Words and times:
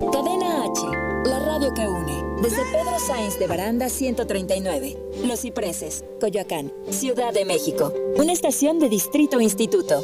Cadena 0.00 0.62
H, 0.62 0.86
la 1.24 1.40
radio 1.40 1.74
que 1.74 1.80
une. 1.80 2.40
Desde 2.40 2.64
Pedro 2.66 3.00
Sáenz 3.04 3.36
de 3.36 3.48
Baranda 3.48 3.88
139, 3.88 4.96
Los 5.24 5.40
Cipreses, 5.40 6.04
Coyoacán, 6.20 6.72
Ciudad 6.90 7.34
de 7.34 7.44
México. 7.44 7.92
Una 8.16 8.32
estación 8.32 8.78
de 8.78 8.88
Distrito 8.88 9.40
Instituto. 9.40 10.00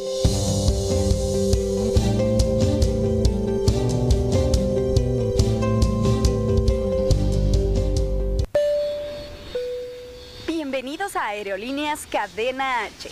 Bienvenidos 10.49 11.15
a 11.15 11.29
Aerolíneas 11.29 12.05
Cadena 12.07 12.83
H. 12.87 13.11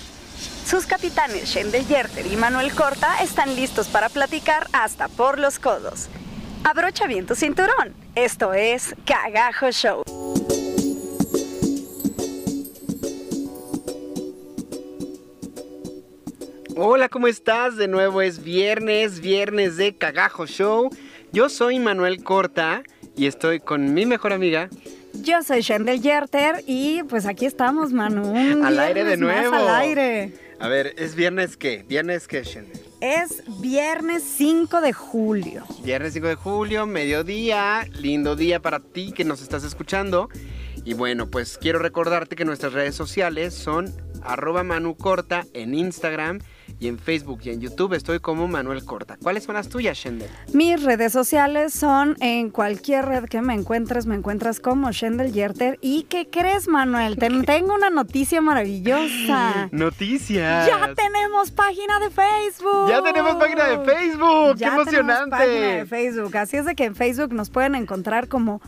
Sus 0.67 0.87
capitanes 0.87 1.45
Shendel 1.45 1.87
Yerter 1.87 2.27
y 2.27 2.35
Manuel 2.35 2.75
Corta 2.75 3.23
están 3.23 3.55
listos 3.55 3.87
para 3.87 4.09
platicar 4.09 4.67
hasta 4.73 5.07
por 5.07 5.39
los 5.39 5.61
codos. 5.61 6.09
Abrocha 6.64 7.08
bien 7.08 7.26
tu 7.26 7.34
cinturón. 7.34 7.92
Esto 8.14 8.54
es 8.54 8.94
Cagajo 9.04 9.70
Show. 9.72 10.04
Hola, 16.76 17.08
¿cómo 17.08 17.26
estás? 17.26 17.76
De 17.76 17.89
nuevo 17.89 18.22
es 18.22 18.43
viernes, 18.44 19.20
viernes 19.20 19.76
de 19.76 19.96
Cagajo 19.96 20.46
Show. 20.46 20.90
Yo 21.32 21.48
soy 21.48 21.80
Manuel 21.80 22.22
Corta 22.22 22.84
y 23.17 23.26
estoy 23.26 23.58
con 23.58 23.92
mi 23.92 24.06
mejor 24.06 24.32
amiga. 24.32 24.68
Yo 25.14 25.42
soy 25.42 25.62
Shendel 25.62 26.00
Yerter 26.00 26.62
y 26.67 27.03
pues 27.04 27.26
aquí 27.26 27.44
estamos, 27.44 27.92
Manu. 27.92 28.31
un 28.31 28.64
Al 28.64 28.79
aire 28.79 29.04
de 29.04 29.17
nuevo. 29.17 29.54
Al 29.54 29.68
aire. 29.68 30.32
A 30.61 30.68
ver, 30.68 30.94
¿es 30.96 31.17
viernes 31.17 31.56
qué? 31.56 31.84
¿Viernes 31.89 32.28
qué, 32.28 32.44
Shendel? 32.44 32.92
Es 33.02 33.42
viernes 33.61 34.22
5 34.22 34.80
de 34.80 34.92
julio. 34.92 35.64
Viernes 35.83 36.12
5 36.12 36.28
de 36.28 36.34
julio, 36.36 36.86
mediodía, 36.86 37.84
lindo 37.98 38.36
día 38.36 38.62
para 38.62 38.78
ti 38.78 39.11
que 39.11 39.25
nos 39.25 39.42
estás 39.42 39.64
escuchando. 39.64 40.28
Y 40.84 40.94
bueno, 40.94 41.28
pues 41.28 41.59
quiero 41.59 41.81
recordarte 41.81 42.36
que 42.36 42.44
nuestras 42.44 42.75
redes 42.75 42.94
sociales 42.94 43.55
son 43.55 43.92
arroba 44.22 44.62
Manu 44.62 44.97
Corta 44.97 45.47
en 45.53 45.75
Instagram 45.75 46.42
y 46.81 46.89
en 46.89 46.98
Facebook 46.98 47.41
y 47.45 47.51
en 47.51 47.61
YouTube 47.61 47.95
estoy 47.95 48.20
como 48.20 48.48
Manuel 48.48 48.84
Corta. 48.84 49.17
¿Cuáles 49.23 49.45
son 49.45 49.55
las 49.55 49.69
tuyas, 49.69 49.97
Shendel? 49.98 50.28
Mis 50.53 50.83
redes 50.83 51.12
sociales 51.12 51.73
son 51.73 52.17
en 52.20 52.51
cualquier 52.51 53.05
red 53.06 53.25
que 53.25 53.41
me 53.42 53.55
encuentres, 53.55 54.06
me 54.06 54.15
encuentras 54.15 54.61
como 54.61 54.91
Shendel 54.93 55.33
Yerter. 55.33 55.78
¿Y 55.81 56.05
qué 56.05 56.28
crees, 56.31 56.69
Manuel? 56.69 57.17
Te- 57.17 57.31
tengo 57.47 57.75
una 57.75 57.91
noticia 57.91 58.41
maravillosa. 58.41 59.69
Noticias. 59.73 60.67
Ya 60.67 60.95
tenemos 60.95 61.50
página 61.50 61.98
de 62.00 62.11
Facebook. 62.11 62.89
Ya 62.89 63.03
tenemos 63.03 63.37
página 63.37 63.65
de 63.69 63.78
Facebook. 63.84 64.56
Ya 64.56 64.69
¡Qué 64.69 64.75
emocionante! 64.75 64.91
Tenemos 64.91 65.31
página 65.31 65.77
de 65.77 65.87
Facebook. 65.87 66.37
Así 66.37 66.56
es 66.56 66.65
de 66.67 66.75
que 66.75 66.84
en 66.84 66.95
Facebook 66.95 67.33
nos 67.33 67.50
pueden 67.50 67.75
encontrar 67.75 68.28
como 68.28 68.61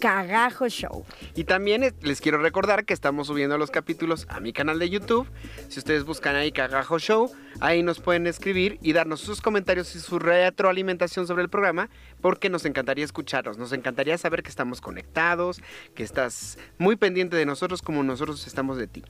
Cagajo 0.00 0.68
Show. 0.68 1.04
Y 1.34 1.44
también 1.44 1.94
les 2.00 2.20
quiero 2.20 2.38
recordar 2.38 2.84
que 2.84 2.94
estamos 2.94 3.26
subiendo 3.26 3.58
los 3.58 3.70
capítulos 3.70 4.26
a 4.30 4.40
mi 4.40 4.52
canal 4.52 4.78
de 4.78 4.88
YouTube. 4.88 5.28
Si 5.68 5.78
ustedes 5.78 6.04
buscan 6.04 6.34
ahí 6.34 6.52
Cagajo 6.52 6.98
Show, 6.98 7.30
ahí 7.60 7.82
nos 7.82 8.00
pueden 8.00 8.26
escribir 8.26 8.78
y 8.82 8.94
darnos 8.94 9.20
sus 9.20 9.42
comentarios 9.42 9.94
y 9.94 10.00
su 10.00 10.18
retroalimentación 10.18 11.26
sobre 11.26 11.42
el 11.42 11.50
programa, 11.50 11.90
porque 12.22 12.48
nos 12.48 12.64
encantaría 12.64 13.04
escucharlos. 13.04 13.58
Nos 13.58 13.72
encantaría 13.72 14.16
saber 14.16 14.42
que 14.42 14.48
estamos 14.48 14.80
conectados, 14.80 15.60
que 15.94 16.02
estás 16.02 16.58
muy 16.78 16.96
pendiente 16.96 17.36
de 17.36 17.44
nosotros 17.44 17.82
como 17.82 18.02
nosotros 18.02 18.46
estamos 18.46 18.78
de 18.78 18.86
ti. 18.86 19.04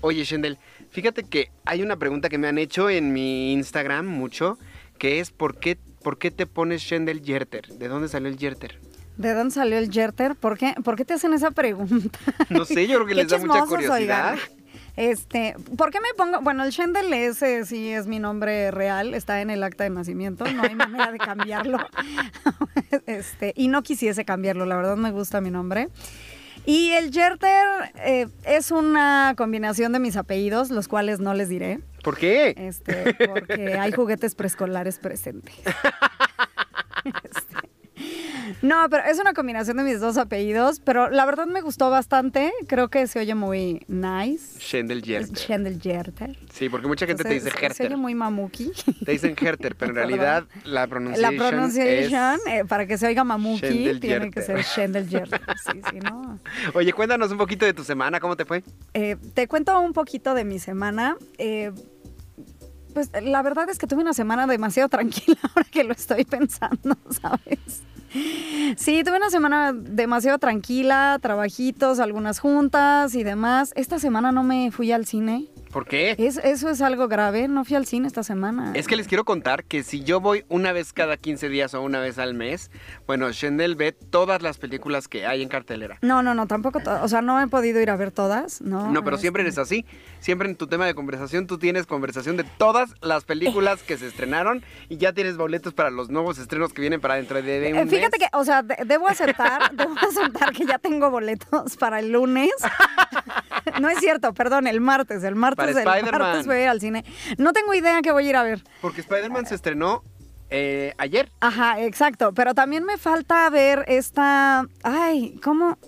Oye, 0.00 0.24
Shendel, 0.24 0.58
fíjate 0.90 1.24
que 1.24 1.50
hay 1.64 1.82
una 1.82 1.96
pregunta 1.96 2.28
que 2.30 2.38
me 2.38 2.48
han 2.48 2.58
hecho 2.58 2.88
en 2.88 3.12
mi 3.12 3.52
Instagram 3.52 4.06
mucho, 4.06 4.58
que 4.98 5.20
es 5.20 5.30
¿por 5.30 5.58
qué, 5.58 5.76
por 6.02 6.18
qué 6.18 6.30
te 6.30 6.46
pones 6.46 6.82
Shendel 6.82 7.20
Yerter? 7.20 7.66
¿De 7.68 7.88
dónde 7.88 8.08
salió 8.08 8.28
el 8.28 8.38
Yerter? 8.38 8.80
¿De 9.16 9.32
dónde 9.34 9.54
salió 9.54 9.78
el 9.78 9.90
Yerter? 9.90 10.34
¿Por 10.34 10.58
qué, 10.58 10.74
¿Por 10.84 10.96
qué 10.96 11.04
te 11.04 11.14
hacen 11.14 11.32
esa 11.32 11.50
pregunta? 11.50 12.18
No 12.50 12.64
sé, 12.64 12.86
yo 12.86 12.96
creo 12.96 13.06
que 13.06 13.14
les 13.14 13.28
da 13.28 13.38
mucha 13.38 13.64
curiosidad. 13.66 14.34
oigan. 14.34 14.38
Este, 14.96 15.54
¿por 15.76 15.90
qué 15.90 16.00
me 16.00 16.08
pongo? 16.16 16.40
Bueno, 16.40 16.64
el 16.64 16.70
Shendel 16.70 17.12
ese 17.12 17.66
sí 17.66 17.90
es 17.90 18.06
mi 18.06 18.18
nombre 18.18 18.70
real, 18.70 19.12
está 19.12 19.42
en 19.42 19.50
el 19.50 19.62
acta 19.62 19.84
de 19.84 19.90
nacimiento, 19.90 20.46
no 20.50 20.62
hay 20.62 20.74
manera 20.74 21.12
de 21.12 21.18
cambiarlo. 21.18 21.78
Este, 23.06 23.52
y 23.56 23.68
no 23.68 23.82
quisiese 23.82 24.24
cambiarlo, 24.24 24.64
la 24.64 24.76
verdad 24.76 24.96
me 24.96 25.10
gusta 25.10 25.40
mi 25.40 25.50
nombre. 25.50 25.88
Y 26.64 26.90
el 26.92 27.10
Yerter 27.10 27.92
eh, 27.96 28.26
es 28.44 28.70
una 28.70 29.34
combinación 29.36 29.92
de 29.92 29.98
mis 30.00 30.16
apellidos, 30.16 30.70
los 30.70 30.88
cuales 30.88 31.20
no 31.20 31.34
les 31.34 31.48
diré, 31.48 31.80
¿Por 32.02 32.16
qué? 32.16 32.54
este, 32.56 33.14
porque 33.28 33.74
hay 33.78 33.92
juguetes 33.92 34.34
preescolares 34.34 34.98
presentes. 34.98 35.54
No, 38.62 38.86
pero 38.90 39.04
es 39.04 39.18
una 39.18 39.32
combinación 39.32 39.76
de 39.76 39.82
mis 39.84 40.00
dos 40.00 40.16
apellidos, 40.16 40.80
pero 40.80 41.08
la 41.10 41.24
verdad 41.26 41.46
me 41.46 41.60
gustó 41.60 41.90
bastante. 41.90 42.52
Creo 42.66 42.88
que 42.88 43.06
se 43.06 43.18
oye 43.20 43.34
muy 43.34 43.84
nice. 43.88 44.58
Shendel 44.58 45.02
Yerter. 45.02 46.36
Sí, 46.52 46.68
porque 46.68 46.86
mucha 46.86 47.06
gente 47.06 47.22
te 47.22 47.30
dice 47.34 47.48
Entonces, 47.48 47.76
Se 47.76 47.82
Herter. 47.82 47.86
oye 47.94 47.96
muy 47.96 48.14
mamuki. 48.14 48.72
Te 49.04 49.12
dicen 49.12 49.34
Herter, 49.40 49.76
pero 49.76 49.90
en 49.90 49.96
realidad 49.96 50.44
la 50.64 50.86
La 50.86 50.86
pronunciación 50.86 52.38
es... 52.46 52.52
eh, 52.52 52.64
para 52.66 52.86
que 52.86 52.98
se 52.98 53.06
oiga 53.06 53.24
mamuki, 53.24 53.98
tiene 54.00 54.30
que 54.30 54.42
ser 54.42 54.62
Shendel 54.62 55.08
Yerter. 55.08 55.40
Sí, 55.64 55.80
sí, 55.90 55.98
¿no? 55.98 56.38
Oye, 56.74 56.92
cuéntanos 56.92 57.30
un 57.30 57.38
poquito 57.38 57.64
de 57.64 57.72
tu 57.74 57.84
semana, 57.84 58.20
¿cómo 58.20 58.36
te 58.36 58.44
fue? 58.44 58.62
Eh, 58.94 59.16
te 59.34 59.46
cuento 59.48 59.78
un 59.80 59.92
poquito 59.92 60.34
de 60.34 60.44
mi 60.44 60.58
semana. 60.58 61.16
Eh, 61.38 61.72
pues 62.94 63.10
la 63.22 63.42
verdad 63.42 63.68
es 63.68 63.78
que 63.78 63.86
tuve 63.86 64.00
una 64.00 64.14
semana 64.14 64.46
demasiado 64.46 64.88
tranquila 64.88 65.36
ahora 65.42 65.66
que 65.70 65.84
lo 65.84 65.92
estoy 65.92 66.24
pensando, 66.24 66.96
¿sabes? 67.20 67.82
Sí, 68.76 69.02
tuve 69.04 69.16
una 69.16 69.30
semana 69.30 69.72
demasiado 69.72 70.38
tranquila, 70.38 71.18
trabajitos, 71.20 72.00
algunas 72.00 72.38
juntas 72.40 73.14
y 73.14 73.22
demás. 73.22 73.72
Esta 73.76 73.98
semana 73.98 74.32
no 74.32 74.42
me 74.42 74.70
fui 74.70 74.92
al 74.92 75.06
cine. 75.06 75.46
¿Por 75.76 75.84
qué? 75.86 76.14
Es- 76.16 76.38
eso 76.38 76.70
es 76.70 76.80
algo 76.80 77.06
grave, 77.06 77.48
no 77.48 77.62
fui 77.66 77.76
al 77.76 77.84
cine 77.84 78.06
esta 78.06 78.22
semana. 78.22 78.70
Es 78.72 78.86
que 78.88 78.96
les 78.96 79.06
quiero 79.08 79.26
contar 79.26 79.62
que 79.62 79.82
si 79.82 80.02
yo 80.02 80.20
voy 80.22 80.42
una 80.48 80.72
vez 80.72 80.94
cada 80.94 81.18
15 81.18 81.50
días 81.50 81.74
o 81.74 81.82
una 81.82 82.00
vez 82.00 82.18
al 82.18 82.32
mes, 82.32 82.70
bueno, 83.06 83.30
Shendel 83.30 83.76
ve 83.76 83.92
todas 83.92 84.40
las 84.40 84.56
películas 84.56 85.06
que 85.06 85.26
hay 85.26 85.42
en 85.42 85.50
cartelera. 85.50 85.98
No, 86.00 86.22
no, 86.22 86.32
no, 86.32 86.46
tampoco, 86.46 86.80
o 87.02 87.08
sea, 87.08 87.20
no 87.20 87.38
he 87.42 87.46
podido 87.48 87.78
ir 87.82 87.90
a 87.90 87.96
ver 87.96 88.10
todas, 88.10 88.62
¿no? 88.62 88.90
No, 88.90 89.04
pero 89.04 89.18
siempre 89.18 89.42
eres 89.42 89.58
así. 89.58 89.84
Siempre 90.18 90.48
en 90.48 90.56
tu 90.56 90.66
tema 90.66 90.86
de 90.86 90.94
conversación 90.94 91.46
tú 91.46 91.58
tienes 91.58 91.84
conversación 91.84 92.38
de 92.38 92.44
todas 92.44 92.94
las 93.02 93.24
películas 93.24 93.82
que 93.82 93.98
se 93.98 94.06
estrenaron 94.06 94.64
y 94.88 94.96
ya 94.96 95.12
tienes 95.12 95.36
boletos 95.36 95.74
para 95.74 95.90
los 95.90 96.08
nuevos 96.08 96.38
estrenos 96.38 96.72
que 96.72 96.80
vienen 96.80 97.02
para 97.02 97.16
dentro 97.16 97.42
de, 97.42 97.60
de 97.60 97.72
un 97.74 97.80
Eh, 97.80 97.86
Fíjate 97.86 98.16
mes. 98.18 98.30
que, 98.30 98.34
o 98.38 98.44
sea, 98.46 98.62
de- 98.62 98.78
debo 98.86 99.08
aceptar, 99.08 99.70
debo 99.76 99.94
aceptar 99.98 100.52
que 100.54 100.64
ya 100.64 100.78
tengo 100.78 101.10
boletos 101.10 101.76
para 101.76 101.98
el 101.98 102.12
lunes. 102.12 102.48
No 103.80 103.88
es 103.90 103.98
cierto, 103.98 104.32
perdón, 104.32 104.68
el 104.68 104.80
martes, 104.80 105.24
el 105.24 105.34
martes, 105.34 105.65
Para 105.74 105.98
el 105.98 106.04
Spider-Man. 106.04 106.20
martes 106.20 106.46
voy 106.46 106.56
a 106.56 106.62
ir 106.62 106.68
al 106.68 106.80
cine. 106.80 107.04
No 107.38 107.52
tengo 107.52 107.74
idea 107.74 108.02
que 108.02 108.12
voy 108.12 108.26
a 108.26 108.30
ir 108.30 108.36
a 108.36 108.42
ver. 108.42 108.62
Porque 108.80 109.00
Spider-Man 109.00 109.46
se 109.46 109.54
estrenó 109.54 110.02
eh, 110.50 110.94
ayer. 110.98 111.30
Ajá, 111.40 111.80
exacto, 111.80 112.32
pero 112.32 112.54
también 112.54 112.84
me 112.84 112.98
falta 112.98 113.48
ver 113.50 113.84
esta, 113.88 114.66
ay, 114.82 115.38
¿cómo? 115.42 115.78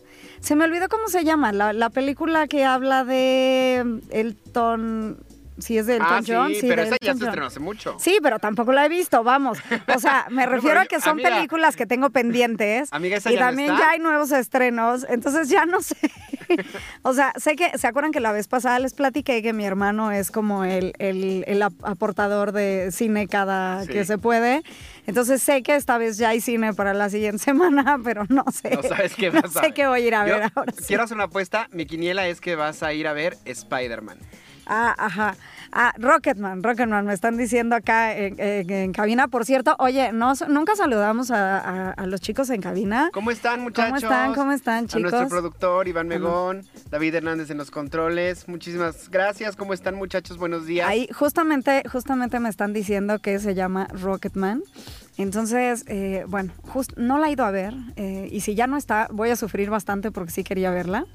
Se 0.40 0.56
me 0.56 0.64
olvidó 0.64 0.88
cómo 0.88 1.08
se 1.08 1.24
llama, 1.24 1.52
la, 1.52 1.72
la 1.72 1.90
película 1.90 2.46
que 2.48 2.64
habla 2.64 3.04
de 3.04 4.00
Elton, 4.10 5.18
si 5.58 5.78
es 5.78 5.86
de 5.86 5.94
Elton 5.96 6.08
ah, 6.10 6.22
John, 6.26 6.48
sí, 6.48 6.60
sí, 6.60 6.66
pero 6.68 6.82
esa 6.82 6.96
ya 7.00 7.14
se 7.14 7.24
estrenó 7.24 7.46
hace 7.46 7.60
mucho. 7.60 7.96
Sí, 7.98 8.18
pero 8.22 8.38
tampoco 8.38 8.72
la 8.72 8.86
he 8.86 8.88
visto, 8.88 9.22
vamos. 9.24 9.58
O 9.94 9.98
sea, 9.98 10.26
me 10.30 10.44
No, 10.46 10.52
refiero 10.52 10.80
a 10.80 10.86
que 10.86 11.00
son 11.00 11.12
amiga. 11.12 11.30
películas 11.30 11.76
que 11.76 11.86
tengo 11.86 12.10
pendientes. 12.10 12.92
Amiga, 12.92 13.16
esa 13.18 13.30
y 13.30 13.34
ya 13.34 13.40
no 13.40 13.46
también 13.46 13.72
está. 13.72 13.84
ya 13.84 13.90
hay 13.90 13.98
nuevos 13.98 14.30
estrenos, 14.32 15.06
entonces 15.08 15.48
ya 15.48 15.66
no 15.66 15.80
sé. 15.82 15.96
o 17.02 17.12
sea, 17.12 17.32
sé 17.36 17.56
que, 17.56 17.76
¿se 17.76 17.86
acuerdan 17.86 18.10
que 18.12 18.20
la 18.20 18.32
vez 18.32 18.48
pasada 18.48 18.78
les 18.78 18.94
platiqué 18.94 19.42
que 19.42 19.52
mi 19.52 19.64
hermano 19.66 20.12
es 20.12 20.30
como 20.30 20.64
el, 20.64 20.92
el- 20.98 21.44
el 21.46 21.62
ap- 21.62 21.84
aportador 21.84 22.52
de 22.52 22.90
cine 22.92 23.26
cada 23.28 23.82
Sí. 23.84 23.92
que 23.92 24.04
se 24.04 24.16
puede? 24.18 24.62
Entonces 25.06 25.42
sé 25.42 25.62
que 25.62 25.74
esta 25.76 25.98
vez 25.98 26.16
ya 26.18 26.30
hay 26.30 26.40
cine 26.40 26.72
para 26.74 26.94
la 26.94 27.10
siguiente 27.10 27.38
semana, 27.44 27.98
pero 28.02 28.24
no 28.28 28.44
sé. 28.52 28.70
No 28.70 28.82
sabes 28.82 29.14
qué 29.14 29.30
No 29.30 29.42
vas 29.42 29.56
a 29.56 29.60
sé 29.60 29.66
ver. 29.66 29.74
qué 29.74 29.86
voy 29.86 30.02
a 30.02 30.06
ir 30.06 30.14
a 30.14 30.26
Yo 30.26 30.34
ver 30.38 30.52
ahora. 30.54 30.72
sí. 30.78 30.84
Quiero 30.86 31.02
hacer 31.02 31.16
una 31.16 31.24
apuesta. 31.24 31.68
Mi 31.72 31.84
quiniela 31.86 32.26
es 32.28 32.40
que 32.40 32.56
vas 32.56 32.82
a 32.82 32.92
ir 32.92 33.06
a 33.08 33.12
ver 33.12 33.36
Spider-Man. 33.44 34.18
Ah, 34.68 34.94
ajá. 34.98 35.34
Ah, 35.72 35.92
Rocketman, 35.98 36.62
Rocketman, 36.62 37.04
me 37.06 37.12
están 37.14 37.36
diciendo 37.36 37.74
acá 37.76 38.16
en, 38.16 38.38
en- 38.38 38.70
en 38.70 38.92
cabina. 38.92 39.28
Por 39.28 39.44
cierto, 39.44 39.74
oye, 39.78 40.12
no, 40.12 40.32
nunca 40.48 40.76
saludamos 40.76 41.30
a, 41.30 41.58
a- 41.58 41.90
a 41.90 42.06
los 42.06 42.20
chicos 42.20 42.48
en 42.50 42.60
cabina. 42.60 43.10
¿Cómo 43.12 43.30
están, 43.30 43.60
muchachos? 43.62 44.02
están? 44.02 44.34
¿Cómo 44.34 44.52
están, 44.52 44.76
A 44.78 44.80
nuestro 44.82 45.10
chicos? 45.10 45.28
productor, 45.28 45.88
Iván 45.88 46.08
Megón, 46.08 46.66
David 46.90 47.14
Hernández 47.16 47.50
en 47.50 47.58
los 47.58 47.70
controles. 47.70 48.46
Muchísimas 48.48 49.10
gracias. 49.10 49.56
¿Cómo 49.56 49.72
están, 49.74 49.94
muchachos? 49.94 50.38
Buenos 50.38 50.66
días. 50.66 50.88
Ahí 50.88 51.08
justamente, 51.14 51.82
justamente 51.90 52.38
me 52.40 52.48
están 52.48 52.72
diciendo 52.72 53.18
que 53.18 53.38
se 53.38 53.54
llama 53.54 53.88
Rocketman. 53.92 54.62
Entonces, 55.16 55.84
eh, 55.88 56.24
bueno, 56.28 56.52
just, 56.68 56.92
no 56.96 57.18
la 57.18 57.28
he 57.28 57.32
ido 57.32 57.44
a 57.44 57.50
ver 57.50 57.74
eh, 57.96 58.28
y 58.30 58.40
si 58.40 58.54
ya 58.54 58.66
no 58.68 58.76
está, 58.76 59.08
voy 59.10 59.30
a 59.30 59.36
sufrir 59.36 59.68
bastante 59.68 60.10
porque 60.12 60.30
sí 60.30 60.44
quería 60.44 60.70
verla. 60.70 61.06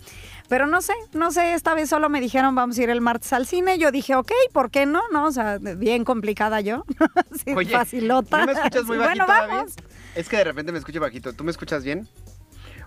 Pero 0.50 0.68
no 0.68 0.82
sé, 0.82 0.94
no 1.14 1.32
sé, 1.32 1.54
esta 1.54 1.74
vez 1.74 1.90
solo 1.90 2.10
me 2.10 2.20
dijeron 2.22 2.54
vamos 2.54 2.78
a 2.78 2.84
ir 2.84 2.90
el 2.90 3.02
martes 3.02 3.32
al 3.34 3.48
cine. 3.48 3.78
Yo 3.80 3.92
dije, 3.92 4.16
ok, 4.16 4.32
¿por 4.52 4.70
qué 4.72 4.86
no? 4.86 5.02
No, 5.12 5.26
o 5.26 5.32
sea, 5.32 5.58
bien 5.60 6.04
complicada 6.06 6.62
yo. 6.62 6.84
sí, 7.46 7.54
Oye, 7.56 7.72
facilota. 7.72 8.40
¿no 8.40 8.46
me 8.48 8.52
escuchas 8.54 8.84
muy 8.86 8.98
bajito, 9.00 9.26
Bueno, 9.26 9.42
David? 9.42 9.54
vamos. 9.56 9.74
Es 10.16 10.30
que 10.30 10.38
de 10.38 10.44
repente 10.44 10.72
me 10.72 10.78
escucho 10.80 11.00
bajito. 11.00 11.34
¿Tú 11.34 11.44
me 11.44 11.52
escuchas 11.52 11.84
bien? 11.84 12.08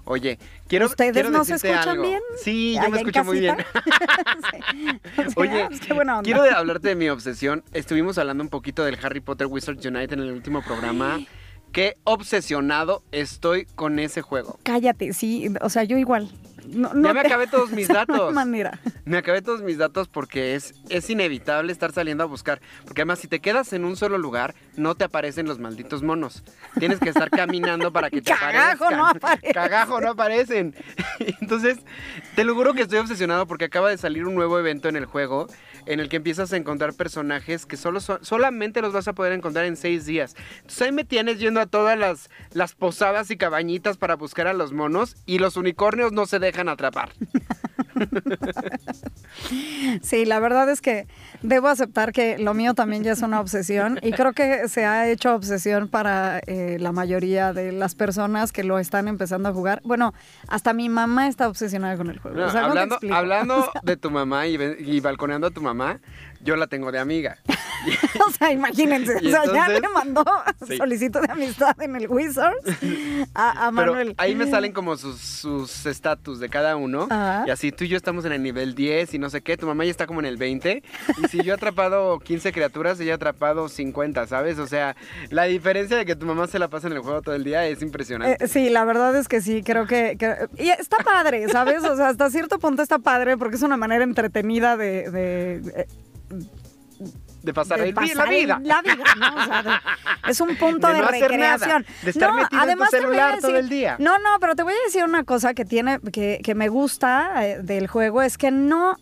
Oye, 0.09 0.39
quiero 0.69 0.87
¿Ustedes 0.87 1.13
quiero 1.15 1.31
no 1.31 1.45
se 1.45 1.55
escuchan 1.57 1.89
algo. 1.89 2.05
bien? 2.05 2.21
Sí, 2.41 2.77
yo 2.81 2.89
me 2.91 2.99
escucho 2.99 3.25
muy 3.25 3.41
bien. 3.41 3.57
casita. 3.57 3.83
Sí. 4.71 5.01
O 5.19 5.23
sea, 5.23 5.33
Oye, 5.37 5.65
pues, 5.67 5.81
qué 5.81 5.93
buena 5.95 6.19
onda. 6.19 6.23
quiero 6.25 6.43
de- 6.45 6.51
hablarte 6.51 6.89
de 6.91 6.95
mi 6.95 7.09
obsesión. 7.09 7.65
Estuvimos 7.73 8.17
hablando 8.19 8.45
un 8.45 8.49
poquito 8.51 8.85
del 8.85 8.97
Harry 9.05 9.19
Potter 9.21 9.49
Wizards 9.49 9.85
Unite 9.85 10.15
en 10.15 10.21
el 10.21 10.31
último 10.31 10.63
programa. 10.63 11.19
Qué 11.73 11.97
obsesionado 12.05 13.03
estoy 13.11 13.65
con 13.75 13.99
ese 13.99 14.23
juego. 14.23 14.61
Cállate, 14.63 15.13
sí, 15.13 15.53
o 15.61 15.69
sea, 15.69 15.83
yo 15.83 15.99
igual. 15.99 16.31
No, 16.69 16.93
no 16.95 17.09
ya 17.09 17.15
me 17.15 17.21
te- 17.23 17.27
acabé 17.29 17.47
todos 17.47 17.71
mis 17.71 17.89
no 17.91 17.99
hay 17.99 18.07
datos. 18.07 18.35
manera. 18.35 18.81
Me 19.05 19.19
acabé 19.19 19.43
todos 19.43 19.63
mis 19.63 19.79
datos 19.79 20.09
porque 20.09 20.55
es, 20.55 20.75
es 20.89 21.09
inevitable 21.11 21.73
estar 21.73 21.93
saliendo 21.93 22.25
a 22.25 22.27
buscar. 22.27 22.61
Porque 22.85 23.03
además, 23.03 23.19
si 23.21 23.29
te 23.29 23.41
quedas 23.41 23.73
en 23.73 23.85
un 23.85 23.97
solo 23.97 24.19
lugar, 24.19 24.55
no 24.77 24.95
te 24.95 25.05
aparecen 25.05 25.47
los 25.47 25.59
malditos 25.59 26.03
monos. 26.03 26.43
Tienes 26.79 26.99
que 27.01 27.11
estar 27.11 27.31
caminando 27.31 27.93
para 27.93 28.11
que 28.11 28.21
te 28.23 28.31
Cagajo, 28.33 28.85
aparezcan. 28.87 28.97
no 28.99 29.07
aparecen. 29.07 29.53
Cagajo, 29.53 30.01
no 30.01 30.11
aparecen. 30.11 30.75
Entonces, 31.41 31.79
te 32.35 32.45
lo 32.45 32.55
juro 32.55 32.75
que 32.75 32.83
estoy 32.83 32.99
obsesionado 32.99 33.47
porque 33.47 33.67
acaba 33.67 33.91
de 33.91 33.99
salir 33.99 34.25
un 34.27 34.35
nuevo 34.35 34.59
evento 34.59 34.89
en 34.89 34.97
el 34.97 35.07
juego 35.07 35.47
en 35.87 36.01
el 36.01 36.09
que 36.09 36.17
empiezas 36.17 36.53
a 36.53 36.57
encontrar 36.57 36.95
personajes 36.95 37.65
que 37.65 37.77
solo 37.77 38.01
solamente 38.01 38.83
los 38.83 38.93
vas 38.93 39.07
a 39.07 39.13
poder 39.13 39.33
encontrar 39.33 39.67
en 39.67 39.77
seis 39.77 40.05
días. 40.05 40.35
Entonces 40.57 40.83
ahí 40.83 40.91
me 40.93 41.05
tienes 41.05 41.39
yendo 41.39 41.61
a 41.61 41.67
todas 41.67 41.97
las, 41.97 42.29
las 42.53 42.75
posadas 42.75 43.31
y 43.31 43.37
cabañitas 43.37 43.97
para 43.97 44.17
buscar 44.17 44.49
a 44.49 44.53
los 44.53 44.73
monos 44.73 45.15
y 45.27 45.39
los 45.39 45.57
unicornios 45.57 46.11
no 46.11 46.27
se 46.27 46.41
dejan 46.41 46.56
atrapar. 46.69 47.11
Sí, 50.03 50.25
la 50.25 50.41
verdad 50.41 50.69
es 50.71 50.81
que 50.81 51.07
debo 51.43 51.69
aceptar 51.69 52.13
que 52.13 52.39
lo 52.39 52.55
mío 52.55 52.75
también 52.75 53.03
ya 53.03 53.13
es 53.13 53.23
una 53.23 53.41
obsesión 53.41 53.99
y 54.03 54.13
creo 54.13 54.33
que 54.33 54.69
se 54.69 54.85
ha 54.85 55.09
hecho 55.09 55.35
obsesión 55.35 55.89
para 55.89 56.41
eh, 56.47 56.79
la 56.81 56.93
mayoría 56.93 57.53
de 57.53 57.73
las 57.73 57.95
personas 57.95 58.53
que 58.53 58.65
lo 58.65 58.79
están 58.79 59.09
empezando 59.09 59.49
a 59.49 59.53
jugar. 59.53 59.81
Bueno, 59.85 60.15
hasta 60.49 60.73
mi 60.73 60.89
mamá 60.89 61.29
está 61.29 61.49
obsesionada 61.49 61.97
con 61.97 62.11
el 62.11 62.19
juego. 62.19 62.39
No, 62.39 62.47
O 62.47 62.51
sea, 62.51 62.63
¿cómo 62.63 62.75
te 62.75 62.81
hablando 62.81 63.15
hablando 63.15 63.71
de 63.83 63.97
tu 63.97 64.11
mamá 64.11 64.47
y 64.47 65.01
balconeando 65.01 65.47
a 65.47 65.51
tu 65.51 65.61
mamá, 65.61 66.01
yo 66.41 66.57
la 66.57 66.67
tengo 66.67 66.93
de 66.93 66.99
amiga. 66.99 67.39
o 68.27 68.31
sea, 68.33 68.51
imagínense, 68.53 69.15
o 69.17 69.21
sea, 69.21 69.45
ya 69.53 69.69
me 69.69 69.89
mandó 69.89 70.25
Sí. 70.67 70.77
solicitud 70.77 71.21
de 71.21 71.31
amistad 71.33 71.81
en 71.81 71.95
el 71.95 72.09
Wizards 72.09 72.59
a, 73.35 73.67
a 73.67 73.71
Pero 73.71 73.93
Manuel. 73.93 74.15
ahí 74.19 74.35
me 74.35 74.49
salen 74.51 74.73
como 74.73 74.97
sus 74.97 75.21
sus 75.21 75.87
estatus 75.87 76.41
de 76.41 76.49
cada 76.49 76.77
uno. 76.77 77.07
Ajá. 77.11 77.45
Y 77.47 77.51
así 77.51 77.71
tú 77.73 77.85
y 77.85 77.89
yo 77.89 77.97
estamos 77.97 78.25
en 78.25 78.33
el 78.33 78.43
nivel 78.43 78.75
10 78.75 79.15
y 79.15 79.19
no 79.19 79.31
sé 79.31 79.43
qué. 79.43 79.57
Tu 79.57 79.67
mamá 79.67 79.85
ya 79.85 79.91
está 79.91 80.07
como 80.07 80.21
en 80.21 80.27
el 80.27 80.37
20. 80.37 80.83
Y 81.23 81.29
si 81.29 81.43
yo 81.43 81.53
he 81.53 81.57
atrapado 81.57 82.19
15 82.19 82.53
criaturas, 82.53 82.99
ella 82.99 83.13
ha 83.13 83.17
atrapado 83.17 83.69
50, 83.69 84.27
¿sabes? 84.27 84.59
O 84.59 84.67
sea, 84.67 84.97
la 85.31 85.45
diferencia 85.45 85.97
de 85.97 86.05
que 86.07 86.17
tu 86.17 86.27
mamá 86.27 86.47
se 86.49 86.59
la 86.59 86.69
pasa 86.69 86.89
en 86.89 86.95
el 86.95 87.01
juego 87.01 87.23
todo 87.23 87.35
el 87.35 87.45
día 87.45 87.67
es 87.67 87.83
impresionante. 87.83 88.45
Eh, 88.45 88.49
sí, 88.49 88.69
la 88.71 88.85
verdad 88.85 89.15
es 89.17 89.29
que 89.29 89.41
sí, 89.41 89.63
creo 89.63 89.87
que, 89.87 90.17
que- 90.19 90.49
y 90.59 90.71
está 90.71 90.97
padre, 91.05 91.49
¿sabes? 91.49 91.85
O 91.85 91.95
sea, 91.97 92.09
hasta 92.09 92.31
cierto 92.31 92.59
punto 92.59 92.83
está 92.83 92.99
padre 92.99 93.37
porque 93.37 93.57
es 93.57 93.63
una 93.63 93.77
manera 93.77 94.03
entretenida 94.03 94.77
de, 94.77 95.11
de- 95.11 95.61
de- 95.61 95.87
de 97.43 97.55
pasar, 97.55 97.79
de 97.79 97.89
el 97.89 97.95
pasar 97.95 98.17
la 98.17 98.25
vida. 98.25 98.61
La 98.63 98.83
vida, 98.83 98.97
¿no? 99.19 99.35
O 99.43 99.45
sea, 99.45 99.63
de- 99.63 99.71
es 100.31 100.41
un 100.41 100.57
punto 100.57 100.89
De 100.89 100.95
de, 100.95 101.01
no 101.01 101.07
hacer 101.07 101.39
nada, 101.39 101.57
recreación. 101.57 101.87
de 102.03 102.11
estar 102.11 102.31
no, 102.31 102.37
metido 102.37 102.49
en 102.51 102.59
tu 102.59 102.65
además 102.65 102.89
voy 102.91 102.99
a 102.99 103.03
celular 103.03 103.39
todo 103.41 103.51
decir- 103.53 103.57
el 103.57 103.69
día. 103.69 103.97
No, 104.01 104.19
no, 104.19 104.41
pero 104.41 104.57
te 104.57 104.63
voy 104.65 104.73
a 104.73 104.85
decir 104.87 105.05
una 105.05 105.23
cosa 105.25 105.55
que 105.55 105.65
tiene, 105.65 106.01
que, 106.13 106.41
que 106.43 106.55
me 106.55 106.69
gusta 106.69 107.47
eh, 107.47 107.59
del 107.63 107.87
juego, 107.87 108.23
es 108.23 108.37
que 108.37 108.51
no, 108.51 108.97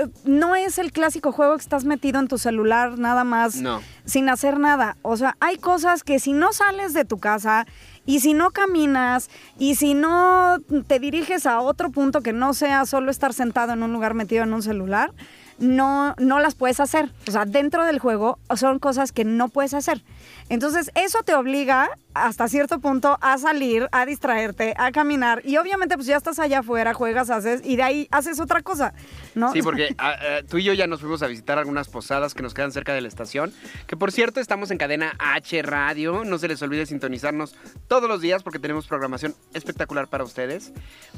eh, 0.00 0.06
no 0.24 0.56
es 0.56 0.78
el 0.78 0.90
clásico 0.90 1.30
juego 1.30 1.54
que 1.56 1.62
estás 1.62 1.84
metido 1.84 2.18
en 2.18 2.26
tu 2.26 2.36
celular 2.38 2.98
nada 2.98 3.22
más 3.22 3.56
No. 3.56 3.80
sin 4.04 4.28
hacer 4.28 4.58
nada. 4.58 4.96
O 5.02 5.16
sea, 5.16 5.36
hay 5.38 5.58
cosas 5.58 6.02
que 6.02 6.18
si 6.18 6.32
no 6.32 6.52
sales 6.52 6.94
de 6.94 7.04
tu 7.04 7.18
casa 7.18 7.64
y 8.06 8.18
si 8.20 8.34
no 8.34 8.50
caminas 8.50 9.30
y 9.56 9.76
si 9.76 9.94
no 9.94 10.56
te 10.88 10.98
diriges 10.98 11.46
a 11.46 11.60
otro 11.60 11.90
punto 11.92 12.22
que 12.22 12.32
no 12.32 12.54
sea 12.54 12.86
solo 12.86 13.12
estar 13.12 13.32
sentado 13.32 13.72
en 13.72 13.84
un 13.84 13.92
lugar 13.92 14.14
metido 14.14 14.42
en 14.42 14.52
un 14.52 14.62
celular, 14.62 15.12
no, 15.58 16.14
no 16.18 16.38
las 16.38 16.54
puedes 16.54 16.80
hacer. 16.80 17.12
O 17.28 17.30
sea, 17.30 17.44
dentro 17.44 17.84
del 17.84 17.98
juego 17.98 18.38
son 18.56 18.78
cosas 18.78 19.12
que 19.12 19.24
no 19.24 19.48
puedes 19.48 19.74
hacer. 19.74 20.02
Entonces, 20.48 20.90
eso 20.94 21.22
te 21.22 21.34
obliga 21.34 21.90
hasta 22.14 22.48
cierto 22.48 22.80
punto 22.80 23.18
a 23.20 23.38
salir, 23.38 23.88
a 23.92 24.06
distraerte, 24.06 24.74
a 24.76 24.92
caminar. 24.92 25.42
Y 25.44 25.56
obviamente, 25.56 25.96
pues 25.96 26.06
ya 26.06 26.16
estás 26.16 26.38
allá 26.38 26.60
afuera, 26.60 26.94
juegas, 26.94 27.30
haces, 27.30 27.60
y 27.64 27.76
de 27.76 27.82
ahí 27.82 28.08
haces 28.10 28.40
otra 28.40 28.62
cosa, 28.62 28.94
¿no? 29.34 29.52
Sí, 29.52 29.62
porque 29.62 29.94
ah, 29.98 30.14
ah, 30.18 30.40
tú 30.48 30.58
y 30.58 30.64
yo 30.64 30.72
ya 30.72 30.86
nos 30.86 31.00
fuimos 31.00 31.22
a 31.22 31.26
visitar 31.26 31.58
algunas 31.58 31.88
posadas 31.88 32.34
que 32.34 32.42
nos 32.42 32.54
quedan 32.54 32.72
cerca 32.72 32.94
de 32.94 33.00
la 33.00 33.08
estación. 33.08 33.52
Que 33.86 33.96
por 33.96 34.12
cierto, 34.12 34.40
estamos 34.40 34.70
en 34.70 34.78
cadena 34.78 35.14
H 35.18 35.62
Radio. 35.62 36.24
No 36.24 36.38
se 36.38 36.48
les 36.48 36.62
olvide 36.62 36.86
sintonizarnos 36.86 37.54
todos 37.88 38.08
los 38.08 38.20
días 38.20 38.42
porque 38.42 38.58
tenemos 38.58 38.86
programación 38.86 39.34
espectacular 39.52 40.08
para 40.08 40.24
ustedes. 40.24 40.72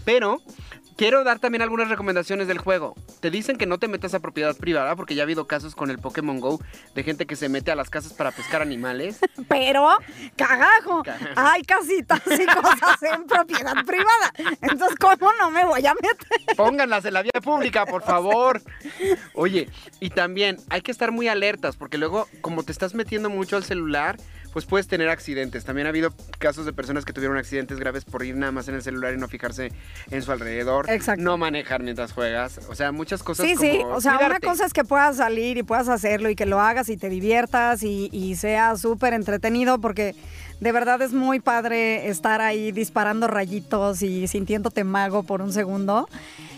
Pero 0.04 0.40
quiero 0.96 1.24
dar 1.24 1.38
también 1.38 1.62
algunas 1.62 1.88
recomendaciones 1.88 2.48
del 2.48 2.58
juego. 2.58 2.94
Te 3.20 3.30
dicen 3.30 3.56
que 3.56 3.66
no 3.66 3.78
te 3.78 3.88
metas 3.88 4.14
a 4.14 4.20
propiedad 4.20 4.56
privada 4.56 4.96
porque 4.96 5.14
ya 5.14 5.22
ha 5.22 5.24
habido 5.24 5.46
casos 5.46 5.74
con 5.74 5.90
el 5.90 5.98
Pokémon 5.98 6.40
Go 6.40 6.60
de 6.94 7.02
gente 7.02 7.26
que 7.26 7.36
se 7.36 7.48
mete 7.48 7.70
a 7.70 7.74
las 7.76 7.90
casas 7.90 8.12
para 8.12 8.30
pescar 8.30 8.62
animales. 8.62 9.18
Pero, 9.48 9.88
cagajo, 10.36 10.85
Hay 11.36 11.62
casitas 11.62 12.20
y 12.26 12.46
cosas 12.46 13.02
en 13.02 13.26
propiedad 13.26 13.84
privada. 13.84 14.32
Entonces, 14.62 14.98
¿cómo 14.98 15.32
no 15.38 15.50
me 15.50 15.64
voy 15.64 15.84
a 15.86 15.94
meter? 15.94 16.56
Pónganlas 16.56 17.04
en 17.04 17.14
la 17.14 17.22
vía 17.22 17.40
pública, 17.42 17.86
por 17.86 18.02
favor. 18.02 18.62
Oye, 19.34 19.68
y 20.00 20.10
también 20.10 20.56
hay 20.70 20.82
que 20.82 20.90
estar 20.90 21.12
muy 21.12 21.28
alertas 21.28 21.76
porque 21.76 21.98
luego, 21.98 22.28
como 22.40 22.62
te 22.62 22.72
estás 22.72 22.94
metiendo 22.94 23.30
mucho 23.30 23.56
al 23.56 23.64
celular, 23.64 24.16
pues 24.56 24.64
puedes 24.64 24.88
tener 24.88 25.10
accidentes. 25.10 25.66
También 25.66 25.86
ha 25.86 25.90
habido 25.90 26.14
casos 26.38 26.64
de 26.64 26.72
personas 26.72 27.04
que 27.04 27.12
tuvieron 27.12 27.36
accidentes 27.36 27.78
graves 27.78 28.06
por 28.06 28.24
ir 28.24 28.36
nada 28.36 28.52
más 28.52 28.68
en 28.68 28.74
el 28.74 28.82
celular 28.82 29.12
y 29.12 29.18
no 29.18 29.28
fijarse 29.28 29.70
en 30.10 30.22
su 30.22 30.32
alrededor. 30.32 30.88
Exacto. 30.88 31.22
No 31.22 31.36
manejar 31.36 31.82
mientras 31.82 32.14
juegas. 32.14 32.60
O 32.70 32.74
sea, 32.74 32.90
muchas 32.90 33.22
cosas 33.22 33.44
Sí, 33.44 33.54
como 33.54 33.70
sí, 33.70 33.80
o 33.84 34.00
sea, 34.00 34.16
una 34.16 34.40
cosa 34.40 34.64
es 34.64 34.72
que 34.72 34.82
puedas 34.82 35.18
salir 35.18 35.58
y 35.58 35.62
puedas 35.62 35.90
hacerlo 35.90 36.30
y 36.30 36.36
que 36.36 36.46
lo 36.46 36.58
hagas 36.58 36.88
y 36.88 36.96
te 36.96 37.10
diviertas 37.10 37.82
y, 37.82 38.08
y 38.12 38.36
sea 38.36 38.78
súper 38.78 39.12
entretenido 39.12 39.78
porque 39.78 40.14
de 40.60 40.72
verdad 40.72 41.02
es 41.02 41.12
muy 41.12 41.38
padre 41.40 42.08
estar 42.08 42.40
ahí 42.40 42.72
disparando 42.72 43.26
rayitos 43.26 44.00
y 44.00 44.26
sintiéndote 44.26 44.84
mago 44.84 45.22
por 45.24 45.42
un 45.42 45.52
segundo. 45.52 46.08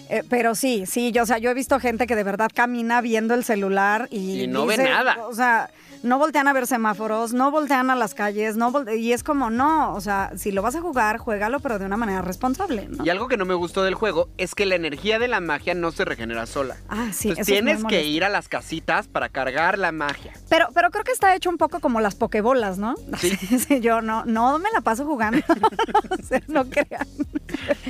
Eh, 0.09 0.23
pero 0.31 0.55
sí, 0.55 0.85
sí, 0.87 1.11
yo, 1.11 1.25
o 1.25 1.27
sea, 1.27 1.39
yo 1.39 1.51
he 1.51 1.55
visto 1.55 1.81
gente 1.81 2.07
que 2.07 2.15
de 2.15 2.23
verdad 2.23 2.49
camina 2.55 3.01
viendo 3.01 3.35
el 3.35 3.43
celular 3.43 4.07
y, 4.13 4.43
Y 4.43 4.47
no 4.47 4.67
ve 4.67 4.77
nada. 4.79 5.27
O 5.27 5.35
sea, 5.35 5.69
no 6.03 6.19
voltean 6.19 6.49
a 6.49 6.53
ver 6.53 6.67
semáforos, 6.67 7.33
no 7.33 7.51
voltean 7.51 7.91
a 7.91 7.97
las 7.97 8.15
calles, 8.15 8.57
no 8.57 8.73
y 8.95 9.13
es 9.13 9.23
como, 9.23 9.51
no, 9.51 9.95
o 9.95 10.01
sea, 10.01 10.33
si 10.37 10.53
lo 10.53 10.63
vas 10.63 10.77
a 10.77 10.81
jugar, 10.81 11.19
juégalo, 11.19 11.61
pero 11.61 11.79
de 11.79 11.87
una 11.87 11.97
manera 11.97 12.23
responsable, 12.23 12.89
¿no? 12.89 13.05
Y 13.05 13.11
algo 13.11 13.29
que 13.29 13.37
no 13.37 13.45
me 13.45 13.55
gustó 13.55 13.83
del 13.83 13.95
juego 13.95 14.29
es 14.39 14.55
que 14.55 14.67
la 14.67 14.75
energía 14.75 15.19
de 15.19 15.29
la 15.29 15.41
magia 15.41 15.75
no 15.75 15.91
se 15.91 16.05
regenera 16.05 16.47
sola. 16.47 16.77
Ah, 16.89 17.09
sí, 17.13 17.31
Entonces 17.31 17.49
es 17.49 17.65
tienes 17.65 17.85
que 17.85 18.05
ir 18.05 18.25
a 18.25 18.29
las 18.29 18.49
casitas 18.49 19.09
para 19.09 19.29
cargar 19.29 19.79
la 19.79 19.93
magia. 19.93 20.33
Pero, 20.49 20.69
pero 20.75 20.91
creo 20.91 21.05
que 21.05 21.13
está 21.13 21.35
hecho 21.35 21.51
un 21.51 21.59
poco 21.59 21.81
como 21.81 22.01
las 22.01 22.15
pokebolas, 22.15 22.79
¿no? 22.79 22.95
Sí. 23.19 23.37
Sí, 23.69 23.81
yo 23.81 24.01
no, 24.01 24.25
no 24.25 24.59
me 24.59 24.71
la 24.73 24.81
paso 24.81 25.05
jugando. 25.05 25.39
O 26.11 26.23
sea, 26.23 26.41
no 26.49 26.65
crean. 26.69 27.07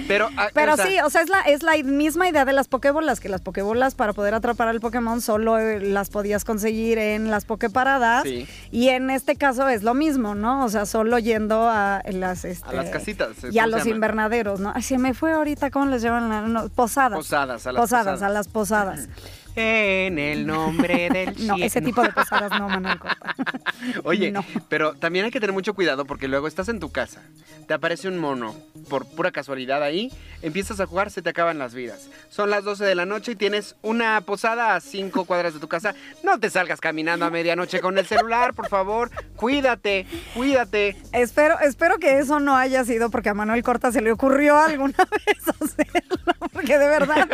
Pero, 0.06 0.28
ah, 0.36 0.48
Pero 0.54 0.74
o 0.74 0.76
sea, 0.76 0.86
sí, 0.86 0.98
o 1.04 1.10
sea, 1.10 1.22
es 1.22 1.28
la, 1.28 1.40
es 1.40 1.62
la 1.62 1.72
misma 1.84 2.28
idea 2.28 2.44
de 2.44 2.52
las 2.52 2.68
pokebolas, 2.68 3.20
que 3.20 3.28
las 3.28 3.40
pokebolas 3.40 3.94
para 3.94 4.12
poder 4.12 4.34
atrapar 4.34 4.68
al 4.68 4.80
Pokémon 4.80 5.20
solo 5.20 5.58
eh, 5.58 5.80
las 5.80 6.10
podías 6.10 6.44
conseguir 6.44 6.98
en 6.98 7.30
las 7.30 7.44
pokeparadas. 7.44 8.22
Sí. 8.24 8.46
Y 8.70 8.88
en 8.88 9.10
este 9.10 9.36
caso 9.36 9.68
es 9.68 9.82
lo 9.82 9.94
mismo, 9.94 10.34
¿no? 10.34 10.64
O 10.64 10.68
sea, 10.68 10.86
solo 10.86 11.18
yendo 11.18 11.68
a 11.68 12.02
las, 12.10 12.44
este, 12.44 12.68
A 12.68 12.72
las 12.72 12.90
casitas, 12.90 13.30
Y 13.50 13.58
a 13.58 13.64
¿cómo 13.64 13.72
se 13.78 13.78
los 13.78 13.86
invernaderos, 13.86 14.60
¿no? 14.60 14.72
Ay, 14.74 14.82
se 14.82 14.98
me 14.98 15.14
fue 15.14 15.32
ahorita, 15.32 15.70
¿cómo 15.70 15.86
les 15.86 16.02
llaman? 16.02 16.28
la- 16.28 16.42
no, 16.42 16.68
posadas. 16.68 17.18
Posadas, 17.18 17.66
a 17.66 17.72
las 17.72 17.80
posadas. 17.82 18.04
posadas. 18.14 18.22
a 18.22 18.28
las 18.28 18.48
posadas. 18.48 19.08
En 19.60 20.18
el 20.18 20.46
nombre 20.46 21.08
del 21.10 21.26
No, 21.46 21.54
cielo. 21.54 21.64
ese 21.66 21.80
tipo 21.80 22.02
de 22.02 22.12
posadas 22.12 22.50
no, 22.58 22.68
Manuel 22.68 22.98
Corta. 22.98 23.34
Oye, 24.04 24.30
No. 24.30 24.44
pero 24.68 24.94
también 24.94 25.24
hay 25.24 25.30
que 25.30 25.40
tener 25.40 25.52
mucho 25.52 25.74
cuidado 25.74 26.04
porque 26.04 26.28
luego 26.28 26.46
estás 26.46 26.68
en 26.68 26.78
tu 26.80 26.90
casa, 26.92 27.22
te 27.66 27.74
aparece 27.74 28.06
un 28.08 28.18
mono, 28.18 28.54
por 28.88 29.06
pura 29.06 29.32
casualidad 29.32 29.82
ahí, 29.82 30.12
empiezas 30.42 30.78
a 30.80 30.86
jugar, 30.86 31.10
se 31.10 31.22
te 31.22 31.30
acaban 31.30 31.58
las 31.58 31.74
vidas. 31.74 32.08
Son 32.30 32.50
las 32.50 32.62
12 32.64 32.84
de 32.84 32.94
la 32.94 33.04
noche 33.04 33.32
y 33.32 33.36
tienes 33.36 33.74
una 33.82 34.20
posada 34.20 34.74
a 34.76 34.80
5 34.80 35.24
cuadras 35.24 35.54
de 35.54 35.60
tu 35.60 35.68
casa. 35.68 35.94
No 36.22 36.38
te 36.38 36.50
salgas 36.50 36.80
caminando 36.80 37.24
a 37.26 37.30
medianoche 37.30 37.80
con 37.80 37.98
el 37.98 38.06
celular, 38.06 38.54
por 38.54 38.68
favor. 38.68 39.10
Cuídate, 39.36 40.06
cuídate. 40.34 40.96
Espero, 41.12 41.58
espero 41.60 41.98
que 41.98 42.18
eso 42.18 42.38
no 42.40 42.56
haya 42.56 42.84
sido 42.84 43.10
porque 43.10 43.28
a 43.30 43.34
Manuel 43.34 43.62
Corta 43.62 43.90
se 43.92 44.00
le 44.02 44.12
ocurrió 44.12 44.56
alguna 44.58 44.94
vez 45.26 45.48
hacerlo. 45.48 46.34
porque 46.52 46.78
de 46.78 46.88
verdad, 46.88 47.28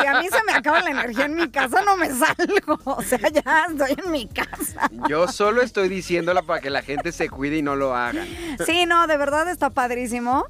si 0.00 0.06
a 0.06 0.20
mí 0.20 0.28
se 0.30 0.42
me 0.44 0.52
acaba 0.52 0.80
la 0.82 0.90
energía 0.90 1.24
en 1.24 1.34
mi 1.34 1.48
casa, 1.50 1.61
no 1.68 1.96
me 1.96 2.08
salgo. 2.10 2.78
O 2.84 3.02
sea, 3.02 3.18
ya 3.30 3.66
estoy 3.70 3.96
en 4.04 4.10
mi 4.10 4.26
casa. 4.26 4.90
Yo 5.08 5.28
solo 5.28 5.62
estoy 5.62 5.88
diciéndola 5.88 6.42
para 6.42 6.60
que 6.60 6.70
la 6.70 6.82
gente 6.82 7.12
se 7.12 7.28
cuide 7.28 7.58
y 7.58 7.62
no 7.62 7.76
lo 7.76 7.94
haga. 7.94 8.24
Sí, 8.66 8.86
no, 8.86 9.06
de 9.06 9.16
verdad 9.16 9.48
está 9.48 9.70
padrísimo. 9.70 10.46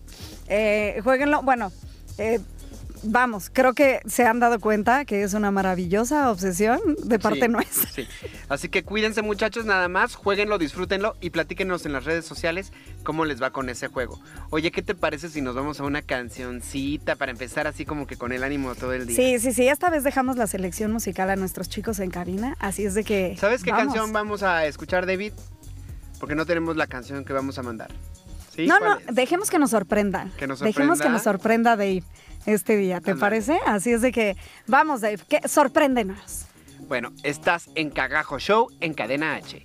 Eh, 0.49 1.01
jueguenlo. 1.05 1.43
Bueno, 1.43 1.73
eh, 2.19 2.41
vamos, 3.03 3.51
creo 3.53 3.75
que 3.75 4.01
se 4.07 4.25
han 4.25 4.41
dado 4.41 4.61
cuenta 4.61 5.05
que 5.05 5.23
es 5.23 5.35
una 5.35 5.51
maravillosa 5.51 6.31
obsesión 6.31 6.81
de 7.05 7.19
parte 7.19 7.43
Sí, 7.43 7.49
nuestra. 7.49 7.91
Sí. 7.91 8.09
Así 8.49 8.69
que 8.69 8.83
cuídense 8.85 9.23
muchachos, 9.23 9.65
nada 9.65 9.89
más, 9.89 10.15
jueguenlo, 10.15 10.59
disfrútenlo 10.59 11.17
y 11.21 11.31
platíquenos 11.31 11.87
en 11.87 11.93
las 11.93 12.05
redes 12.05 12.25
sociales 12.25 12.73
cómo 13.03 13.25
les 13.25 13.43
va 13.43 13.51
con 13.51 13.69
ese 13.69 13.89
juego. 13.89 14.21
Oye, 14.51 14.71
¿qué 14.71 14.83
te 14.83 14.95
parece 14.95 15.29
si 15.29 15.41
nos 15.41 15.55
vamos 15.55 15.81
a 15.81 15.85
una 15.85 16.03
cancioncita 16.03 17.17
para 17.17 17.33
empezar 17.33 17.67
así 17.67 17.85
como 17.85 18.07
que 18.07 18.17
con 18.17 18.33
el 18.33 18.45
ánimo 18.45 18.75
todo 18.75 18.93
el 18.93 19.07
día? 19.07 19.17
Sí, 19.17 19.39
sí, 19.39 19.53
sí, 19.53 19.69
esta 19.69 19.91
vez 19.91 20.05
dejamos 20.05 20.37
la 20.37 20.47
selección 20.47 20.93
musical 20.93 21.31
a 21.31 21.37
nuestros 21.37 21.69
chicos 21.69 21.99
en 22.01 22.11
cabina, 22.11 22.57
así 22.59 22.85
es 22.85 22.95
de 22.95 23.05
que... 23.05 23.37
¿Sabes 23.39 23.63
qué 23.63 23.71
vamos. 23.71 23.87
canción 23.87 24.13
vamos 24.13 24.43
a 24.43 24.67
escuchar, 24.67 25.07
David? 25.07 25.33
Porque 26.21 26.35
no 26.35 26.47
tenemos 26.47 26.77
la 26.77 26.87
canción 26.87 27.25
que 27.25 27.33
vamos 27.33 27.59
a 27.59 27.63
mandar. 27.63 27.91
¿Sí? 28.55 28.67
No, 28.67 28.79
¿Cuál 28.79 28.91
no, 28.91 28.99
es? 29.11 29.15
dejemos 29.15 29.51
que 29.51 29.59
nos 29.59 29.71
sorprenda. 29.71 30.29
Que 30.39 30.47
nos 30.47 30.61
Dejemos 30.61 31.01
que 31.01 31.09
nos 31.09 31.23
sorprenda 31.23 31.71
Dave 31.77 32.03
este 32.47 32.77
día, 32.77 33.01
¿te 33.01 33.15
parece? 33.15 33.59
Así 33.67 33.93
es 33.93 34.03
de 34.03 34.13
que, 34.13 34.37
vamos 34.67 35.01
Dave, 35.01 35.19
que 35.29 35.47
sorpréndenos. 35.49 36.47
Bueno, 36.89 37.13
estás 37.23 37.71
en 37.75 37.91
Cagajo 37.91 38.39
Show 38.39 38.69
en 38.81 38.93
Cadena 38.95 39.37
H. 39.37 39.63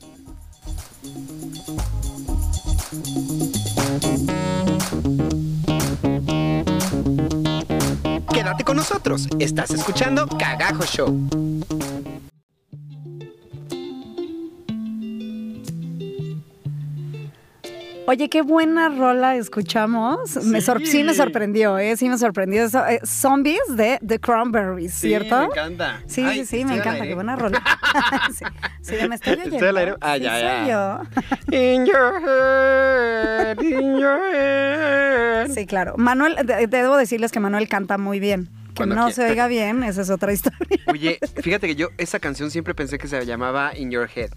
Quédate 8.34 8.64
con 8.64 8.78
nosotros. 8.78 9.28
Estás 9.40 9.72
escuchando 9.72 10.28
Cagajo 10.28 10.84
Show. 10.86 11.30
Oye, 18.10 18.30
qué 18.30 18.42
buena 18.42 18.88
rola 18.88 19.36
escuchamos. 19.36 20.38
Me 20.46 20.62
sor- 20.62 20.86
sí 20.86 21.04
me 21.04 21.12
Sí. 21.12 21.18
sorprendió, 21.18 21.78
¿eh? 21.78 21.98
Sí 21.98 22.08
me 22.08 22.18
sorprendió. 22.18 22.64
Eso, 22.64 22.86
eh, 22.88 23.02
Zombies 23.06 23.60
de 23.76 24.00
The 24.06 24.18
Cranberries, 24.20 24.94
¿cierto? 24.94 25.36
Sí, 25.36 25.36
me 25.42 25.46
encanta. 25.46 26.02
Sí, 26.08 26.24
Ay, 26.24 26.40
sí, 26.40 26.46
sí, 26.46 26.56
estoy 26.62 26.66
me 26.66 26.78
encanta, 26.80 27.04
qué 27.06 27.16
buena 27.16 27.36
rola. 27.36 27.62
sí, 28.32 28.46
sí, 28.82 28.96
me 29.10 29.16
estoy 29.16 29.34
Estoy 29.34 29.48
oyendo. 29.58 29.68
al 29.68 29.78
aire. 29.78 29.96
Ah, 30.00 30.16
Sí, 30.16 30.22
ya, 30.24 30.32
soy 30.32 30.42
ya. 30.42 30.68
yo. 31.52 31.58
In 31.58 31.86
your 31.86 32.22
head, 32.26 33.60
in 33.62 33.98
your 34.00 34.20
head. 34.34 35.52
Sí, 35.54 35.66
claro. 35.66 35.96
Manuel, 35.98 36.38
de- 36.46 36.68
debo 36.68 36.96
decirles 36.96 37.34
que 37.34 37.42
Manuel 37.42 37.68
canta 37.68 37.98
muy 37.98 38.22
bien. 38.22 38.46
Que 38.70 38.74
Cuando 38.84 38.96
no 38.96 39.02
quiera. 39.08 39.16
se 39.16 39.30
oiga 39.32 39.48
bien, 39.48 39.84
esa 39.84 40.02
es 40.04 40.10
otra 40.10 40.32
historia. 40.34 40.80
Oye, 40.88 41.20
fíjate 41.42 41.68
que 41.68 41.76
yo 41.76 41.90
esa 41.98 42.20
canción 42.20 42.52
siempre 42.52 42.74
pensé 42.74 42.98
que 43.00 43.10
se 43.10 43.26
llamaba 43.26 43.76
In 43.78 43.92
Your 43.92 44.10
Head. 44.16 44.30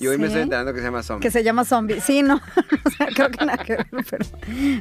Y 0.00 0.06
hoy 0.06 0.16
me 0.16 0.28
estoy 0.28 0.42
enterando 0.42 0.72
que 0.72 0.78
se 0.78 0.84
llama 0.84 1.02
Zombie. 1.02 1.22
Que 1.22 1.30
se 1.32 1.42
llama 1.42 1.64
Zombie. 1.64 2.00
Sí, 2.00 2.22
no, 2.22 2.36
o 2.84 2.90
sea, 2.90 3.08
creo 3.08 3.30
que 3.30 3.44
nada 3.44 3.64
que 3.64 3.76
ver, 3.76 3.86
pero, 4.08 4.26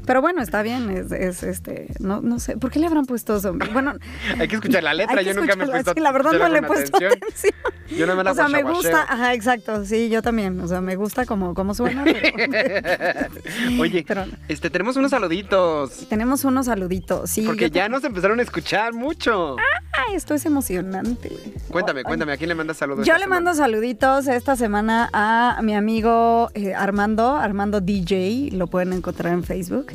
pero 0.06 0.22
bueno, 0.22 0.44
está 0.44 0.62
bien, 0.62 0.92
es, 0.92 1.12
es, 1.12 1.42
este, 1.42 1.88
no, 2.00 2.22
no 2.22 2.40
sé, 2.40 2.56
¿por 2.56 2.70
qué 2.70 2.78
le 2.80 2.86
habrán 2.86 3.08
puesto 3.08 3.40
Zombie? 3.40 3.68
Bueno, 3.74 3.96
Hay 4.40 4.48
que 4.48 4.56
escuchar 4.56 4.84
la 4.84 4.94
letra, 4.94 5.24
yo 5.24 5.34
nunca 5.34 5.56
me 5.56 5.64
he 5.64 5.68
puesto 5.68 5.94
sí, 5.96 6.00
la 6.02 6.12
verdad 6.12 6.34
no 6.34 6.48
le 6.50 6.60
he 6.60 6.62
puesto 6.62 6.98
atención. 6.98 7.14
atención. 7.14 7.54
Yo 7.98 8.06
no 8.06 8.16
me 8.16 8.24
la 8.24 8.32
O 8.32 8.36
sea, 8.36 8.48
me 8.48 8.62
gusta, 8.62 9.04
ajá, 9.10 9.34
exacto, 9.34 9.86
sí, 9.86 10.10
yo 10.10 10.22
también, 10.22 10.60
o 10.60 10.68
sea, 10.68 10.82
me 10.82 10.96
gusta 10.96 11.26
como, 11.26 11.56
como 11.56 11.74
suena, 11.74 12.04
pero, 12.04 13.32
Oye, 13.82 14.06
pero 14.08 14.26
este, 14.48 14.70
tenemos 14.70 14.98
unos 14.98 15.12
saluditos. 15.12 16.08
tenemos 16.10 16.44
unos 16.44 16.68
saluditos, 16.68 17.30
sí. 17.30 17.42
Porque 17.42 17.72
ya 17.72 17.90
nos 17.90 18.04
empezaron 18.04 18.40
a 18.40 18.44
escuchar 18.44 18.94
mucho. 18.94 19.56
Ay, 19.58 19.87
esto 20.14 20.34
es 20.34 20.46
emocionante. 20.46 21.32
Cuéntame, 21.70 22.04
cuéntame, 22.04 22.34
¿a 22.34 22.38
quién 22.38 22.50
le 22.50 22.56
mandas 22.56 22.78
saludos? 22.78 23.06
Yo 23.06 23.14
le 23.14 23.20
semana? 23.22 23.36
mando 23.42 23.54
saluditos 23.54 24.28
esta 24.28 24.56
semana 24.56 25.10
a 25.14 25.60
mi 25.64 25.76
amigo 25.76 26.50
eh, 26.54 26.74
Armando, 26.74 27.36
Armando 27.36 27.82
DJ, 27.82 28.50
lo 28.54 28.68
pueden 28.68 28.94
encontrar 28.94 29.34
en 29.34 29.44
Facebook. 29.44 29.88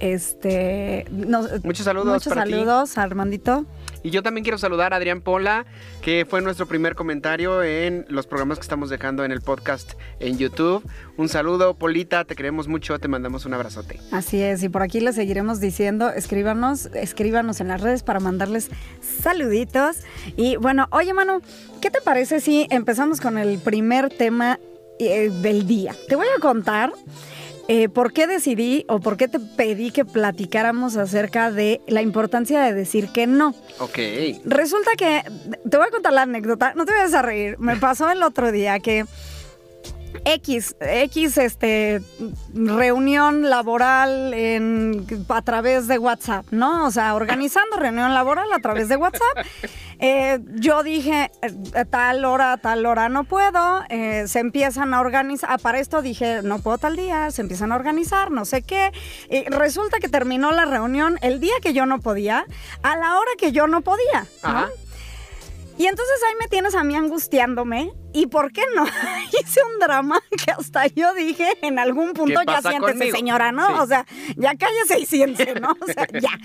Este, 0.00 1.06
no- 1.10 1.42
Muchos 1.62 1.84
saludos 1.84 2.12
Muchos 2.14 2.32
para 2.32 2.44
ti. 2.44 2.52
saludos, 2.52 2.98
Armandito. 2.98 3.64
Y 4.04 4.10
yo 4.10 4.22
también 4.22 4.44
quiero 4.44 4.58
saludar 4.58 4.92
a 4.92 4.96
Adrián 4.96 5.22
Pola, 5.22 5.64
que 6.02 6.26
fue 6.28 6.42
nuestro 6.42 6.66
primer 6.66 6.94
comentario 6.94 7.62
en 7.62 8.04
los 8.10 8.26
programas 8.26 8.58
que 8.58 8.62
estamos 8.62 8.90
dejando 8.90 9.24
en 9.24 9.32
el 9.32 9.40
podcast 9.40 9.94
en 10.20 10.36
YouTube. 10.36 10.84
Un 11.16 11.30
saludo, 11.30 11.72
Polita, 11.72 12.26
te 12.26 12.36
queremos 12.36 12.68
mucho, 12.68 12.98
te 12.98 13.08
mandamos 13.08 13.46
un 13.46 13.54
abrazote. 13.54 13.98
Así 14.12 14.42
es, 14.42 14.62
y 14.62 14.68
por 14.68 14.82
aquí 14.82 15.00
les 15.00 15.14
seguiremos 15.14 15.58
diciendo, 15.58 16.10
escríbanos, 16.10 16.90
escríbanos 16.92 17.62
en 17.62 17.68
las 17.68 17.80
redes 17.80 18.02
para 18.02 18.20
mandarles 18.20 18.68
saluditos. 19.00 19.96
Y 20.36 20.56
bueno, 20.56 20.86
oye 20.90 21.14
Manu, 21.14 21.40
¿qué 21.80 21.90
te 21.90 22.02
parece 22.02 22.40
si 22.40 22.66
empezamos 22.68 23.22
con 23.22 23.38
el 23.38 23.58
primer 23.58 24.10
tema 24.10 24.60
eh, 24.98 25.30
del 25.30 25.66
día? 25.66 25.96
Te 26.08 26.16
voy 26.16 26.26
a 26.36 26.40
contar 26.42 26.92
eh, 27.68 27.88
por 27.88 28.12
qué 28.12 28.26
decidí 28.26 28.84
o 28.88 29.00
por 29.00 29.16
qué 29.16 29.28
te 29.28 29.40
pedí 29.40 29.90
que 29.90 30.04
platicáramos 30.04 30.96
acerca 30.96 31.50
de 31.50 31.80
la 31.86 32.02
importancia 32.02 32.60
de 32.60 32.74
decir 32.74 33.08
que 33.08 33.26
no. 33.26 33.54
Ok. 33.78 33.98
Resulta 34.44 34.92
que, 34.96 35.22
te 35.68 35.76
voy 35.76 35.86
a 35.86 35.90
contar 35.90 36.12
la 36.12 36.22
anécdota, 36.22 36.74
no 36.74 36.84
te 36.84 36.92
vayas 36.92 37.14
a 37.14 37.22
reír, 37.22 37.58
me 37.58 37.76
pasó 37.76 38.10
el 38.10 38.22
otro 38.22 38.52
día 38.52 38.78
que 38.80 39.04
X, 40.24 40.76
X, 40.80 41.38
este, 41.38 42.00
reunión 42.54 43.48
laboral 43.50 44.32
en, 44.32 45.06
a 45.28 45.42
través 45.42 45.86
de 45.86 45.98
WhatsApp, 45.98 46.46
¿no? 46.50 46.86
O 46.86 46.90
sea, 46.90 47.14
organizando 47.14 47.76
reunión 47.76 48.14
laboral 48.14 48.52
a 48.52 48.58
través 48.58 48.88
de 48.88 48.96
WhatsApp. 48.96 49.46
Eh, 50.06 50.38
yo 50.56 50.82
dije, 50.82 51.30
eh, 51.40 51.84
tal 51.86 52.26
hora, 52.26 52.58
tal 52.58 52.84
hora 52.84 53.08
no 53.08 53.24
puedo, 53.24 53.84
eh, 53.88 54.28
se 54.28 54.38
empiezan 54.40 54.92
a 54.92 55.00
organizar, 55.00 55.48
ah, 55.50 55.56
para 55.56 55.78
esto 55.78 56.02
dije, 56.02 56.42
no 56.42 56.58
puedo 56.58 56.76
tal 56.76 56.94
día, 56.94 57.30
se 57.30 57.40
empiezan 57.40 57.72
a 57.72 57.76
organizar, 57.76 58.30
no 58.30 58.44
sé 58.44 58.60
qué. 58.60 58.92
Y 59.30 59.44
resulta 59.44 60.00
que 60.00 60.10
terminó 60.10 60.52
la 60.52 60.66
reunión 60.66 61.18
el 61.22 61.40
día 61.40 61.54
que 61.62 61.72
yo 61.72 61.86
no 61.86 62.00
podía, 62.00 62.44
a 62.82 62.96
la 62.98 63.18
hora 63.18 63.30
que 63.38 63.52
yo 63.52 63.66
no 63.66 63.80
podía. 63.80 64.26
Y 65.78 65.86
entonces 65.86 66.16
ahí 66.28 66.34
me 66.38 66.48
tienes 66.48 66.74
a 66.74 66.84
mí 66.84 66.94
angustiándome. 66.94 67.90
¿Y 68.12 68.26
por 68.26 68.52
qué 68.52 68.62
no? 68.76 68.84
Hice 69.40 69.60
un 69.72 69.80
drama 69.80 70.20
que 70.44 70.52
hasta 70.52 70.86
yo 70.86 71.14
dije 71.14 71.48
en 71.62 71.78
algún 71.78 72.12
punto, 72.12 72.40
¿Qué 72.40 72.52
ya 72.52 72.60
siéntese, 72.60 72.92
conmigo? 72.92 73.16
señora, 73.16 73.52
¿no? 73.52 73.66
Sí. 73.68 73.72
O 73.80 73.86
sea, 73.86 74.06
ya 74.36 74.54
cállese 74.54 75.00
y 75.00 75.06
siéntese, 75.06 75.58
¿no? 75.58 75.74
O 75.80 75.86
sea, 75.86 76.06
ya, 76.12 76.38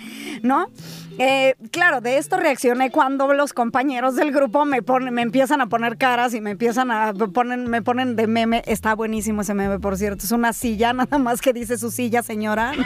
¿no? 0.43 0.71
Eh, 1.19 1.55
claro, 1.71 1.99
de 1.99 2.17
esto 2.17 2.37
reaccioné 2.37 2.91
cuando 2.91 3.33
los 3.33 3.51
compañeros 3.51 4.15
del 4.15 4.31
grupo 4.31 4.63
me 4.63 4.81
ponen, 4.81 5.13
me 5.13 5.21
empiezan 5.21 5.59
a 5.59 5.67
poner 5.67 5.97
caras 5.97 6.33
y 6.33 6.39
me 6.39 6.51
empiezan 6.51 6.91
a 6.91 7.13
ponen, 7.13 7.67
me 7.69 7.81
ponen 7.81 8.15
de 8.15 8.25
meme. 8.25 8.63
Está 8.65 8.95
buenísimo 8.95 9.41
ese 9.41 9.53
meme, 9.53 9.79
por 9.79 9.97
cierto. 9.97 10.23
Es 10.23 10.31
una 10.31 10.53
silla, 10.53 10.93
nada 10.93 11.17
más 11.17 11.41
que 11.41 11.51
dice 11.51 11.77
su 11.77 11.91
silla, 11.91 12.23
señora. 12.23 12.71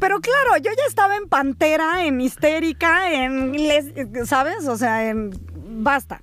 Pero 0.00 0.20
claro, 0.20 0.56
yo 0.56 0.70
ya 0.70 0.84
estaba 0.88 1.14
en 1.16 1.28
pantera, 1.28 2.04
en 2.06 2.22
histérica, 2.22 3.12
en, 3.12 3.54
¿sabes? 4.24 4.66
O 4.66 4.78
sea, 4.78 5.14
basta. 5.14 6.22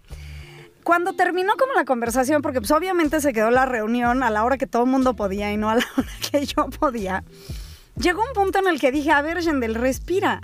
Cuando 0.84 1.14
terminó 1.14 1.54
como 1.58 1.74
la 1.74 1.86
conversación, 1.86 2.42
porque 2.42 2.60
pues 2.60 2.72
obviamente 2.72 3.22
se 3.22 3.34
quedó 3.34 3.52
la 3.52 3.66
reunión 3.66 4.24
a 4.24 4.30
la 4.30 4.44
hora 4.44 4.58
que 4.58 4.68
todo 4.68 4.84
el 4.84 4.90
mundo 4.90 5.16
podía 5.16 5.52
y 5.52 5.58
no 5.58 5.70
a 5.70 5.76
la 5.76 5.86
hora 5.98 6.10
que 6.32 6.46
yo 6.46 6.70
podía, 6.70 7.24
llegó 7.98 8.22
un 8.22 8.34
punto 8.34 8.60
en 8.60 8.68
el 8.68 8.80
que 8.80 8.92
dije, 8.92 9.12
a 9.12 9.22
ver, 9.22 9.42
Yendel, 9.42 9.76
respira. 9.76 10.42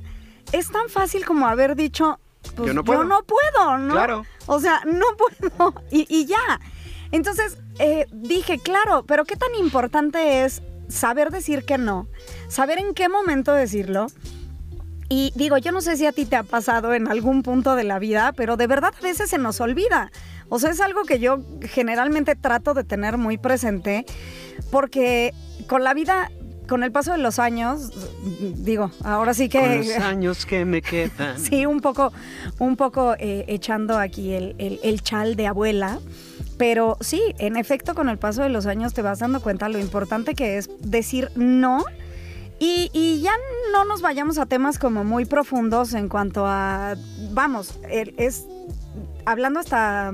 Es 0.52 0.70
tan 0.70 0.90
fácil 0.90 1.26
como 1.26 1.48
haber 1.48 1.76
dicho, 1.76 2.20
pues, 2.56 2.68
Yo 2.68 2.74
no 2.74 2.84
puedo. 2.84 3.08
puedo, 3.26 3.78
¿no? 3.78 3.94
Claro. 3.94 4.26
O 4.48 4.60
sea, 4.60 4.82
no 4.86 5.06
puedo 5.18 5.74
y, 5.92 6.06
y 6.10 6.26
ya. 6.26 6.60
Entonces 7.12 7.58
eh, 7.80 8.08
dije, 8.12 8.60
claro, 8.60 9.04
pero 9.08 9.26
qué 9.26 9.36
tan 9.36 9.54
importante 9.56 10.44
es 10.44 10.62
saber 10.88 11.32
decir 11.32 11.64
que 11.66 11.78
no, 11.78 12.08
saber 12.48 12.80
en 12.80 12.94
qué 12.94 13.10
momento 13.10 13.54
decirlo. 13.54 14.08
Y 15.10 15.34
digo, 15.36 15.58
yo 15.58 15.74
no 15.74 15.82
sé 15.82 15.98
si 15.98 16.06
a 16.06 16.14
ti 16.14 16.26
te 16.26 16.38
ha 16.38 16.44
pasado 16.44 16.94
en 16.94 17.10
algún 17.10 17.44
punto 17.44 17.76
de 17.76 17.84
la 17.84 18.00
vida, 18.00 18.34
pero 18.36 18.56
de 18.56 18.68
verdad 18.68 18.94
a 18.98 19.02
veces 19.04 19.30
se 19.30 19.38
nos 19.38 19.60
olvida. 19.60 20.10
O 20.48 20.58
sea, 20.58 20.70
es 20.70 20.80
algo 20.80 21.04
que 21.04 21.20
yo 21.20 21.40
generalmente 21.64 22.36
trato 22.36 22.74
de 22.74 22.86
tener 22.86 23.18
muy 23.18 23.38
presente, 23.38 24.06
porque 24.70 25.34
con 25.68 25.84
la 25.84 25.94
vida, 25.94 26.32
con 26.72 26.84
el 26.84 26.92
paso 26.94 27.12
de 27.12 27.18
los 27.18 27.38
años, 27.38 27.92
digo, 28.56 28.92
ahora 29.04 29.34
sí 29.34 29.50
que... 29.50 29.60
Con 29.60 29.78
los 29.80 29.90
años 29.98 30.46
que 30.46 30.64
me 30.64 30.82
quedan. 30.82 31.38
Sí, 31.38 31.66
un 31.66 31.82
poco, 31.82 32.14
un 32.60 32.78
poco 32.78 33.14
eh, 33.20 33.44
echando 33.50 34.00
aquí 34.00 34.32
el, 34.32 34.56
el- 34.58 34.80
el 34.82 35.02
chal 35.04 35.36
de 35.36 35.48
abuela. 35.48 36.00
Pero 36.58 36.96
sí, 37.02 37.22
en 37.40 37.58
efecto, 37.58 37.94
con 37.94 38.08
el 38.08 38.18
paso 38.18 38.42
de 38.44 38.48
los 38.50 38.68
años 38.68 38.94
te 38.94 39.02
vas 39.02 39.20
dando 39.20 39.42
cuenta 39.42 39.68
lo 39.68 39.80
importante 39.80 40.34
que 40.34 40.58
es 40.58 40.70
decir 40.80 41.30
no. 41.36 41.84
Y, 42.58 42.90
y 42.94 43.20
ya 43.22 43.34
no 43.74 43.84
nos 43.84 44.02
vayamos 44.02 44.38
a 44.38 44.46
temas 44.46 44.80
como 44.80 45.04
muy 45.04 45.26
profundos 45.26 45.94
en 45.94 46.08
cuanto 46.08 46.46
a, 46.48 46.96
vamos, 47.34 47.80
es 47.90 48.46
hablando 49.26 49.60
hasta, 49.60 50.14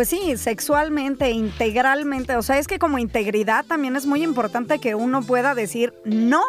pues 0.00 0.08
sí, 0.08 0.34
sexualmente, 0.38 1.28
integralmente. 1.30 2.34
O 2.36 2.40
sea, 2.42 2.58
es 2.58 2.66
que 2.66 2.78
como 2.78 2.98
integridad 2.98 3.66
también 3.66 3.96
es 3.96 4.06
muy 4.06 4.22
importante 4.22 4.78
que 4.78 4.94
uno 4.94 5.20
pueda 5.22 5.54
decir 5.54 5.92
no. 6.06 6.42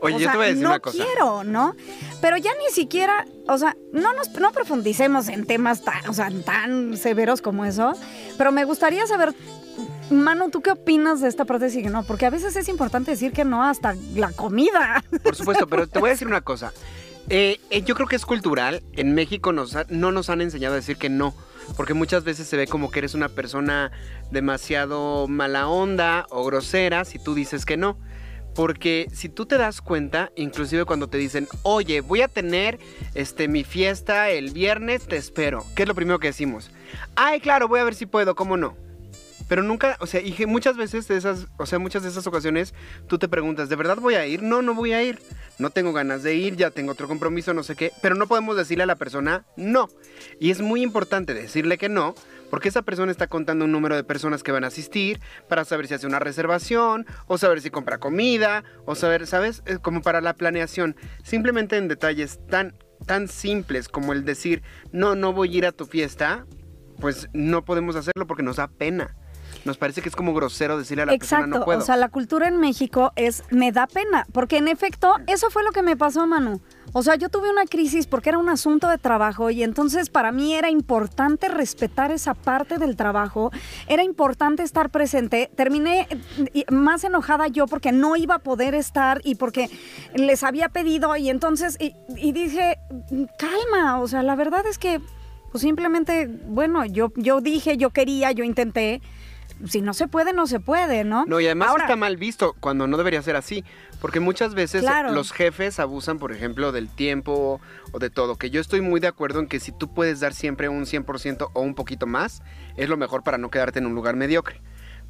Oye, 0.00 0.14
o 0.14 0.18
yo 0.20 0.30
te 0.30 0.36
voy 0.36 0.46
a 0.46 0.48
decir 0.50 0.62
no 0.62 0.68
una 0.68 0.78
cosa. 0.78 1.04
quiero, 1.04 1.42
¿no? 1.42 1.74
Pero 2.20 2.36
ya 2.36 2.52
ni 2.64 2.72
siquiera, 2.72 3.26
o 3.48 3.58
sea, 3.58 3.76
no 3.92 4.12
nos 4.12 4.30
no 4.34 4.52
profundicemos 4.52 5.26
en 5.26 5.44
temas 5.44 5.82
tan, 5.82 6.08
o 6.08 6.12
sea, 6.14 6.30
tan 6.44 6.96
severos 6.96 7.42
como 7.42 7.64
eso, 7.64 7.94
pero 8.38 8.52
me 8.52 8.64
gustaría 8.64 9.04
saber 9.08 9.34
Manu, 10.12 10.50
¿tú 10.50 10.60
qué 10.60 10.70
opinas 10.70 11.20
de 11.20 11.26
esta 11.26 11.44
parte 11.46 11.64
de 11.64 11.70
decir 11.70 11.82
que 11.82 11.90
no? 11.90 12.04
Porque 12.04 12.26
a 12.26 12.30
veces 12.30 12.54
es 12.54 12.68
importante 12.68 13.10
decir 13.10 13.32
que 13.32 13.44
no 13.44 13.64
hasta 13.64 13.96
la 14.14 14.30
comida. 14.30 15.02
Por 15.24 15.34
supuesto, 15.34 15.66
pero 15.66 15.88
te 15.88 15.98
voy 15.98 16.10
a 16.10 16.12
decir 16.12 16.28
una 16.28 16.40
cosa. 16.42 16.72
Eh, 17.28 17.58
eh, 17.70 17.82
yo 17.82 17.96
creo 17.96 18.06
que 18.06 18.14
es 18.14 18.24
cultural. 18.24 18.84
En 18.92 19.14
México 19.16 19.50
nos 19.52 19.74
ha- 19.74 19.86
no 19.88 20.12
nos 20.12 20.30
han 20.30 20.42
enseñado 20.42 20.74
a 20.74 20.76
decir 20.76 20.96
que 20.96 21.08
no. 21.08 21.34
Porque 21.76 21.94
muchas 21.94 22.24
veces 22.24 22.46
se 22.46 22.56
ve 22.56 22.66
como 22.66 22.90
que 22.90 23.00
eres 23.00 23.14
una 23.14 23.28
persona 23.28 23.92
demasiado 24.30 25.26
mala 25.28 25.68
onda 25.68 26.26
o 26.30 26.44
grosera 26.44 27.04
si 27.04 27.18
tú 27.18 27.34
dices 27.34 27.64
que 27.64 27.76
no. 27.76 27.98
Porque 28.54 29.08
si 29.12 29.28
tú 29.28 29.46
te 29.46 29.58
das 29.58 29.80
cuenta, 29.80 30.30
inclusive 30.36 30.84
cuando 30.84 31.08
te 31.08 31.18
dicen, 31.18 31.48
oye, 31.62 32.00
voy 32.00 32.22
a 32.22 32.28
tener 32.28 32.78
este, 33.14 33.48
mi 33.48 33.64
fiesta 33.64 34.30
el 34.30 34.52
viernes, 34.52 35.08
te 35.08 35.16
espero. 35.16 35.64
¿Qué 35.74 35.82
es 35.82 35.88
lo 35.88 35.94
primero 35.94 36.20
que 36.20 36.28
decimos? 36.28 36.70
Ay, 37.16 37.40
claro, 37.40 37.66
voy 37.66 37.80
a 37.80 37.84
ver 37.84 37.96
si 37.96 38.06
puedo, 38.06 38.36
¿cómo 38.36 38.56
no? 38.56 38.76
Pero 39.48 39.62
nunca, 39.62 39.96
o 40.00 40.06
sea, 40.06 40.20
y 40.20 40.34
muchas 40.46 40.76
veces 40.76 41.06
de 41.08 41.16
esas, 41.16 41.46
o 41.58 41.66
sea, 41.66 41.78
muchas 41.78 42.02
de 42.02 42.08
esas 42.08 42.26
ocasiones 42.26 42.74
tú 43.08 43.18
te 43.18 43.28
preguntas, 43.28 43.68
¿de 43.68 43.76
verdad 43.76 43.98
voy 43.98 44.14
a 44.14 44.26
ir? 44.26 44.42
No, 44.42 44.62
no 44.62 44.74
voy 44.74 44.92
a 44.92 45.02
ir. 45.02 45.20
No 45.58 45.70
tengo 45.70 45.92
ganas 45.92 46.22
de 46.22 46.34
ir, 46.34 46.56
ya 46.56 46.70
tengo 46.70 46.92
otro 46.92 47.06
compromiso, 47.06 47.54
no 47.54 47.62
sé 47.62 47.76
qué. 47.76 47.92
Pero 48.02 48.14
no 48.14 48.26
podemos 48.26 48.56
decirle 48.56 48.84
a 48.84 48.86
la 48.86 48.96
persona 48.96 49.44
no. 49.56 49.88
Y 50.40 50.50
es 50.50 50.60
muy 50.60 50.82
importante 50.82 51.34
decirle 51.34 51.78
que 51.78 51.88
no, 51.88 52.14
porque 52.50 52.68
esa 52.68 52.82
persona 52.82 53.12
está 53.12 53.26
contando 53.26 53.64
un 53.64 53.72
número 53.72 53.94
de 53.96 54.04
personas 54.04 54.42
que 54.42 54.52
van 54.52 54.64
a 54.64 54.68
asistir 54.68 55.20
para 55.48 55.64
saber 55.64 55.86
si 55.86 55.94
hace 55.94 56.06
una 56.06 56.18
reservación, 56.18 57.06
o 57.26 57.38
saber 57.38 57.60
si 57.60 57.70
compra 57.70 57.98
comida, 57.98 58.64
o 58.84 58.94
saber, 58.94 59.26
¿sabes? 59.26 59.62
Como 59.82 60.02
para 60.02 60.20
la 60.20 60.34
planeación. 60.34 60.96
Simplemente 61.22 61.76
en 61.76 61.88
detalles 61.88 62.40
tan, 62.48 62.74
tan 63.06 63.28
simples 63.28 63.88
como 63.88 64.12
el 64.12 64.24
decir, 64.24 64.62
no, 64.92 65.14
no 65.14 65.32
voy 65.32 65.54
a 65.54 65.58
ir 65.58 65.66
a 65.66 65.72
tu 65.72 65.86
fiesta, 65.86 66.46
pues 67.00 67.28
no 67.32 67.64
podemos 67.64 67.96
hacerlo 67.96 68.26
porque 68.26 68.42
nos 68.42 68.56
da 68.56 68.68
pena. 68.68 69.16
Nos 69.64 69.78
parece 69.78 70.02
que 70.02 70.08
es 70.08 70.16
como 70.16 70.34
grosero 70.34 70.78
decirle 70.78 71.02
a 71.02 71.06
la 71.06 71.12
persona 71.16 71.40
Exacto, 71.40 71.58
no 71.58 71.64
puedo. 71.64 71.78
o 71.78 71.82
sea, 71.82 71.96
la 71.96 72.08
cultura 72.08 72.48
en 72.48 72.58
México 72.58 73.12
es 73.16 73.42
me 73.50 73.72
da 73.72 73.86
pena, 73.86 74.26
porque 74.32 74.58
en 74.58 74.68
efecto 74.68 75.14
eso 75.26 75.50
fue 75.50 75.64
lo 75.64 75.72
que 75.72 75.82
me 75.82 75.96
pasó, 75.96 76.26
Manu. 76.26 76.60
O 76.92 77.02
sea, 77.02 77.16
yo 77.16 77.28
tuve 77.28 77.50
una 77.50 77.64
crisis 77.64 78.06
porque 78.06 78.28
era 78.28 78.38
un 78.38 78.48
asunto 78.48 78.88
de 78.88 78.98
trabajo 78.98 79.50
y 79.50 79.62
entonces 79.62 80.10
para 80.10 80.32
mí 80.32 80.54
era 80.54 80.70
importante 80.70 81.48
respetar 81.48 82.12
esa 82.12 82.34
parte 82.34 82.78
del 82.78 82.94
trabajo, 82.94 83.50
era 83.88 84.04
importante 84.04 84.62
estar 84.62 84.90
presente. 84.90 85.50
Terminé 85.56 86.06
eh, 86.54 86.64
más 86.70 87.02
enojada 87.02 87.48
yo 87.48 87.66
porque 87.66 87.90
no 87.90 88.16
iba 88.16 88.36
a 88.36 88.38
poder 88.40 88.74
estar 88.74 89.20
y 89.24 89.34
porque 89.34 89.70
les 90.14 90.44
había 90.44 90.68
pedido 90.68 91.16
y 91.16 91.30
entonces 91.30 91.76
y, 91.80 91.94
y 92.16 92.32
dije, 92.32 92.78
calma, 93.38 94.00
o 94.00 94.06
sea, 94.06 94.22
la 94.22 94.36
verdad 94.36 94.64
es 94.66 94.78
que 94.78 95.00
pues 95.54 95.62
simplemente, 95.62 96.28
bueno, 96.48 96.84
yo, 96.84 97.12
yo 97.14 97.40
dije, 97.40 97.76
yo 97.76 97.90
quería, 97.90 98.32
yo 98.32 98.42
intenté. 98.42 99.00
Si 99.68 99.80
no 99.80 99.94
se 99.94 100.08
puede, 100.08 100.32
no 100.32 100.46
se 100.46 100.60
puede, 100.60 101.04
¿no? 101.04 101.24
No, 101.26 101.40
y 101.40 101.46
además 101.46 101.68
Ahora, 101.68 101.84
está 101.84 101.96
mal 101.96 102.16
visto 102.16 102.54
cuando 102.60 102.86
no 102.86 102.96
debería 102.96 103.22
ser 103.22 103.36
así. 103.36 103.64
Porque 104.00 104.20
muchas 104.20 104.54
veces 104.54 104.82
Claro. 104.82 105.12
los 105.12 105.32
jefes 105.32 105.80
abusan, 105.80 106.18
por 106.18 106.32
ejemplo, 106.32 106.72
del 106.72 106.88
tiempo 106.88 107.60
o 107.92 107.98
de 107.98 108.10
todo. 108.10 108.36
Que 108.36 108.50
yo 108.50 108.60
estoy 108.60 108.80
muy 108.82 109.00
de 109.00 109.06
acuerdo 109.06 109.40
en 109.40 109.46
que 109.46 109.60
si 109.60 109.72
tú 109.72 109.94
puedes 109.94 110.20
dar 110.20 110.34
siempre 110.34 110.68
un 110.68 110.84
100% 110.84 111.50
o 111.54 111.60
un 111.62 111.74
poquito 111.74 112.06
más, 112.06 112.42
es 112.76 112.88
lo 112.88 112.96
mejor 112.96 113.22
para 113.22 113.38
no 113.38 113.50
quedarte 113.50 113.78
en 113.78 113.86
un 113.86 113.94
lugar 113.94 114.16
mediocre. 114.16 114.60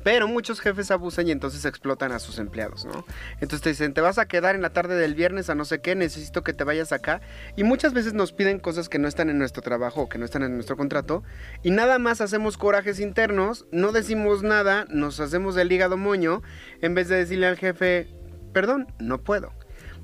Pero 0.04 0.28
muchos 0.28 0.60
jefes 0.60 0.90
abusan 0.90 1.26
y 1.26 1.32
entonces 1.32 1.64
explotan 1.64 2.12
a 2.12 2.20
sus 2.20 2.38
empleados, 2.38 2.84
¿no? 2.84 3.04
Entonces 3.40 3.62
te 3.62 3.70
dicen, 3.70 3.94
te 3.94 4.00
vas 4.00 4.18
a 4.18 4.26
quedar 4.26 4.54
en 4.54 4.62
la 4.62 4.72
tarde 4.72 4.94
del 4.96 5.14
viernes 5.14 5.50
a 5.50 5.54
no 5.54 5.64
sé 5.64 5.80
qué, 5.80 5.96
necesito 5.96 6.44
que 6.44 6.52
te 6.52 6.62
vayas 6.62 6.92
acá. 6.92 7.22
Y 7.56 7.64
muchas 7.64 7.94
veces 7.94 8.12
nos 8.12 8.32
piden 8.32 8.60
cosas 8.60 8.88
que 8.88 8.98
no 8.98 9.08
están 9.08 9.30
en 9.30 9.38
nuestro 9.38 9.62
trabajo 9.62 10.02
o 10.02 10.08
que 10.08 10.18
no 10.18 10.26
están 10.26 10.42
en 10.42 10.54
nuestro 10.54 10.76
contrato. 10.76 11.24
Y 11.62 11.70
nada 11.70 11.98
más 11.98 12.20
hacemos 12.20 12.58
corajes 12.58 13.00
internos, 13.00 13.66
no 13.72 13.90
decimos 13.92 14.42
nada, 14.42 14.84
nos 14.90 15.18
hacemos 15.20 15.56
el 15.56 15.72
hígado 15.72 15.96
moño, 15.96 16.42
en 16.82 16.94
vez 16.94 17.08
de 17.08 17.16
decirle 17.16 17.46
al 17.46 17.56
jefe, 17.56 18.08
perdón, 18.52 18.86
no 18.98 19.22
puedo. 19.22 19.52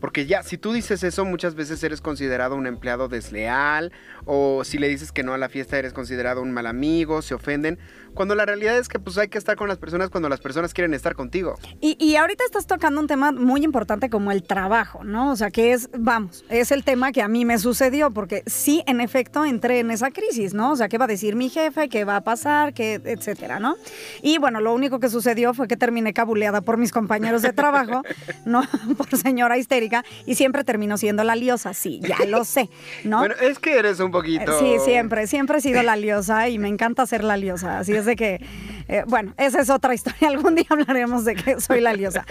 Porque 0.01 0.25
ya, 0.25 0.43
si 0.43 0.57
tú 0.57 0.73
dices 0.73 1.03
eso, 1.03 1.27
muchas 1.27 1.55
veces 1.55 1.83
eres 1.85 2.01
considerado 2.01 2.57
un 2.57 2.67
empleado 2.67 3.09
desleal, 3.09 3.93
o 4.25 4.65
si 4.65 4.79
le 4.79 4.89
dices 4.89 5.13
que 5.13 5.23
no 5.23 5.35
a 5.35 5.39
la 5.39 5.51
fiesta, 5.51 5.79
eres 5.79 5.93
considerado 5.93 6.41
un 6.41 6.53
mal 6.53 6.67
amigo, 6.67 7.21
se 7.21 7.35
ofenden. 7.35 7.79
Cuando 8.15 8.35
la 8.35 8.47
realidad 8.47 8.79
es 8.79 8.89
que 8.89 8.99
pues 8.99 9.19
hay 9.19 9.29
que 9.29 9.39
estar 9.39 9.57
con 9.57 9.69
las 9.69 9.79
personas 9.79 10.11
cuando 10.11 10.29
las 10.29 10.41
personas 10.41 10.75
quieren 10.75 10.95
estar 10.95 11.15
contigo. 11.15 11.59
Y, 11.81 11.97
y 11.99 12.17
ahorita 12.17 12.45
estás 12.45 12.67
tocando 12.67 13.01
un 13.01 13.07
tema 13.07 13.33
muy 13.33 13.65
importante 13.65 14.11
como 14.11 14.33
el 14.33 14.43
trabajo, 14.43 15.05
¿no? 15.05 15.31
O 15.31 15.37
sea, 15.37 15.51
que 15.51 15.73
es, 15.73 15.89
vamos, 15.97 16.45
es 16.49 16.71
el 16.71 16.85
tema 16.85 17.13
que 17.13 17.23
a 17.23 17.29
mí 17.29 17.45
me 17.45 17.59
sucedió, 17.59 18.11
porque 18.11 18.43
sí, 18.47 18.83
en 18.87 19.01
efecto, 19.01 19.45
entré 19.45 19.81
en 19.81 19.91
esa 19.91 20.11
crisis, 20.11 20.55
¿no? 20.55 20.73
O 20.73 20.77
sea, 20.77 20.89
¿qué 20.89 20.99
va 20.99 21.05
a 21.05 21.09
decir 21.09 21.37
mi 21.37 21.49
jefe? 21.49 21.89
¿Qué 21.89 22.05
va 22.05 22.17
a 22.17 22.21
pasar? 22.23 22.75
¿Qué, 22.75 23.01
etcétera, 23.05 23.61
¿no? 23.61 23.77
Y 24.23 24.39
bueno, 24.39 24.61
lo 24.61 24.75
único 24.75 25.01
que 25.01 25.09
sucedió 25.09 25.55
fue 25.55 25.69
que 25.69 25.77
terminé 25.77 26.13
cabuleada 26.13 26.61
por 26.61 26.77
mis 26.77 26.93
compañeros 26.93 27.43
de 27.43 27.53
trabajo, 27.53 28.03
¿no? 28.45 28.63
Por 28.97 29.17
señora 29.17 29.57
histérica, 29.57 30.05
y 30.27 30.35
siempre 30.35 30.65
terminó 30.65 30.99
siendo 30.99 31.25
la 31.25 31.37
liosa, 31.37 31.75
sí, 31.75 32.01
ya 32.01 32.25
lo 32.27 32.45
sé, 32.45 32.69
¿no? 33.05 33.19
Bueno, 33.19 33.35
es 33.41 33.59
que 33.59 33.79
eres 33.79 34.01
un 34.01 34.11
poquito... 34.11 34.59
Sí, 34.59 34.77
siempre, 34.85 35.27
siempre 35.27 35.59
he 35.59 35.61
sido 35.61 35.83
la 35.83 35.97
liosa 35.97 36.49
y 36.49 36.59
me 36.59 36.69
encanta 36.69 37.07
ser 37.07 37.25
la 37.25 37.37
liosa. 37.37 37.79
Así 37.79 37.93
es 37.93 38.00
de 38.05 38.17
que, 38.17 38.45
eh, 38.89 39.05
bueno, 39.07 39.35
esa 39.37 39.61
es 39.61 39.71
otra 39.71 39.95
historia. 39.95 40.29
Algún 40.29 40.55
día 40.55 40.67
hablaremos 40.69 41.25
de 41.25 41.35
que 41.37 41.61
soy 41.61 41.81
la 41.81 41.93
liosa. 41.93 42.25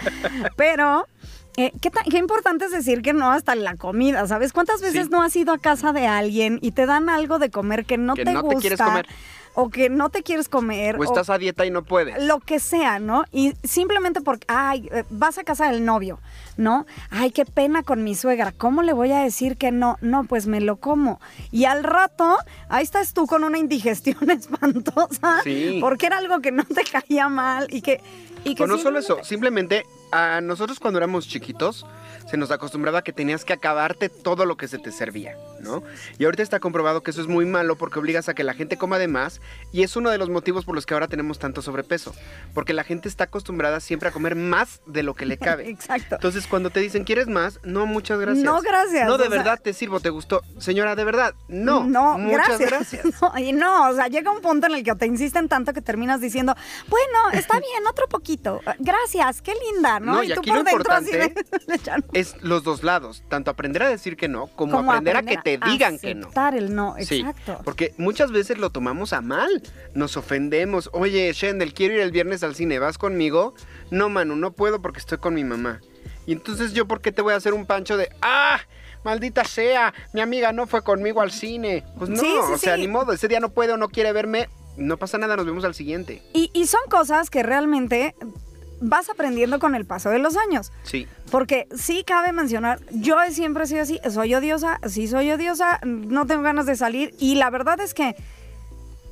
Pero, 0.56 1.06
eh, 1.56 1.72
¿qué, 1.80 1.90
tan- 1.90 2.04
qué 2.04 2.18
importante 2.18 2.64
es 2.66 2.72
decir 2.72 3.02
que 3.02 3.12
no 3.12 3.30
hasta 3.32 3.54
la 3.54 3.76
comida, 3.76 4.26
¿sabes? 4.26 4.52
¿Cuántas 4.52 4.80
veces 4.80 5.04
Sí. 5.06 5.10
no 5.10 5.22
has 5.22 5.34
ido 5.36 5.52
a 5.52 5.58
casa 5.58 5.92
de 5.92 6.06
alguien 6.06 6.58
y 6.62 6.72
te 6.72 6.86
dan 6.86 7.08
algo 7.08 7.38
de 7.38 7.50
comer 7.50 7.84
que 7.84 7.98
no 7.98 8.14
Que 8.14 8.24
te 8.24 8.32
no 8.32 8.40
te 8.42 8.46
gusta? 8.46 8.60
quieres 8.60 8.80
comer. 8.80 9.06
O 9.54 9.68
que 9.68 9.88
no 9.88 10.10
te 10.10 10.22
quieres 10.22 10.48
comer. 10.48 10.96
O 10.98 11.04
estás 11.04 11.28
a 11.30 11.38
dieta 11.38 11.66
y 11.66 11.70
no 11.70 11.82
puedes. 11.82 12.22
Lo 12.22 12.40
que 12.40 12.60
sea, 12.60 12.98
¿no? 12.98 13.24
Y 13.32 13.54
simplemente 13.64 14.20
porque, 14.20 14.46
ay, 14.48 14.88
eh, 14.92 15.04
vas 15.10 15.38
a 15.38 15.44
casa 15.44 15.70
del 15.70 15.84
novio, 15.84 16.20
¿no? 16.56 16.86
Ay, 17.10 17.30
qué 17.30 17.44
pena 17.44 17.82
con 17.82 18.04
mi 18.04 18.14
suegra. 18.14 18.52
¿Cómo 18.56 18.82
le 18.82 18.92
voy 18.92 19.12
a 19.12 19.20
decir 19.20 19.56
que 19.56 19.72
no? 19.72 19.98
No, 20.00 20.24
pues 20.24 20.46
me 20.46 20.60
lo 20.60 20.76
como. 20.76 21.20
Y 21.50 21.64
al 21.64 21.82
rato, 21.82 22.36
ahí 22.68 22.84
estás 22.84 23.12
tú 23.12 23.26
con 23.26 23.44
una 23.44 23.58
indigestión 23.58 24.30
espantosa. 24.30 25.40
Sí. 25.42 25.78
Porque 25.80 26.06
era 26.06 26.18
algo 26.18 26.40
que 26.40 26.52
no 26.52 26.64
te 26.64 26.84
caía 26.84 27.28
mal 27.28 27.66
y 27.70 27.82
que. 27.82 28.00
Y 28.44 28.54
que 28.54 28.66
no 28.66 28.78
solo 28.78 29.00
eso, 29.00 29.18
simplemente 29.22 29.84
a 30.12 30.40
nosotros 30.40 30.78
cuando 30.80 30.98
éramos 30.98 31.28
chiquitos 31.28 31.86
se 32.30 32.36
nos 32.36 32.50
acostumbraba 32.50 33.02
que 33.02 33.12
tenías 33.12 33.44
que 33.44 33.52
acabarte 33.52 34.08
todo 34.08 34.44
lo 34.44 34.56
que 34.56 34.68
se 34.68 34.78
te 34.78 34.92
servía, 34.92 35.36
¿no? 35.60 35.82
Y 36.18 36.24
ahorita 36.24 36.42
está 36.42 36.60
comprobado 36.60 37.02
que 37.02 37.10
eso 37.10 37.20
es 37.20 37.26
muy 37.26 37.44
malo 37.44 37.76
porque 37.76 37.98
obligas 37.98 38.28
a 38.28 38.34
que 38.34 38.44
la 38.44 38.54
gente 38.54 38.76
coma 38.76 38.98
de 38.98 39.08
más 39.08 39.40
y 39.72 39.82
es 39.82 39.96
uno 39.96 40.10
de 40.10 40.18
los 40.18 40.30
motivos 40.30 40.64
por 40.64 40.74
los 40.76 40.86
que 40.86 40.94
ahora 40.94 41.08
tenemos 41.08 41.38
tanto 41.38 41.60
sobrepeso, 41.62 42.14
porque 42.54 42.72
la 42.72 42.84
gente 42.84 43.08
está 43.08 43.24
acostumbrada 43.24 43.80
siempre 43.80 44.08
a 44.08 44.12
comer 44.12 44.36
más 44.36 44.80
de 44.86 45.02
lo 45.02 45.14
que 45.14 45.26
le 45.26 45.38
cabe. 45.38 45.68
Exacto. 45.68 46.14
Entonces 46.16 46.46
cuando 46.46 46.70
te 46.70 46.80
dicen, 46.80 47.04
¿quieres 47.04 47.26
más? 47.26 47.58
No, 47.64 47.86
muchas 47.86 48.20
gracias. 48.20 48.44
No, 48.44 48.60
gracias, 48.60 49.08
No, 49.08 49.18
de 49.18 49.24
sea- 49.28 49.36
verdad 49.36 49.60
te 49.62 49.72
sirvo, 49.72 49.98
te 50.00 50.10
gustó. 50.10 50.42
Señora, 50.58 50.94
de 50.94 51.04
verdad, 51.04 51.34
no. 51.48 51.84
No, 51.84 52.16
muchas 52.18 52.58
gracias. 52.58 52.70
gracias. 53.02 53.06
No, 53.20 53.38
y 53.38 53.52
no, 53.52 53.90
o 53.90 53.94
sea, 53.94 54.06
llega 54.08 54.30
un 54.30 54.40
punto 54.40 54.66
en 54.66 54.74
el 54.74 54.84
que 54.84 54.94
te 54.94 55.06
insisten 55.06 55.48
tanto 55.48 55.72
que 55.72 55.82
terminas 55.82 56.20
diciendo, 56.20 56.54
bueno, 56.88 57.30
está 57.38 57.58
bien, 57.58 57.86
otro 57.88 58.08
poquito. 58.08 58.60
Gracias, 58.78 59.42
qué 59.42 59.52
linda, 59.72 59.99
¿no? 60.00 60.14
No, 60.14 60.22
y 60.22 60.30
y 60.30 60.34
tú 60.34 60.40
aquí 60.40 60.50
por 60.50 60.58
lo 60.58 60.64
dentro 60.64 60.92
así 60.92 61.10
de, 61.12 61.24
importante. 61.66 62.08
Es 62.18 62.36
los 62.42 62.62
dos 62.64 62.82
lados, 62.82 63.22
tanto 63.28 63.50
aprender 63.50 63.82
a 63.82 63.88
decir 63.88 64.16
que 64.16 64.28
no, 64.28 64.46
como, 64.48 64.78
Como 64.78 64.90
aprender, 64.92 65.16
a 65.16 65.22
que 65.22 65.36
te 65.38 65.58
digan 65.66 65.98
que 65.98 66.14
no. 66.14 66.22
aceptar 66.26 66.54
el 66.56 66.74
no, 66.74 66.94
Sí, 67.00 67.20
exacto. 67.20 67.60
porque 67.64 67.94
muchas 67.98 68.32
veces 68.32 68.58
lo 68.58 68.70
tomamos 68.70 69.12
a 69.12 69.20
mal, 69.20 69.62
nos 69.94 70.16
ofendemos. 70.16 70.90
Oye, 70.92 71.32
Shendel, 71.32 71.74
quiero 71.74 71.94
ir 71.94 72.00
el 72.00 72.10
viernes 72.12 72.42
al 72.42 72.54
cine, 72.54 72.78
¿vas 72.78 72.98
conmigo? 72.98 73.54
No, 73.90 74.08
Manu, 74.08 74.36
no 74.36 74.52
puedo 74.52 74.80
porque 74.82 74.98
estoy 75.00 75.18
con 75.18 75.34
mi 75.34 75.44
mamá. 75.44 75.80
Y 76.26 76.32
entonces 76.32 76.72
yo, 76.72 76.86
¿por 76.86 77.00
qué 77.00 77.12
te 77.12 77.22
voy 77.22 77.32
a 77.34 77.36
hacer 77.36 77.54
un 77.54 77.66
pancho 77.66 77.96
de, 77.96 78.08
ah, 78.22 78.60
maldita 79.04 79.44
sea, 79.44 79.92
mi 80.12 80.20
amiga 80.20 80.52
no 80.52 80.66
fue 80.66 80.82
conmigo 80.82 81.20
al 81.20 81.32
cine? 81.32 81.84
Pues 81.98 82.10
no, 82.10 82.16
Sí, 82.20 82.26
sí, 82.26 82.52
o 82.52 82.58
sea, 82.58 82.74
sí. 82.76 82.82
ni 82.82 82.88
modo, 82.88 83.12
ese 83.12 83.26
día 83.28 83.40
no 83.40 83.50
puede 83.50 83.72
o 83.72 83.76
no 83.76 83.88
quiere 83.88 84.12
verme, 84.12 84.48
no 84.76 84.96
pasa 84.96 85.18
nada, 85.18 85.36
nos 85.36 85.46
vemos 85.46 85.64
al 85.64 85.74
siguiente. 85.74 86.22
Y, 86.32 86.50
y 86.54 86.66
son 86.66 86.80
cosas 86.88 87.30
que 87.30 87.42
realmente 87.42 88.14
vas 88.80 89.10
aprendiendo 89.10 89.58
con 89.58 89.74
el 89.74 89.84
paso 89.84 90.10
de 90.10 90.18
los 90.18 90.36
años. 90.36 90.72
Sí. 90.82 91.06
Porque 91.30 91.68
sí 91.74 92.02
cabe 92.04 92.32
mencionar, 92.32 92.80
yo 92.90 93.16
siempre 93.30 93.64
he 93.64 93.66
sido 93.66 93.82
así, 93.82 94.00
soy 94.10 94.34
odiosa, 94.34 94.80
sí 94.88 95.06
soy 95.06 95.30
odiosa, 95.30 95.80
no 95.84 96.26
tengo 96.26 96.42
ganas 96.42 96.66
de 96.66 96.76
salir 96.76 97.14
y 97.18 97.36
la 97.36 97.50
verdad 97.50 97.80
es 97.80 97.94
que 97.94 98.16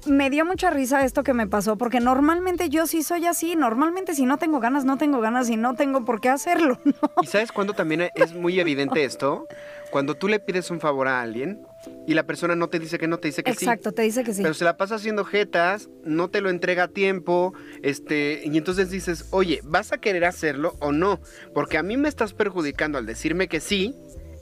me 0.06 0.30
dio 0.30 0.44
mucha 0.44 0.70
risa 0.70 1.04
esto 1.04 1.22
que 1.22 1.34
me 1.34 1.46
pasó, 1.46 1.76
porque 1.76 2.00
normalmente 2.00 2.68
yo 2.68 2.86
sí 2.86 3.02
soy 3.02 3.26
así, 3.26 3.56
normalmente 3.56 4.14
si 4.14 4.26
no 4.26 4.38
tengo 4.38 4.60
ganas, 4.60 4.84
no 4.84 4.98
tengo 4.98 5.20
ganas 5.20 5.50
y 5.50 5.56
no 5.56 5.74
tengo 5.74 6.04
por 6.04 6.20
qué 6.20 6.28
hacerlo. 6.28 6.80
¿no? 6.84 6.94
¿Y 7.22 7.26
sabes 7.26 7.52
cuándo 7.52 7.74
también 7.74 8.08
es 8.14 8.34
muy 8.34 8.60
evidente 8.60 9.04
esto? 9.04 9.46
Cuando 9.90 10.14
tú 10.14 10.28
le 10.28 10.38
pides 10.38 10.70
un 10.70 10.80
favor 10.80 11.08
a 11.08 11.20
alguien 11.20 11.62
y 12.06 12.14
la 12.14 12.24
persona 12.24 12.54
no 12.54 12.68
te 12.68 12.78
dice 12.78 12.98
que 12.98 13.08
no, 13.08 13.18
te 13.18 13.28
dice 13.28 13.42
que 13.42 13.54
sí. 13.54 13.64
Exacto, 13.64 13.92
te 13.92 14.02
dice 14.02 14.22
que 14.22 14.34
sí. 14.34 14.42
Pero 14.42 14.54
se 14.54 14.64
la 14.64 14.76
pasa 14.76 14.96
haciendo 14.96 15.24
jetas, 15.24 15.88
no 16.04 16.28
te 16.28 16.40
lo 16.40 16.50
entrega 16.50 16.84
a 16.84 16.88
tiempo, 16.88 17.54
este, 17.82 18.42
y 18.44 18.56
entonces 18.58 18.90
dices, 18.90 19.26
oye, 19.30 19.60
¿vas 19.64 19.92
a 19.92 19.98
querer 19.98 20.24
hacerlo 20.24 20.74
o 20.80 20.92
no? 20.92 21.20
Porque 21.54 21.78
a 21.78 21.82
mí 21.82 21.96
me 21.96 22.08
estás 22.08 22.34
perjudicando 22.34 22.98
al 22.98 23.06
decirme 23.06 23.48
que 23.48 23.60
sí 23.60 23.94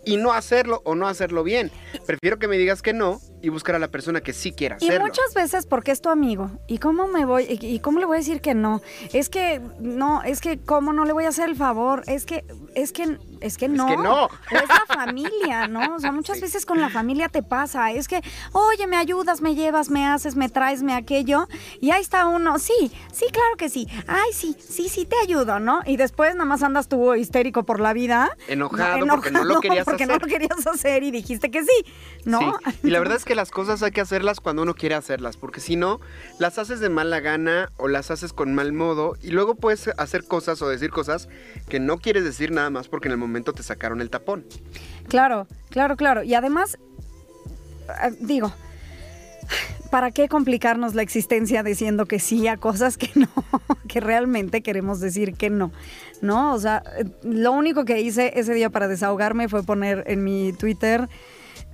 y 0.05 0.17
no 0.17 0.33
hacerlo 0.33 0.81
o 0.85 0.95
no 0.95 1.09
hacerlo 1.09 1.43
bien. 1.45 1.71
Prefiero 2.07 2.39
que 2.39 2.49
me 2.49 2.57
digas 2.57 2.81
que 2.81 2.93
no 2.93 3.21
y 3.43 3.49
buscar 3.49 3.75
a 3.75 3.79
la 3.79 3.89
persona 3.89 4.21
que 4.21 4.33
sí 4.33 4.53
quiera 4.53 4.77
Y 4.81 4.87
hacerlo. 4.87 5.07
muchas 5.07 5.35
veces 5.35 5.67
porque 5.67 5.93
es 5.93 6.01
tu 6.01 6.09
amigo. 6.09 6.51
¿Y 6.67 6.79
cómo 6.79 7.07
me 7.07 7.25
voy? 7.25 7.45
¿Y 7.61 7.67
y 7.77 7.81
cómo 7.81 7.99
le 8.01 8.07
voy 8.07 8.17
a 8.17 8.21
decir 8.21 8.41
que 8.41 8.55
no? 8.55 8.81
Es 9.13 9.29
que 9.29 9.61
no, 9.79 10.23
es 10.23 10.41
que 10.41 10.59
cómo 10.59 10.93
no 10.93 11.05
le 11.05 11.13
voy 11.13 11.25
a 11.25 11.29
hacer 11.29 11.49
el 11.49 11.57
favor. 11.57 12.03
Es 12.07 12.25
que 12.27 12.45
es 12.75 12.93
que 12.93 13.19
es 13.41 13.59
que 13.59 13.69
no. 13.69 13.87
que 13.87 13.97
no. 13.97 14.29
Es 14.51 14.69
la 14.69 14.85
familia, 14.95 15.69
¿no? 15.69 15.97
O 15.97 16.01
sea, 16.01 16.13
muchas 16.13 16.37
Sí. 16.37 16.43
veces 16.43 16.65
con 16.67 16.81
la 16.81 16.89
familia 16.91 17.29
te 17.29 17.43
pasa. 17.43 17.93
Es 17.93 18.09
que, 18.09 18.21
oye, 18.53 18.87
me 18.87 18.97
ayudas, 18.97 19.41
me 19.43 19.55
llevas, 19.55 19.91
me 19.91 20.07
haces, 20.07 20.37
me 20.37 20.49
traes, 20.49 20.83
me 20.83 20.95
aquello. 20.95 21.47
Y 21.81 21.91
ahí 21.91 22.01
está 22.03 22.27
uno. 22.27 22.59
Sí, 22.59 22.91
sí, 23.13 23.27
claro 23.33 23.57
que 23.59 23.69
sí. 23.69 23.87
Ay, 24.07 24.33
sí, 24.33 24.57
sí, 24.59 24.89
sí 24.89 25.05
te 25.05 25.17
ayudo, 25.23 25.61
¿no? 25.61 25.81
Y 25.87 25.97
después 25.97 26.35
nada 26.35 26.47
más 26.47 26.63
andas 26.63 26.89
tú 26.89 27.15
histérico 27.15 27.65
por 27.65 27.81
la 27.81 27.93
vida. 27.93 28.31
Enojado 28.49 29.07
porque 29.07 29.31
no 29.31 29.45
lo 29.45 29.61
querías 29.61 29.85
porque 29.85 30.07
no 30.07 30.15
hacer. 30.15 30.23
lo 30.23 30.29
querías 30.29 30.67
hacer 30.67 31.03
y 31.03 31.11
dijiste 31.11 31.51
que 31.51 31.63
sí, 31.63 31.85
¿no? 32.25 32.41
Sí, 32.65 32.79
Y 32.85 32.91
la 32.91 32.99
verdad 33.01 33.17
es 33.17 33.25
que 33.27 33.35
las 33.35 33.51
cosas 33.51 33.83
hay 33.83 33.91
que 33.91 34.01
hacerlas 34.01 34.41
cuando 34.41 34.63
uno 34.63 34.75
quiere 34.75 34.95
hacerlas, 34.95 35.37
porque 35.37 35.61
si 35.61 35.77
no, 35.77 36.01
las 36.39 36.59
haces 36.59 36.81
de 36.81 36.89
mala 36.89 37.21
gana 37.21 37.71
o 37.77 37.89
las 37.89 38.11
haces 38.11 38.33
con 38.33 38.55
mal 38.55 38.73
modo 38.73 39.17
y 39.21 39.33
luego 39.33 39.57
puedes 39.57 39.89
hacer 39.99 40.25
cosas 40.25 40.63
o 40.63 40.69
decir 40.69 40.91
cosas 40.91 41.29
que 41.69 41.81
no 41.81 41.99
quieres 41.99 42.25
decir 42.25 42.53
nada 42.53 42.71
más 42.71 42.89
porque 42.89 43.09
en 43.09 43.13
el 43.13 43.19
momento 43.19 43.53
te 43.53 43.63
sacaron 43.63 44.01
el 44.01 44.09
tapón. 44.09 44.47
Claro, 45.09 45.47
claro, 45.71 45.97
claro. 45.97 46.23
Y 46.23 46.35
además, 46.35 46.79
eh, 47.89 48.15
digo, 48.21 48.55
¿para 49.91 50.13
qué 50.13 50.29
complicarnos 50.29 50.95
la 50.95 51.03
existencia 51.03 51.65
diciendo 51.65 52.07
que 52.07 52.21
sí 52.21 52.47
a 52.47 52.57
cosas 52.57 52.97
que 52.97 53.11
no, 53.17 53.29
que 53.89 54.01
realmente 54.01 54.63
queremos 54.63 55.01
decir 55.01 55.35
que 55.35 55.51
no? 55.51 55.73
¿No? 56.23 56.55
O 56.55 56.59
sea, 56.61 56.85
lo 57.25 57.53
único 57.53 57.85
que 57.85 58.01
hice 58.01 58.39
ese 58.39 58.55
día 58.55 58.71
para 58.71 58.87
desahogarme 58.87 59.49
fue 59.49 59.65
poner 59.65 60.05
en 60.07 60.23
mi 60.23 60.53
Twitter. 60.53 61.09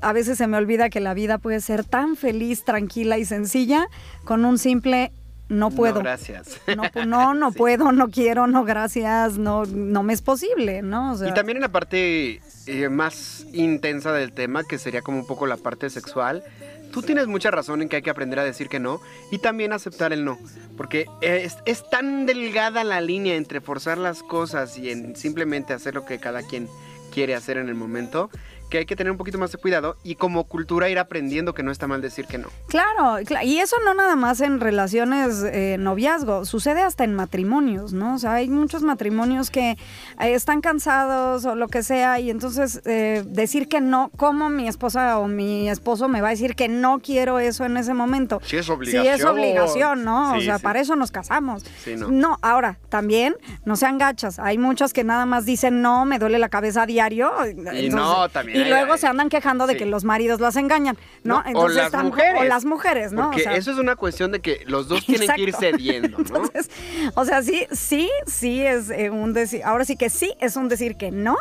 A 0.03 0.13
veces 0.13 0.39
se 0.39 0.47
me 0.47 0.57
olvida 0.57 0.91
que 0.91 1.01
la 1.01 1.15
vida 1.15 1.39
puede 1.39 1.61
ser 1.61 1.85
tan 1.85 2.17
feliz, 2.17 2.65
tranquila 2.65 3.19
y 3.19 3.25
sencilla 3.25 3.87
con 4.25 4.45
un 4.45 4.59
simple 4.59 5.13
no 5.49 5.71
puedo. 5.71 5.97
No, 5.97 6.01
gracias. 6.01 6.61
No, 6.77 7.05
no, 7.05 7.35
no 7.35 7.51
Sí. 7.53 7.59
puedo, 7.59 7.93
no 7.93 8.09
quiero, 8.09 8.47
no 8.47 8.65
gracias, 8.65 9.39
no, 9.39 9.65
no 9.67 10.03
me 10.03 10.13
es 10.13 10.23
posible, 10.23 10.83
¿no? 10.83 11.13
O 11.13 11.17
sea, 11.17 11.29
Y 11.29 11.35
también 11.35 11.59
en 11.59 11.63
la 11.63 11.69
parte 11.69 12.41
eh, 12.67 12.89
más 12.89 13.47
intensa 13.53 14.13
del 14.13 14.33
tema, 14.33 14.65
que 14.65 14.79
sería 14.79 15.03
como 15.03 15.19
un 15.19 15.27
poco 15.27 15.47
la 15.47 15.57
parte 15.59 15.91
sexual, 15.91 16.43
tú 16.91 17.03
tienes 17.03 17.27
mucha 17.27 17.51
razón 17.51 17.83
en 17.83 17.89
que 17.89 17.97
hay 17.97 18.03
que 18.03 18.11
aprender 18.11 18.39
a 18.39 18.45
decir 18.45 18.69
que 18.69 18.81
no 18.81 19.01
y 19.31 19.39
también 19.39 19.73
aceptar 19.73 20.13
el 20.13 20.25
no. 20.25 20.39
Porque 20.77 21.07
es, 21.21 21.59
es 21.67 21.89
tan 21.91 22.25
delgada 22.25 22.83
la 22.83 23.01
línea 23.01 23.37
entre 23.37 23.61
forzar 23.61 23.99
las 23.99 24.23
cosas 24.23 24.79
y 24.79 24.91
en 24.91 25.17
simplemente 25.17 25.75
hacer 25.75 25.95
lo 25.95 26.07
que 26.07 26.19
cada 26.19 26.43
quien 26.43 26.67
quiere 27.13 27.35
hacer 27.35 27.59
en 27.59 27.69
el 27.69 27.75
momento, 27.75 28.31
que 28.73 28.79
hay 28.79 28.87
que 28.87 28.97
tener 28.97 29.11
un 29.11 29.19
poquito 29.19 29.37
más 29.37 29.53
de 29.53 29.59
cuidado 29.59 29.99
y 30.03 30.15
como 30.15 30.45
cultura 30.45 30.89
ir 30.89 30.99
aprendiendo 30.99 31.53
que 31.53 31.63
no 31.63 31.71
está 31.71 31.87
mal 31.87 32.01
decir 32.01 32.25
que 32.25 32.39
no. 32.39 32.49
Claro, 32.69 33.19
cla- 33.27 33.45
y 33.45 33.59
eso 33.59 33.77
no 33.85 33.93
nada 33.93 34.17
más 34.17 34.41
en 34.41 34.61
relaciones 34.61 35.45
eh, 35.45 35.77
noviazgo, 35.79 36.47
sucede 36.47 36.81
hasta 36.81 37.05
en 37.05 37.13
matrimonios, 37.15 37.93
¿no? 37.93 38.15
O 38.15 38.19
sea, 38.19 38.33
hay 38.33 38.49
muchos 38.49 38.83
matrimonios 38.83 39.51
que 39.51 39.73
eh, 39.73 39.77
están 40.21 40.63
cansados 40.63 41.45
o 41.45 41.55
lo 41.55 41.69
que 41.69 41.83
sea 41.83 42.19
y 42.19 42.31
entonces 42.31 42.81
eh, 42.87 43.23
decir 43.27 43.69
que 43.69 43.83
no, 43.83 44.11
¿cómo 44.17 44.49
mi 44.49 44.67
esposa 44.69 45.19
o 45.19 45.29
mi 45.29 45.69
esposo 45.69 46.09
me 46.09 46.23
va 46.23 46.29
a 46.29 46.31
decir 46.31 46.55
que 46.57 46.69
no 46.69 47.01
quiero 47.01 47.39
eso 47.41 47.67
en 47.67 47.77
ese 47.77 47.93
momento? 47.93 48.41
Sí, 48.43 48.57
es 48.57 48.65
Sí, 48.67 48.73
obligación. 48.73 49.15
es 49.15 49.25
obligación, 49.27 50.03
¿no? 50.05 50.33
o 50.33 50.39
Sí, 50.39 50.47
sea, 50.47 50.57
sí. 50.57 50.63
para 50.65 50.81
eso 50.81 50.97
nos 50.97 51.11
casamos. 51.11 51.63
Sí, 51.85 51.95
no. 51.97 52.39
ahora, 52.41 52.79
también 52.89 53.37
no 53.67 53.77
sean 53.77 53.99
gachas. 53.99 54.39
Hay 54.39 54.57
muchos 54.57 54.95
que 54.95 55.05
nada 55.05 55.27
más 55.27 55.45
dicen 55.45 55.83
no, 55.83 56.07
me 56.07 56.19
duele 56.19 56.39
la 56.39 56.49
cabeza 56.49 56.83
a 56.83 56.87
diario. 56.87 57.31
Y 57.79 57.91
no, 57.91 58.31
también 58.31 58.59
Y 58.61 58.62
hay- 58.65 58.71
luego 58.71 58.97
se 58.97 59.07
andan 59.07 59.29
quejando 59.29 59.67
de 59.67 59.75
sí. 59.75 59.79
que 59.81 59.87
los 59.87 60.05
maridos 60.05 60.41
las 60.41 60.57
engañan, 60.57 60.97
¿no? 61.25 61.43
No, 61.53 61.61
o 61.61 61.69
las 61.69 61.93
mujeres. 61.95 62.41
O 62.41 62.45
las 62.45 62.65
mujeres, 62.65 63.13
¿no? 63.13 63.23
O 63.23 63.31
Porque 63.31 63.43
sea, 63.45 63.57
eso 63.57 63.71
es 63.73 63.79
una 63.79 63.97
cuestión 63.97 64.33
de 64.33 64.41
que 64.41 64.63
los 64.67 64.89
dos 64.89 65.05
tienen 65.07 65.29
que 65.35 65.41
ir 65.43 65.55
cediendo, 65.59 66.19
¿no? 66.19 66.25
Entonces, 66.25 66.71
o 67.15 67.25
sea, 67.25 67.43
sí, 67.43 67.67
sí, 67.73 68.11
sí 68.27 68.63
es 68.65 68.91
eh, 68.91 69.11
un 69.11 69.33
decir, 69.33 69.63
ahora 69.65 69.85
sí 69.85 69.97
que 69.97 70.11
sí 70.11 70.35
es 70.41 70.57
un 70.57 70.69
decir 70.69 70.97
que 70.97 71.11
no, 71.11 71.37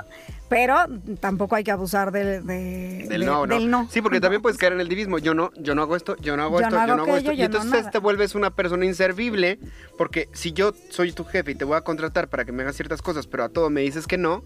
pero 0.50 0.76
tampoco 1.22 1.56
hay 1.56 1.64
que 1.64 1.72
abusar 1.72 2.12
del, 2.12 2.46
de- 2.46 3.06
Del 3.08 3.22
de- 3.22 3.26
no, 3.26 3.46
no. 3.48 3.88
Sí, 3.90 4.02
porque 4.02 4.20
también 4.20 4.42
puedes 4.42 4.58
caer 4.58 4.74
en 4.74 4.82
el 4.82 4.90
divismo. 4.90 5.18
Yo 5.18 5.34
no, 5.34 5.52
yo 5.56 5.76
no 5.76 5.82
hago 5.82 5.96
esto, 5.96 6.18
yo 6.18 6.36
no 6.36 6.44
hago 6.44 6.60
Yo 6.60 6.66
esto, 6.68 6.76
no 6.78 6.88
yo 6.88 6.96
no 6.98 7.04
hago 7.04 7.16
esto. 7.16 7.32
Y 7.32 7.38
yo 7.38 7.46
entonces 7.46 7.90
te 7.90 8.00
vuelves 8.00 8.36
una 8.36 8.50
persona 8.54 8.86
inservible, 8.86 9.60
porque 9.98 10.28
si 10.34 10.52
yo 10.52 10.74
soy 10.90 11.14
tu 11.14 11.24
jefe 11.24 11.52
y 11.52 11.56
te 11.56 11.64
voy 11.64 11.78
a 11.78 11.82
contratar 11.82 12.28
para 12.28 12.44
que 12.44 12.52
me 12.52 12.64
hagas 12.64 12.76
ciertas 12.76 13.02
cosas, 13.02 13.28
pero 13.28 13.46
a 13.46 13.50
todo 13.50 13.70
me 13.70 13.80
dices 13.80 14.08
que 14.08 14.18
no, 14.18 14.44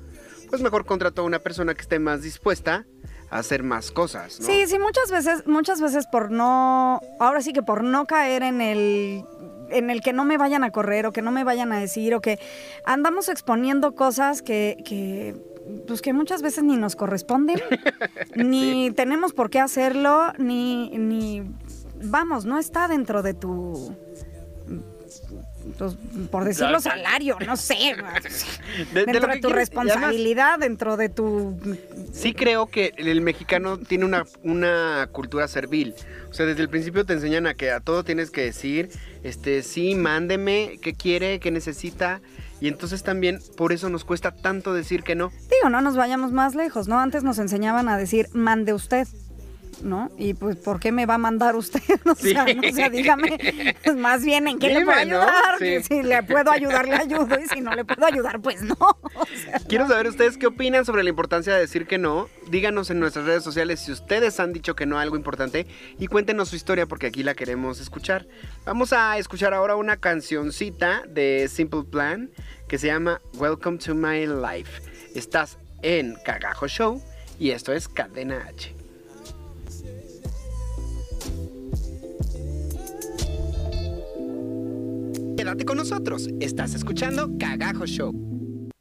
pues 0.49 0.62
mejor 0.62 0.86
contrato 0.86 1.21
a 1.21 1.25
una 1.25 1.39
persona 1.39 1.73
que 1.73 1.81
esté 1.81 1.99
más 1.99 2.21
dispuesta 2.21 2.86
a 3.29 3.39
hacer 3.39 3.63
más 3.63 3.91
cosas, 3.91 4.39
¿no? 4.39 4.45
Sí, 4.45 4.65
sí, 4.67 4.79
muchas 4.79 5.12
veces, 5.12 5.47
muchas 5.47 5.81
veces 5.81 6.08
por 6.08 6.31
no, 6.31 7.01
ahora 7.19 7.41
sí 7.41 7.53
que 7.53 7.63
por 7.63 7.84
no 7.84 8.05
caer 8.05 8.43
en 8.43 8.62
el 8.62 9.25
en 9.71 9.89
el 9.89 10.01
que 10.01 10.13
no 10.13 10.25
me 10.25 10.38
vayan 10.38 10.63
a 10.63 10.71
correr 10.71 11.08
o 11.08 11.12
que 11.12 11.23
no 11.23 11.31
me 11.31 11.43
vayan 11.43 11.71
a 11.71 11.79
decir 11.79 12.13
o 12.13 12.21
que 12.21 12.39
andamos 12.86 13.29
exponiendo 13.29 13.95
cosas 13.95 14.43
que, 14.43 14.77
que 14.86 15.36
pues 15.88 16.01
que 16.01 16.13
muchas 16.13 16.41
veces 16.41 16.63
ni 16.63 16.77
nos 16.77 16.95
corresponden, 16.95 17.60
ni 18.36 18.91
tenemos 18.91 19.34
por 19.34 19.49
qué 19.49 19.60
hacerlo, 19.60 20.31
ni, 20.38 20.89
ni 20.97 21.43
vamos, 22.03 22.45
no 22.45 22.60
está 22.60 22.88
dentro 22.88 23.23
de 23.23 23.34
tu 23.34 23.95
pues, 25.78 25.95
por 26.32 26.43
decirlo 26.45 26.80
salario, 26.80 27.38
no 27.45 27.58
sé, 27.58 27.75
De- 28.93 29.06
de 29.06 29.12
dentro 29.13 29.28
de, 29.34 29.39
tu 29.39 29.47
quieres. 29.47 29.47
Y 29.47 29.49
además, 29.49 29.56
responsabilidad, 29.56 30.60
dentro 30.60 30.97
de 30.97 31.10
tu 31.10 31.58
Sí 32.13 32.34
creo 32.34 32.67
que 32.67 32.93
el 32.97 33.21
mexicano 33.21 33.78
tiene 33.78 34.06
una, 34.06 34.25
una 34.43 35.10
cultura 35.12 35.47
servil. 35.47 35.93
O 36.30 36.34
sea, 36.34 36.45
desde 36.45 36.62
el 36.62 36.69
principio 36.69 37.06
te 37.06 37.13
enseñan 37.13 37.47
a 37.47 37.54
que 37.54 37.71
a 37.71 37.80
todo 37.80 38.04
tienes 38.04 38.32
que 38.32 38.41
decir, 38.43 38.89
este, 39.23 39.63
sí, 39.63 39.95
mándeme, 39.95 40.80
qué 40.82 40.93
quiere, 40.93 41.39
qué 41.39 41.51
necesita. 41.51 42.21
Y 42.62 42.67
entonces 42.69 43.04
también 43.04 43.39
por 43.58 43.73
eso 43.73 43.89
nos 43.89 44.06
cuesta 44.06 44.32
tanto 44.32 44.73
decir 44.73 45.04
que 45.04 45.15
no. 45.15 45.32
Digo, 45.51 45.69
no 45.69 45.82
nos 45.82 45.95
vayamos 45.97 46.32
más 46.32 46.56
lejos, 46.56 46.88
¿no? 46.88 46.99
Antes 46.99 47.23
nos 47.23 47.38
enseñaban 47.38 47.89
a 47.89 47.97
decir, 47.97 48.28
mande 48.34 48.73
usted, 48.73 49.08
¿no? 49.81 50.11
Y 50.17 50.33
pues, 50.33 50.55
¿por 50.57 50.79
qué 50.79 50.91
me 50.91 51.05
va 51.05 51.15
a 51.15 51.17
mandar 51.17 51.55
usted? 51.55 51.81
O 52.05 52.15
Sí. 52.15 52.31
sea, 52.31 52.45
no, 52.45 52.61
o 52.67 52.73
sea, 52.73 52.89
dígame, 52.89 53.75
pues 53.83 53.95
más 53.95 54.23
bien, 54.23 54.47
¿en 54.47 54.59
qué 54.59 54.67
le 54.69 54.79
Dime, 54.79 54.85
puedo 54.85 55.05
¿no? 55.05 55.21
ayudar? 55.21 55.59
Sí. 55.59 55.83
Si 55.83 56.03
le 56.03 56.23
puedo 56.23 56.51
ayudar, 56.51 56.88
le 56.88 56.95
ayudo, 56.95 57.39
y 57.39 57.47
si 57.47 57.61
no 57.61 57.73
le 57.73 57.83
puedo 57.85 58.05
ayudar, 58.05 58.39
pues 58.41 58.61
no. 58.61 58.75
O 59.15 59.25
sea, 59.43 59.59
Quiero 59.67 59.88
saber 59.88 60.07
ustedes 60.07 60.38
qué 60.38 60.47
opinan 60.47 60.85
sobre 60.85 61.03
la 61.03 61.09
importancia 61.09 61.53
de 61.53 61.59
decir 61.61 61.88
que 61.88 61.97
no. 61.97 62.27
Díganos 62.49 62.89
en 62.89 62.99
nuestras 62.99 63.25
redes 63.25 63.43
sociales 63.43 63.79
si 63.79 63.91
ustedes 63.91 64.39
han 64.39 64.53
dicho 64.53 64.75
que 64.75 64.85
no 64.85 64.99
a 64.99 65.01
algo 65.01 65.15
importante 65.15 65.65
y 65.97 66.07
cuéntenos 66.07 66.49
su 66.49 66.55
historia 66.55 66.85
porque 66.85 67.07
aquí 67.07 67.23
la 67.23 67.33
queremos 67.33 67.79
escuchar. 67.79 68.27
Vamos 68.65 68.93
a 68.93 69.17
escuchar 69.17 69.53
ahora 69.53 69.75
una 69.75 69.97
cancioncita 69.97 71.03
de 71.07 71.47
Simple 71.49 71.83
Plan 71.83 72.29
que 72.67 72.77
se 72.77 72.88
llama 72.88 73.19
Welcome 73.35 73.77
to 73.79 73.95
My 73.95 74.25
Life. 74.27 74.81
Estás 75.15 75.57
en 75.81 76.15
Cagajo 76.25 76.67
Show 76.67 77.01
y 77.39 77.51
esto 77.51 77.73
es 77.73 77.88
Cadena 77.88 78.45
H. 78.47 78.74
Quédate 85.45 85.65
con 85.65 85.77
nosotros. 85.77 86.27
Estás 86.39 86.73
escuchando 86.73 87.29
Cagajo 87.38 87.86
Show. 87.86 88.71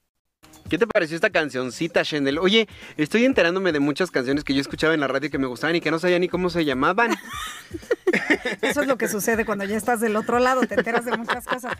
¿Qué 0.70 0.78
te 0.78 0.86
pareció 0.86 1.14
esta 1.14 1.28
cancioncita, 1.28 2.02
Shendel? 2.02 2.38
Oye, 2.38 2.66
estoy 2.96 3.26
enterándome 3.26 3.70
de 3.70 3.80
muchas 3.80 4.10
canciones 4.10 4.44
que 4.44 4.54
yo 4.54 4.62
escuchaba 4.62 4.94
en 4.94 5.00
la 5.00 5.06
radio 5.06 5.28
que 5.28 5.36
me 5.36 5.46
gustaban 5.46 5.76
y 5.76 5.82
que 5.82 5.90
no 5.90 5.98
sabía 5.98 6.18
ni 6.18 6.26
cómo 6.26 6.48
se 6.48 6.64
llamaban. 6.64 7.10
eso 8.62 8.82
es 8.82 8.86
lo 8.86 8.96
que 8.98 9.08
sucede 9.08 9.44
cuando 9.44 9.64
ya 9.64 9.76
estás 9.76 10.00
del 10.00 10.16
otro 10.16 10.38
lado, 10.38 10.62
te 10.62 10.74
enteras 10.74 11.04
de 11.04 11.16
muchas 11.16 11.44
cosas. 11.46 11.72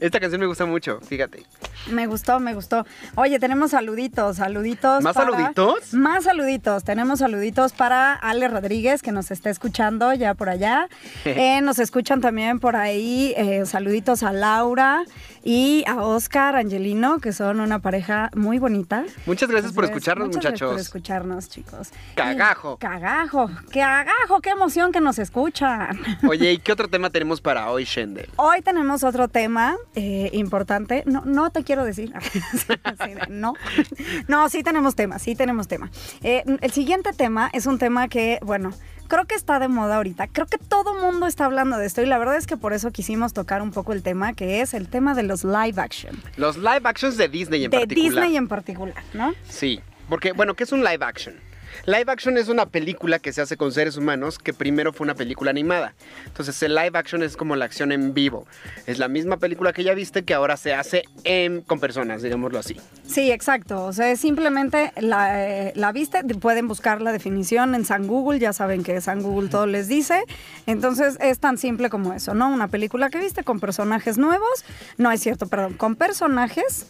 Esta 0.00 0.20
canción 0.20 0.40
me 0.40 0.46
gusta 0.46 0.66
mucho, 0.66 1.00
fíjate. 1.00 1.44
Me 1.90 2.06
gustó, 2.06 2.40
me 2.40 2.54
gustó. 2.54 2.86
Oye, 3.16 3.38
tenemos 3.38 3.72
saluditos, 3.72 4.36
saluditos. 4.36 5.02
¿Más 5.02 5.14
para- 5.14 5.30
saluditos? 5.30 5.94
Más 5.94 6.24
saluditos. 6.24 6.84
Tenemos 6.84 7.18
saluditos 7.20 7.72
para 7.72 8.14
Ale 8.14 8.48
Rodríguez, 8.48 9.02
que 9.02 9.12
nos 9.12 9.30
está 9.30 9.50
escuchando 9.50 10.12
ya 10.14 10.34
por 10.34 10.48
allá. 10.48 10.88
Eh, 11.42 11.60
nos 11.62 11.78
escuchan 11.78 12.20
también 12.20 12.58
por 12.60 12.76
ahí 12.76 13.32
eh, 13.36 13.64
saluditos 13.66 14.22
a 14.22 14.32
Laura 14.32 15.04
y 15.44 15.84
a 15.88 15.96
Oscar 16.02 16.56
Angelino, 16.56 17.18
que 17.20 17.32
son 17.32 17.60
una 17.60 17.78
pareja 17.80 18.30
muy 18.34 18.58
bonita. 18.58 19.04
Muchas 19.26 19.48
gracias 19.50 19.72
por 19.72 19.84
escucharnos, 19.84 20.28
muchas 20.28 20.42
gracias 20.42 20.60
muchachos. 20.62 20.70
por 20.72 20.80
escucharnos, 20.80 21.48
chicos. 21.48 21.88
Cagajo. 22.14 22.74
Y- 22.74 22.78
cagajo. 22.78 23.50
Qué 23.70 23.82
agajo, 23.82 24.40
qué 24.40 24.50
emoción 24.50 24.92
que 24.92 25.00
nos 25.00 25.18
escuchan. 25.18 25.81
Oye, 26.28 26.52
¿y 26.52 26.58
qué 26.58 26.72
otro 26.72 26.88
tema 26.88 27.10
tenemos 27.10 27.40
para 27.40 27.70
hoy, 27.70 27.84
Shendel? 27.84 28.28
Hoy 28.36 28.62
tenemos 28.62 29.04
otro 29.04 29.28
tema 29.28 29.76
eh, 29.94 30.30
importante. 30.32 31.02
No, 31.06 31.22
no 31.24 31.50
te 31.50 31.64
quiero 31.64 31.84
decir. 31.84 32.12
no. 33.28 33.54
No, 34.28 34.48
sí 34.48 34.62
tenemos 34.62 34.94
tema, 34.94 35.18
sí 35.18 35.34
tenemos 35.34 35.68
tema. 35.68 35.90
Eh, 36.22 36.44
el 36.60 36.72
siguiente 36.72 37.12
tema 37.12 37.50
es 37.52 37.66
un 37.66 37.78
tema 37.78 38.08
que, 38.08 38.38
bueno, 38.42 38.72
creo 39.08 39.26
que 39.26 39.34
está 39.34 39.58
de 39.58 39.68
moda 39.68 39.96
ahorita. 39.96 40.28
Creo 40.28 40.46
que 40.46 40.58
todo 40.58 40.94
mundo 40.94 41.26
está 41.26 41.44
hablando 41.44 41.76
de 41.76 41.86
esto 41.86 42.02
y 42.02 42.06
la 42.06 42.18
verdad 42.18 42.36
es 42.36 42.46
que 42.46 42.56
por 42.56 42.72
eso 42.72 42.90
quisimos 42.90 43.32
tocar 43.32 43.60
un 43.62 43.70
poco 43.70 43.92
el 43.92 44.02
tema, 44.02 44.32
que 44.32 44.60
es 44.60 44.74
el 44.74 44.88
tema 44.88 45.14
de 45.14 45.22
los 45.22 45.44
live 45.44 45.74
action. 45.76 46.16
Los 46.36 46.56
live 46.56 46.80
actions 46.84 47.16
de 47.16 47.28
Disney 47.28 47.64
en 47.64 47.70
de 47.70 47.78
particular. 47.80 48.10
Disney 48.10 48.36
en 48.36 48.48
particular, 48.48 49.02
¿no? 49.12 49.34
Sí, 49.48 49.80
porque, 50.08 50.32
bueno, 50.32 50.54
¿qué 50.54 50.64
es 50.64 50.72
un 50.72 50.82
live 50.82 51.04
action? 51.04 51.34
Live 51.86 52.04
action 52.08 52.38
es 52.38 52.48
una 52.48 52.66
película 52.66 53.18
que 53.18 53.32
se 53.32 53.40
hace 53.40 53.56
con 53.56 53.72
seres 53.72 53.96
humanos 53.96 54.38
que 54.38 54.52
primero 54.52 54.92
fue 54.92 55.04
una 55.04 55.14
película 55.14 55.50
animada. 55.50 55.94
Entonces 56.26 56.62
el 56.62 56.74
live 56.74 56.92
action 56.94 57.22
es 57.22 57.36
como 57.36 57.56
la 57.56 57.64
acción 57.64 57.92
en 57.92 58.14
vivo. 58.14 58.46
Es 58.86 58.98
la 58.98 59.08
misma 59.08 59.36
película 59.38 59.72
que 59.72 59.84
ya 59.84 59.94
viste 59.94 60.22
que 60.24 60.34
ahora 60.34 60.56
se 60.56 60.74
hace 60.74 61.02
en- 61.24 61.62
con 61.62 61.80
personas, 61.80 62.22
digámoslo 62.22 62.58
así. 62.58 62.76
Sí, 63.06 63.30
exacto. 63.30 63.84
O 63.84 63.92
sea, 63.92 64.14
simplemente 64.16 64.92
la, 65.00 65.48
eh, 65.48 65.72
la 65.74 65.92
viste, 65.92 66.22
pueden 66.40 66.68
buscar 66.68 67.00
la 67.02 67.12
definición 67.12 67.74
en 67.74 67.84
San 67.84 68.06
Google, 68.06 68.38
ya 68.38 68.52
saben 68.52 68.82
que 68.82 69.00
San 69.00 69.22
Google 69.22 69.48
todo 69.48 69.66
les 69.66 69.88
dice. 69.88 70.22
Entonces 70.66 71.18
es 71.20 71.38
tan 71.38 71.58
simple 71.58 71.90
como 71.90 72.12
eso, 72.12 72.34
¿no? 72.34 72.48
Una 72.48 72.68
película 72.68 73.10
que 73.10 73.18
viste 73.18 73.44
con 73.44 73.60
personajes 73.60 74.18
nuevos, 74.18 74.64
no 74.98 75.10
es 75.10 75.20
cierto, 75.20 75.46
perdón, 75.46 75.74
con 75.74 75.96
personajes. 75.96 76.86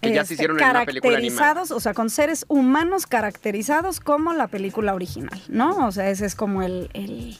Que 0.00 0.12
ya 0.14 0.24
se 0.24 0.34
hicieron 0.34 0.58
en 0.58 0.64
una 0.70 0.84
película 0.84 1.12
caracterizados, 1.14 1.70
o 1.70 1.80
sea, 1.80 1.92
con 1.94 2.08
seres 2.10 2.44
humanos 2.48 3.06
caracterizados 3.06 4.00
como 4.00 4.32
la 4.32 4.48
película 4.48 4.94
original, 4.94 5.40
¿no? 5.48 5.86
O 5.86 5.92
sea, 5.92 6.10
ese 6.10 6.26
es 6.26 6.34
como 6.34 6.62
el... 6.62 6.90
el- 6.94 7.36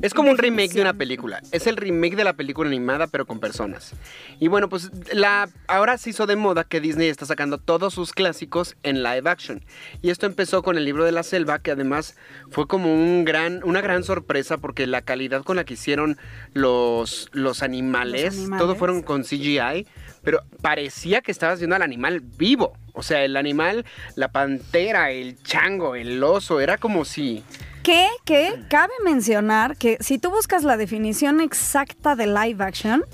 Es 0.00 0.14
como 0.14 0.30
un 0.30 0.38
remake 0.38 0.74
de 0.74 0.80
una 0.80 0.94
película. 0.94 1.42
Es 1.50 1.66
el 1.66 1.76
remake 1.76 2.14
de 2.14 2.22
la 2.22 2.34
película 2.34 2.68
animada, 2.68 3.08
pero 3.08 3.26
con 3.26 3.40
personas. 3.40 3.94
Y 4.38 4.46
bueno, 4.46 4.68
pues 4.68 4.90
la, 5.12 5.48
ahora 5.66 5.98
se 5.98 6.10
hizo 6.10 6.26
de 6.26 6.36
moda 6.36 6.62
que 6.62 6.80
Disney 6.80 7.08
está 7.08 7.26
sacando 7.26 7.58
todos 7.58 7.92
sus 7.92 8.12
clásicos 8.12 8.76
en 8.84 9.02
live 9.02 9.28
action. 9.28 9.64
Y 10.00 10.10
esto 10.10 10.26
empezó 10.26 10.62
con 10.62 10.76
el 10.78 10.84
libro 10.84 11.04
de 11.04 11.10
la 11.10 11.24
selva, 11.24 11.58
que 11.58 11.72
además 11.72 12.14
fue 12.50 12.68
como 12.68 12.94
un 12.94 13.24
gran, 13.24 13.60
una 13.64 13.80
gran 13.80 14.04
sorpresa 14.04 14.58
porque 14.58 14.86
la 14.86 15.02
calidad 15.02 15.42
con 15.42 15.56
la 15.56 15.64
que 15.64 15.74
hicieron 15.74 16.16
los, 16.52 17.28
los 17.32 17.62
animales, 17.64 18.24
Los 18.26 18.34
animales. 18.38 18.64
todo 18.64 18.76
fueron 18.76 19.02
con 19.02 19.22
CGI, 19.24 19.86
pero 20.22 20.42
parecía 20.60 21.20
que 21.20 21.32
estabas 21.32 21.58
viendo 21.58 21.76
al 21.76 21.82
animal 21.82 22.20
vivo. 22.20 22.74
O 22.94 23.02
sea, 23.02 23.24
el 23.24 23.36
animal, 23.36 23.84
la 24.16 24.28
pantera, 24.32 25.10
el 25.10 25.42
chango, 25.42 25.94
el 25.94 26.22
oso, 26.22 26.60
era 26.60 26.78
como 26.78 27.04
si... 27.04 27.42
Que, 27.82 28.06
que 28.24 28.54
cabe 28.68 28.92
mencionar 29.04 29.76
que 29.76 29.96
si 30.00 30.18
tú 30.18 30.30
buscas 30.30 30.62
la 30.62 30.76
definición 30.76 31.40
exacta 31.40 32.14
de 32.16 32.26
live 32.26 32.62
action, 32.64 33.04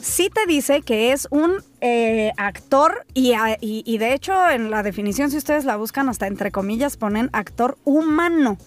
sí 0.00 0.30
te 0.30 0.46
dice 0.46 0.82
que 0.82 1.12
es 1.12 1.26
un 1.30 1.62
eh, 1.80 2.32
actor 2.36 3.06
y, 3.14 3.32
y- 3.60 3.84
y 3.86 3.98
de 3.98 4.12
hecho 4.12 4.32
en 4.50 4.70
la 4.70 4.82
definición, 4.82 5.30
si 5.30 5.36
ustedes 5.36 5.64
la 5.64 5.76
buscan, 5.76 6.08
hasta 6.08 6.26
entre 6.26 6.50
comillas 6.50 6.96
ponen 6.96 7.30
actor 7.32 7.78
humano. 7.84 8.58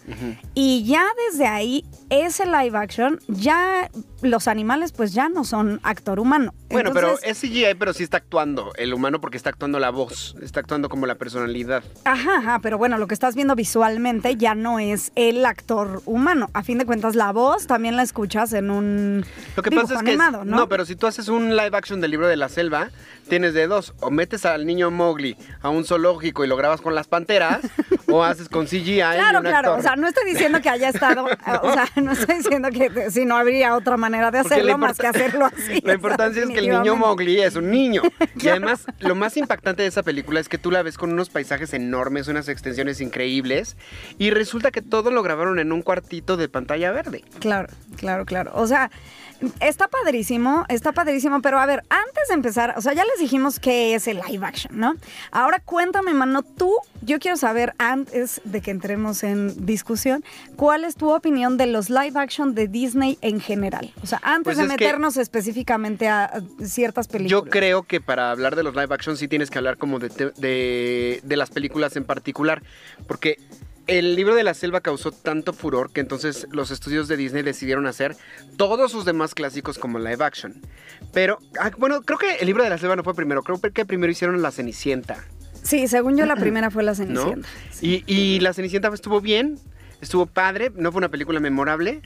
Y 0.54 0.84
ya 0.86 1.04
desde 1.30 1.46
ahí, 1.48 1.86
ese 2.10 2.46
live 2.46 2.78
action, 2.78 3.20
ya 3.28 3.90
los 4.22 4.48
animales 4.48 4.92
pues 4.94 5.14
ya 5.14 5.28
no 5.30 5.44
son 5.44 5.80
actor 5.84 6.20
humano. 6.20 6.54
Bueno, 6.70 6.92
pero 6.94 7.18
es 7.22 7.40
CGI, 7.42 7.76
pero 7.78 7.92
sí 7.94 8.04
está 8.04 8.18
actuando 8.18 8.72
el 8.78 8.94
humano 8.94 9.20
porque 9.20 9.36
está 9.36 9.50
actuando 9.50 9.78
la 9.80 9.90
voz, 9.90 10.36
está 10.42 10.62
actuando 10.62 10.88
como 10.88 11.06
la 11.06 11.16
personalidad. 11.16 11.84
Ajá, 12.06 12.38
ajá, 12.38 12.60
pero 12.60 12.78
bueno, 12.78 12.98
lo 12.98 13.08
que 13.08 13.14
estás 13.14 13.36
viendo 13.36 13.56
visualmente 13.56 14.38
ya 14.38 14.56
no 14.56 14.80
es 14.80 15.12
el 15.16 15.44
actor 15.52 16.02
humano. 16.06 16.50
A 16.54 16.64
fin 16.64 16.78
de 16.78 16.86
cuentas, 16.86 17.16
la 17.16 17.32
voz 17.32 17.68
también 17.68 17.96
la 17.96 18.04
escuchas 18.04 18.54
en 18.54 18.72
un 18.72 19.26
Lo 19.56 19.64
que 19.64 19.70
dibujo 19.70 19.88
pasa 19.88 20.00
es 20.00 20.04
que 20.04 20.12
animado, 20.12 20.44
¿no? 20.44 20.58
no, 20.58 20.70
pero 20.70 20.86
si 20.86 20.96
tú 20.96 21.08
haces 21.08 21.28
un 21.28 21.56
live 21.56 21.72
action 21.74 22.02
del 22.02 22.12
libro 22.12 22.28
de 22.28 22.38
la 22.38 22.50
selva, 22.50 22.90
tienes 23.32 23.54
de 23.54 23.66
dos, 23.66 23.94
o 24.02 24.12
metes 24.12 24.46
al 24.46 24.66
niño 24.66 24.92
Mowgli 24.92 25.38
a 25.62 25.70
un 25.70 25.86
zoológico 25.86 26.44
y 26.44 26.50
lo 26.50 26.58
grabas 26.58 26.82
con 26.82 26.96
las 26.96 27.08
panteras, 27.08 27.62
o 28.10 28.26
haces 28.26 28.50
con 28.50 28.66
CGI 28.66 28.92
y 28.92 28.96
Claro, 28.98 29.38
un 29.40 29.46
claro. 29.46 29.70
actor. 29.70 29.80
O 29.80 29.82
sea, 29.82 29.96
no 29.96 30.10
estoy 30.10 30.26
diciendo 30.30 30.60
que 30.62 30.68
haya 30.68 30.90
estado. 30.90 31.26
O 31.64 31.72
sea, 31.72 31.88
no 31.96 32.12
estoy 32.12 32.40
diciendo 32.40 32.68
que 32.72 33.10
si 33.10 33.24
no 33.24 33.38
habría 33.38 33.76
otra 33.76 33.96
manera 33.96 34.32
de 34.32 34.40
hacerlo 34.40 34.78
más 34.78 34.98
que 34.98 35.08
hacerlo 35.08 35.46
así. 35.46 35.80
La 35.86 35.94
importancia 35.94 36.44
es 36.44 36.50
que 36.50 36.60
el 36.60 36.70
niño. 36.72 36.98
Mowgli 36.98 37.40
es 37.40 37.56
un 37.56 37.72
niño. 37.72 38.02
Y 38.42 38.50
además, 38.50 38.86
lo 39.00 39.16
más 39.16 39.38
impactante 39.38 39.84
de 39.84 39.88
esa 39.88 40.04
película 40.04 40.42
es 40.42 40.50
que 40.50 40.58
tú 40.58 40.72
la 40.72 40.82
ves 40.82 40.98
con 40.98 41.14
unos 41.14 41.30
paisajes 41.30 41.74
enormes, 41.74 42.28
unas 42.28 42.50
extensiones 42.50 43.00
increíbles, 43.00 43.78
y 44.18 44.32
resulta 44.32 44.72
que 44.72 44.82
todo 44.82 45.10
lo 45.12 45.24
grabaron 45.24 45.60
en 45.60 45.72
un 45.72 45.84
cuartito 45.84 46.36
de 46.36 46.50
pantalla 46.50 46.92
verde. 46.92 47.24
Claro, 47.40 47.70
claro, 47.98 48.26
claro. 48.26 48.52
O 48.56 48.68
sea, 48.68 48.90
está 49.60 49.88
padrísimo, 49.88 50.66
está 50.70 50.92
padrísimo, 50.92 51.42
pero 51.42 51.60
a 51.60 51.66
ver, 51.66 51.84
antes 51.90 52.28
de 52.28 52.34
empezar, 52.34 52.74
o 52.78 52.82
sea, 52.82 52.94
ya 52.94 53.04
les 53.06 53.20
dijimos 53.20 53.60
qué 53.60 53.96
es 53.96 54.08
el 54.08 54.22
live 54.28 54.46
action, 54.46 54.78
¿no? 54.78 54.96
Ahora 55.32 55.60
cuéntame, 55.60 56.14
mano, 56.14 56.44
tú, 56.44 56.74
yo 57.02 57.20
quiero 57.20 57.38
saber 57.38 57.74
antes 57.78 58.42
de 58.44 58.62
que 58.62 58.72
entremos 58.72 59.24
en 59.24 59.66
discusión, 59.66 60.24
¿cuál 60.56 60.84
es 60.84 60.96
tu 60.96 61.12
opinión 61.12 61.58
de 61.58 61.68
los 61.68 61.90
live 61.90 62.20
action 62.20 62.54
de 62.56 62.68
Disney 62.68 63.18
en 63.22 63.40
general? 63.40 63.94
O 64.04 64.08
sea, 64.08 64.20
antes 64.24 64.56
Pues 64.56 64.58
de 64.58 64.66
meternos 64.66 65.18
específicamente 65.18 66.08
a, 66.08 66.42
ciertas 66.64 67.08
películas. 67.08 67.44
Yo 67.44 67.50
creo 67.50 67.84
que 67.84 68.02
para 68.02 68.32
hablar 68.32 68.56
de 68.56 68.64
los 68.64 68.76
live 68.76 68.94
action 68.94 69.18
sí 69.18 69.28
tienes 69.28 69.50
que 69.50 69.58
hablar 69.58 69.78
como 69.78 70.00
de, 70.00 71.20
de 71.24 71.36
las 71.36 71.50
películas 71.50 71.96
en 71.96 72.04
particular, 72.04 72.62
porque 73.08 73.38
el 73.92 74.16
libro 74.16 74.36
de 74.36 74.44
la 74.44 74.54
selva 74.54 74.80
causó 74.80 75.12
tanto 75.12 75.52
furor 75.52 75.92
que 75.92 76.00
entonces 76.00 76.48
los 76.52 76.72
estudios 76.72 77.08
de 77.10 77.18
Disney 77.18 77.44
decidieron 77.44 77.88
hacer 77.88 78.16
todos 78.56 78.92
sus 78.92 79.04
demás 79.04 79.36
clásicos 79.36 79.78
como 79.78 80.00
live 80.00 80.24
action. 80.24 80.62
Pero, 81.14 81.40
ah, 81.60 81.72
bueno, 81.78 82.02
creo 82.02 82.18
que 82.18 82.36
el 82.36 82.48
libro 82.48 82.64
de 82.64 82.70
la 82.70 82.78
selva 82.78 82.96
no 82.96 83.04
fue 83.04 83.14
primero, 83.14 83.44
creo 83.44 83.60
que 83.60 83.86
primero 83.86 84.12
hicieron 84.12 84.42
La 84.42 84.52
Cenicienta, 84.52 85.24
Sí, 85.64 85.88
según 85.88 86.18
yo 86.18 86.26
la 86.26 86.36
primera 86.38 86.72
fue 86.72 86.84
La 86.84 86.92
¿no? 86.92 86.96
Cenicienta. 86.96 87.48
Sí. 87.72 88.04
Y, 88.08 88.14
y 88.16 88.40
La 88.40 88.54
Cenicienta 88.54 88.88
estuvo 88.94 89.20
bien, 89.22 89.60
estuvo 90.00 90.26
padre, 90.26 90.72
no 90.76 90.92
fue 90.92 91.00
una 91.00 91.10
película 91.10 91.40
memorable. 91.40 92.02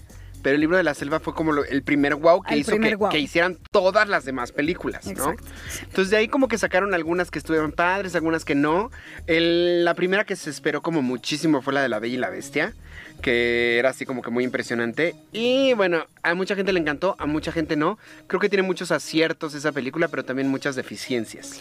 Pero 0.45 0.53
el 0.53 0.61
libro 0.61 0.77
de 0.77 0.83
la 0.83 0.93
selva 0.93 1.19
fue 1.19 1.33
como 1.33 1.51
lo- 1.53 1.65
el 1.65 1.81
primer 1.81 2.13
wow 2.13 2.43
que 2.43 2.53
El 2.53 2.59
hizo 2.59 2.77
que, 3.09 3.17
hicieran 3.17 3.57
todas 3.71 4.07
las 4.07 4.25
demás 4.25 4.51
películas, 4.51 5.03
¿no? 5.07 5.11
Exacto. 5.31 5.43
Entonces 5.81 6.11
de 6.11 6.17
ahí 6.17 6.27
como 6.27 6.47
que 6.47 6.59
sacaron 6.59 6.93
algunas 6.93 7.31
que 7.31 7.39
estuvieron 7.39 7.71
padres, 7.71 8.13
algunas 8.13 8.45
que 8.45 8.53
no. 8.53 8.91
El- 9.25 9.83
la 9.83 9.95
primera 9.95 10.23
que 10.23 10.35
se 10.35 10.51
esperó 10.51 10.83
como 10.83 11.01
muchísimo 11.01 11.63
fue 11.63 11.73
la 11.73 11.81
de 11.81 11.89
la 11.89 11.97
Bella 11.97 12.13
y 12.13 12.17
la 12.19 12.29
Bestia, 12.29 12.75
que 13.23 13.79
era 13.79 13.89
así 13.89 14.05
como 14.05 14.21
que 14.21 14.29
muy 14.29 14.43
impresionante. 14.43 15.15
Y 15.33 15.73
bueno, 15.73 16.05
a 16.21 16.35
mucha 16.35 16.55
gente 16.55 16.71
le 16.73 16.79
encantó, 16.79 17.15
a 17.17 17.25
mucha 17.25 17.51
gente 17.51 17.75
no. 17.75 17.97
Creo 18.27 18.39
que 18.39 18.47
tiene 18.47 18.61
muchos 18.61 18.91
aciertos 18.91 19.55
esa 19.55 19.71
película, 19.71 20.09
pero 20.09 20.25
también 20.25 20.47
muchas 20.47 20.75
deficiencias. 20.75 21.59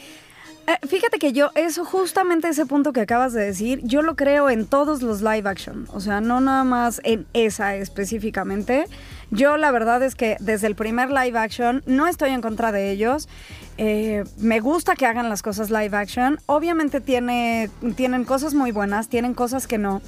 Eh, 0.67 0.87
fíjate 0.87 1.19
que 1.19 1.33
yo, 1.33 1.51
eso, 1.55 1.85
justamente 1.85 2.49
ese 2.49 2.65
punto 2.65 2.93
que 2.93 3.01
acabas 3.01 3.33
de 3.33 3.45
decir, 3.45 3.81
yo 3.83 4.03
lo 4.03 4.17
creo 4.17 4.49
en 4.49 4.67
todos 4.67 5.03
los 5.03 5.21
live 5.21 5.49
action. 5.49 5.87
O 5.93 6.01
sea, 6.01 6.21
no 6.21 6.41
nada 6.41 6.65
más 6.65 7.01
en 7.05 7.27
esa 7.35 7.77
específicamente. 7.77 8.87
Yo 9.31 9.57
la 9.57 9.71
verdad 9.71 10.03
es 10.03 10.15
que 10.15 10.37
desde 10.41 10.67
el 10.67 10.75
primer 10.75 11.11
live 11.11 11.39
action 11.39 11.83
no 11.87 12.07
estoy 12.07 12.31
en 12.31 12.41
contra 12.41 12.73
de 12.73 12.91
ellos. 12.91 13.29
Eh, 13.77 14.25
me 14.39 14.61
gusta 14.61 14.95
que 14.95 15.07
hagan 15.07 15.29
las 15.29 15.43
cosas 15.43 15.71
live 15.71 15.97
action. 15.97 16.39
Obviamente 16.47 17.01
tiene, 17.01 17.69
tienen 17.97 18.25
cosas 18.25 18.55
muy 18.55 18.73
buenas, 18.73 19.09
tienen 19.09 19.35
cosas 19.35 19.67
que 19.67 19.77
no. 19.77 20.01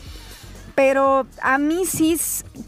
Pero 0.74 1.26
a 1.42 1.58
mí 1.58 1.84
sí, 1.86 2.18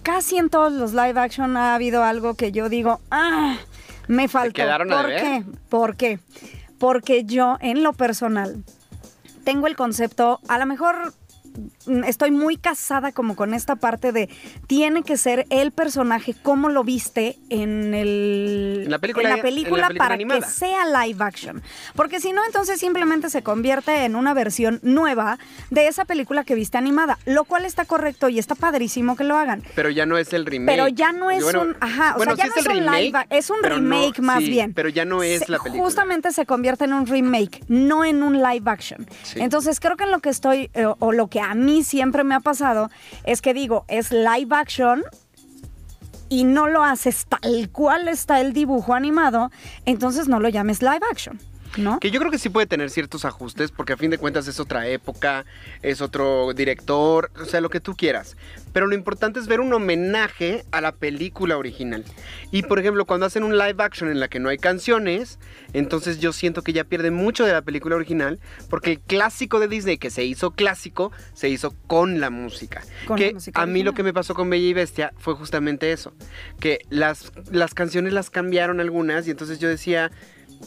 casi 0.02 0.38
en 0.38 0.50
todos 0.50 0.72
los 0.72 0.92
live 0.92 1.20
action 1.20 1.56
ha 1.56 1.74
habido 1.74 2.02
algo 2.02 2.34
que 2.34 2.52
yo 2.52 2.68
digo, 2.68 3.00
ah, 3.10 3.56
me 4.08 4.28
faltó. 4.28 4.54
quedaron 4.54 4.88
¿Por 4.88 5.06
qué? 5.08 5.44
¿Por 5.68 5.96
qué? 5.96 6.18
Porque 6.78 7.24
yo, 7.24 7.56
en 7.60 7.82
lo 7.82 7.92
personal, 7.92 8.64
tengo 9.44 9.66
el 9.66 9.76
concepto, 9.76 10.40
a 10.48 10.58
lo 10.58 10.66
mejor 10.66 11.14
estoy 12.06 12.30
muy 12.30 12.56
casada 12.56 13.12
como 13.12 13.36
con 13.36 13.54
esta 13.54 13.76
parte 13.76 14.12
de 14.12 14.28
tiene 14.66 15.02
que 15.02 15.16
ser 15.16 15.46
el 15.50 15.72
personaje 15.72 16.34
como 16.42 16.68
lo 16.68 16.84
viste 16.84 17.36
en 17.50 17.94
el 17.94 18.82
En 18.84 18.90
la 18.90 18.98
película- 18.98 19.22
en 19.24 19.28
la 19.28 19.34
en 19.34 19.38
la 19.38 19.42
película 19.42 19.90
para 19.96 20.14
animada. 20.14 20.40
que 20.40 20.46
sea 20.46 21.04
live 21.04 21.22
action 21.24 21.62
porque 21.94 22.20
si 22.20 22.32
no 22.32 22.44
entonces 22.46 22.78
simplemente 22.80 23.30
se 23.30 23.42
convierte 23.42 24.04
en 24.04 24.16
una 24.16 24.34
versión 24.34 24.80
nueva 24.82 25.38
de 25.70 25.88
esa 25.88 26.04
película 26.04 26.44
que 26.44 26.54
viste 26.54 26.78
animada 26.78 27.18
lo 27.24 27.44
cual 27.44 27.64
está 27.64 27.84
correcto 27.84 28.28
y 28.28 28.38
está 28.38 28.54
padrísimo 28.54 29.16
que 29.16 29.24
lo 29.24 29.36
hagan 29.36 29.62
Pero 29.74 29.90
ya 29.90 30.06
no 30.06 30.18
es 30.18 30.32
el 30.32 30.46
remake. 30.46 30.76
pero 30.76 30.88
ya 30.88 31.12
no 31.12 31.30
es 31.30 31.42
Bueno, 31.44 31.62
un, 31.62 31.76
ajá, 31.80 32.14
o 32.14 32.16
bueno, 32.18 32.36
sea, 32.36 32.44
ya 32.46 32.52
sí 32.54 32.54
no 32.56 32.60
es 32.60 32.66
el 32.66 32.72
un 32.72 32.78
remake, 32.84 33.02
live, 33.04 33.26
es 33.30 33.50
un 33.50 33.56
no- 33.62 33.68
remake 33.68 34.20
más 34.20 34.38
sí, 34.42 34.50
bien. 34.50 34.74
pero 34.74 34.88
ya 34.88 35.04
no 35.04 35.22
es 35.22 35.40
Se- 35.40 35.52
la 35.52 35.58
película. 35.58 35.82
Justamente 35.84 36.32
se 36.32 36.46
convierte 36.46 36.84
en 36.84 36.92
un 36.92 37.06
remake, 37.06 37.62
no 37.68 38.04
en 38.04 38.22
un 38.22 38.34
live 38.42 38.62
action. 38.70 39.06
Sí. 39.22 39.40
Entonces 39.40 39.80
creo 39.80 39.96
que 39.96 40.04
en 40.04 40.10
lo 40.10 40.20
que 40.20 40.28
estoy, 40.30 40.70
eh, 40.74 40.86
o 40.98 41.12
lo 41.12 41.28
que 41.28 41.40
a 41.48 41.54
mí 41.54 41.82
siempre 41.82 42.24
me 42.24 42.34
ha 42.34 42.40
pasado, 42.40 42.90
es 43.24 43.40
que 43.40 43.54
digo, 43.54 43.86
es 43.88 44.12
live 44.12 44.54
action 44.54 45.02
y 46.28 46.44
no 46.44 46.68
lo 46.68 46.84
haces 46.84 47.26
tal 47.26 47.70
cual 47.70 48.06
está 48.08 48.40
el 48.40 48.52
dibujo 48.52 48.92
animado, 48.92 49.50
entonces 49.86 50.28
no 50.28 50.40
lo 50.40 50.50
llames 50.50 50.82
live 50.82 51.00
action. 51.10 51.40
¿No? 51.76 52.00
Que 52.00 52.10
yo 52.10 52.20
creo 52.20 52.30
que 52.30 52.38
sí 52.38 52.48
puede 52.48 52.66
tener 52.66 52.90
ciertos 52.90 53.24
ajustes, 53.24 53.70
porque 53.70 53.92
a 53.92 53.96
fin 53.96 54.10
de 54.10 54.18
cuentas 54.18 54.48
es 54.48 54.60
otra 54.60 54.86
época, 54.88 55.44
es 55.82 56.00
otro 56.00 56.52
director, 56.54 57.30
o 57.40 57.44
sea, 57.44 57.60
lo 57.60 57.70
que 57.70 57.80
tú 57.80 57.94
quieras. 57.94 58.36
Pero 58.72 58.86
lo 58.86 58.94
importante 58.94 59.40
es 59.40 59.46
ver 59.46 59.60
un 59.60 59.72
homenaje 59.72 60.64
a 60.70 60.80
la 60.80 60.92
película 60.92 61.56
original. 61.56 62.04
Y 62.50 62.62
por 62.62 62.78
ejemplo, 62.78 63.04
cuando 63.04 63.26
hacen 63.26 63.42
un 63.42 63.58
live 63.58 63.76
action 63.78 64.10
en 64.10 64.20
la 64.20 64.28
que 64.28 64.40
no 64.40 64.48
hay 64.48 64.58
canciones, 64.58 65.38
entonces 65.72 66.20
yo 66.20 66.32
siento 66.32 66.62
que 66.62 66.72
ya 66.72 66.84
pierde 66.84 67.10
mucho 67.10 67.44
de 67.44 67.52
la 67.52 67.62
película 67.62 67.96
original, 67.96 68.38
porque 68.70 68.92
el 68.92 69.00
clásico 69.00 69.60
de 69.60 69.68
Disney 69.68 69.98
que 69.98 70.10
se 70.10 70.24
hizo 70.24 70.52
clásico, 70.52 71.12
se 71.34 71.48
hizo 71.48 71.74
con 71.86 72.20
la 72.20 72.30
música. 72.30 72.82
Con 73.06 73.18
la 73.18 73.26
que 73.26 73.34
música 73.34 73.62
a 73.62 73.66
mí 73.66 73.82
lo 73.82 73.94
que 73.94 74.02
me 74.02 74.12
pasó 74.12 74.34
con 74.34 74.50
Bella 74.50 74.66
y 74.66 74.72
Bestia 74.72 75.12
fue 75.18 75.34
justamente 75.34 75.92
eso, 75.92 76.12
que 76.60 76.80
las, 76.90 77.32
las 77.50 77.74
canciones 77.74 78.12
las 78.12 78.30
cambiaron 78.30 78.80
algunas 78.80 79.26
y 79.26 79.30
entonces 79.30 79.58
yo 79.58 79.68
decía, 79.68 80.10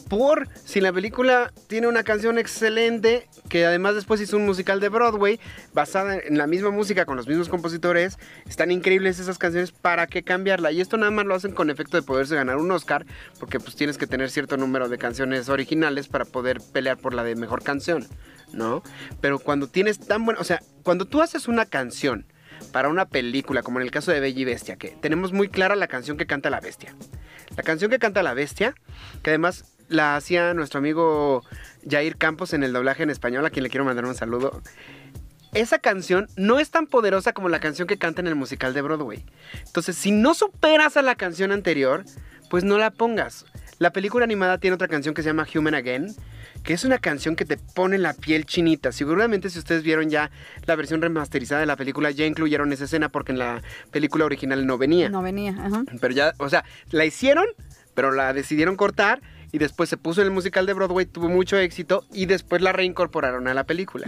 por 0.08 0.48
si 0.64 0.80
la 0.80 0.92
película 0.92 1.52
tiene 1.68 1.86
una 1.86 2.02
canción 2.02 2.38
excelente, 2.38 3.28
que 3.48 3.66
además 3.66 3.94
después 3.94 4.20
hizo 4.20 4.36
un 4.36 4.46
musical 4.46 4.80
de 4.80 4.88
Broadway 4.88 5.40
basada 5.72 6.18
en 6.18 6.38
la 6.38 6.46
misma 6.46 6.70
música 6.70 7.04
con 7.04 7.16
los 7.16 7.26
mismos 7.26 7.48
compositores, 7.48 8.18
están 8.48 8.70
increíbles 8.70 9.18
esas 9.18 9.38
canciones, 9.38 9.72
¿para 9.72 10.06
qué 10.06 10.22
cambiarla? 10.22 10.72
Y 10.72 10.80
esto 10.80 10.96
nada 10.96 11.10
más 11.10 11.26
lo 11.26 11.34
hacen 11.34 11.52
con 11.52 11.70
efecto 11.70 11.96
de 11.96 12.02
poderse 12.02 12.34
ganar 12.34 12.56
un 12.56 12.70
Oscar, 12.70 13.06
porque 13.38 13.60
pues 13.60 13.76
tienes 13.76 13.98
que 13.98 14.06
tener 14.06 14.30
cierto 14.30 14.56
número 14.56 14.88
de 14.88 14.98
canciones 14.98 15.48
originales 15.48 16.08
para 16.08 16.24
poder 16.24 16.60
pelear 16.72 16.98
por 16.98 17.14
la 17.14 17.24
de 17.24 17.34
mejor 17.34 17.62
canción, 17.62 18.06
¿no? 18.52 18.82
Pero 19.20 19.38
cuando 19.38 19.66
tienes 19.68 19.98
tan 19.98 20.24
buena, 20.24 20.40
o 20.40 20.44
sea, 20.44 20.60
cuando 20.82 21.06
tú 21.06 21.22
haces 21.22 21.48
una 21.48 21.66
canción 21.66 22.26
para 22.70 22.88
una 22.88 23.06
película, 23.06 23.62
como 23.62 23.80
en 23.80 23.84
el 23.84 23.90
caso 23.90 24.12
de 24.12 24.20
Bella 24.20 24.40
y 24.40 24.44
Bestia, 24.44 24.76
que 24.76 24.88
tenemos 25.00 25.32
muy 25.32 25.48
clara 25.48 25.74
la 25.74 25.88
canción 25.88 26.16
que 26.16 26.26
canta 26.26 26.50
la 26.50 26.60
bestia. 26.60 26.94
La 27.56 27.62
canción 27.62 27.90
que 27.90 27.98
canta 27.98 28.22
la 28.22 28.34
bestia, 28.34 28.74
que 29.22 29.30
además 29.30 29.64
la 29.88 30.16
hacía 30.16 30.54
nuestro 30.54 30.78
amigo 30.78 31.44
Jair 31.88 32.16
Campos 32.16 32.54
en 32.54 32.62
el 32.62 32.72
doblaje 32.72 33.02
en 33.02 33.10
español, 33.10 33.44
a 33.44 33.50
quien 33.50 33.62
le 33.62 33.70
quiero 33.70 33.84
mandar 33.84 34.06
un 34.06 34.14
saludo. 34.14 34.62
Esa 35.52 35.78
canción 35.78 36.28
no 36.36 36.58
es 36.58 36.70
tan 36.70 36.86
poderosa 36.86 37.34
como 37.34 37.50
la 37.50 37.60
canción 37.60 37.86
que 37.86 37.98
canta 37.98 38.22
en 38.22 38.26
el 38.26 38.34
musical 38.34 38.72
de 38.72 38.80
Broadway. 38.80 39.24
Entonces, 39.66 39.96
si 39.96 40.10
no 40.10 40.32
superas 40.32 40.96
a 40.96 41.02
la 41.02 41.14
canción 41.14 41.52
anterior, 41.52 42.04
pues 42.48 42.64
no 42.64 42.78
la 42.78 42.90
pongas. 42.90 43.44
La 43.82 43.92
película 43.92 44.22
animada 44.24 44.58
tiene 44.58 44.76
otra 44.76 44.86
canción 44.86 45.12
que 45.12 45.22
se 45.24 45.28
llama 45.30 45.44
Human 45.52 45.74
Again, 45.74 46.14
que 46.62 46.72
es 46.72 46.84
una 46.84 46.98
canción 46.98 47.34
que 47.34 47.44
te 47.44 47.56
pone 47.56 47.98
la 47.98 48.14
piel 48.14 48.46
chinita. 48.46 48.92
Seguramente 48.92 49.50
si 49.50 49.58
ustedes 49.58 49.82
vieron 49.82 50.08
ya 50.08 50.30
la 50.66 50.76
versión 50.76 51.02
remasterizada 51.02 51.60
de 51.62 51.66
la 51.66 51.74
película, 51.74 52.12
ya 52.12 52.24
incluyeron 52.24 52.72
esa 52.72 52.84
escena 52.84 53.08
porque 53.08 53.32
en 53.32 53.38
la 53.40 53.60
película 53.90 54.24
original 54.24 54.64
no 54.68 54.78
venía. 54.78 55.08
No 55.08 55.20
venía, 55.20 55.56
ajá. 55.58 55.82
Pero 56.00 56.14
ya, 56.14 56.32
o 56.38 56.48
sea, 56.48 56.64
la 56.92 57.04
hicieron, 57.04 57.44
pero 57.94 58.12
la 58.12 58.32
decidieron 58.32 58.76
cortar 58.76 59.20
y 59.50 59.58
después 59.58 59.88
se 59.88 59.96
puso 59.96 60.20
en 60.20 60.28
el 60.28 60.32
musical 60.32 60.64
de 60.64 60.74
Broadway, 60.74 61.04
tuvo 61.04 61.28
mucho 61.28 61.58
éxito 61.58 62.04
y 62.12 62.26
después 62.26 62.62
la 62.62 62.70
reincorporaron 62.70 63.48
a 63.48 63.54
la 63.54 63.64
película. 63.64 64.06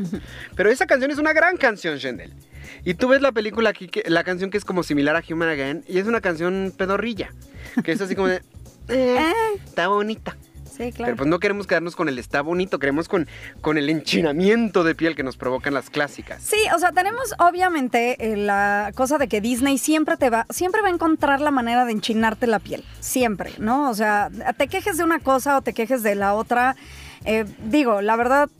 Pero 0.54 0.70
esa 0.70 0.86
canción 0.86 1.10
es 1.10 1.18
una 1.18 1.32
gran 1.32 1.56
canción, 1.56 1.96
Shendel. 1.98 2.32
Y 2.84 2.94
tú 2.94 3.08
ves 3.08 3.20
la 3.22 3.32
película 3.32 3.70
aquí, 3.70 3.88
que- 3.88 4.04
la 4.08 4.22
canción 4.22 4.50
que 4.50 4.56
es 4.58 4.64
como 4.64 4.84
similar 4.84 5.16
a 5.16 5.22
Human 5.28 5.48
Again 5.48 5.84
y 5.88 5.98
es 5.98 6.06
una 6.06 6.20
canción 6.20 6.72
pedorrilla, 6.78 7.32
que 7.82 7.90
es 7.90 8.00
así 8.00 8.14
como 8.14 8.28
de... 8.28 8.40
"Eh, 8.88 9.32
está 9.64 9.88
bonita. 9.88 10.36
Sí, 10.64 10.90
claro. 10.90 11.04
Pero 11.04 11.16
pues 11.18 11.28
no 11.28 11.38
queremos 11.38 11.68
quedarnos 11.68 11.94
con 11.94 12.08
el 12.08 12.18
está 12.18 12.42
bonito, 12.42 12.80
queremos 12.80 13.08
con, 13.08 13.28
con 13.60 13.78
el 13.78 13.88
enchinamiento 13.88 14.82
de 14.82 14.96
piel 14.96 15.14
que 15.14 15.22
nos 15.22 15.36
provocan 15.36 15.72
las 15.72 15.88
clásicas. 15.88 16.42
Sí, 16.42 16.56
o 16.74 16.78
sea, 16.80 16.90
tenemos 16.90 17.32
obviamente 17.38 18.32
eh, 18.32 18.36
la 18.36 18.90
cosa 18.96 19.16
de 19.18 19.28
que 19.28 19.40
Disney 19.40 19.78
siempre 19.78 20.16
te 20.16 20.30
va, 20.30 20.46
siempre 20.50 20.82
va 20.82 20.88
a 20.88 20.90
encontrar 20.90 21.40
la 21.40 21.52
manera 21.52 21.84
de 21.84 21.92
enchinarte 21.92 22.48
la 22.48 22.58
piel, 22.58 22.82
siempre, 22.98 23.52
¿no? 23.58 23.88
O 23.88 23.94
sea, 23.94 24.30
te 24.56 24.66
quejes 24.66 24.96
de 24.96 25.04
una 25.04 25.20
cosa 25.20 25.58
o 25.58 25.62
te 25.62 25.74
quejes 25.74 26.02
de 26.02 26.16
la 26.16 26.34
otra. 26.34 26.74
eh, 27.24 27.44
digo, 27.66 28.02
la 28.02 28.16
verdad, 28.16 28.50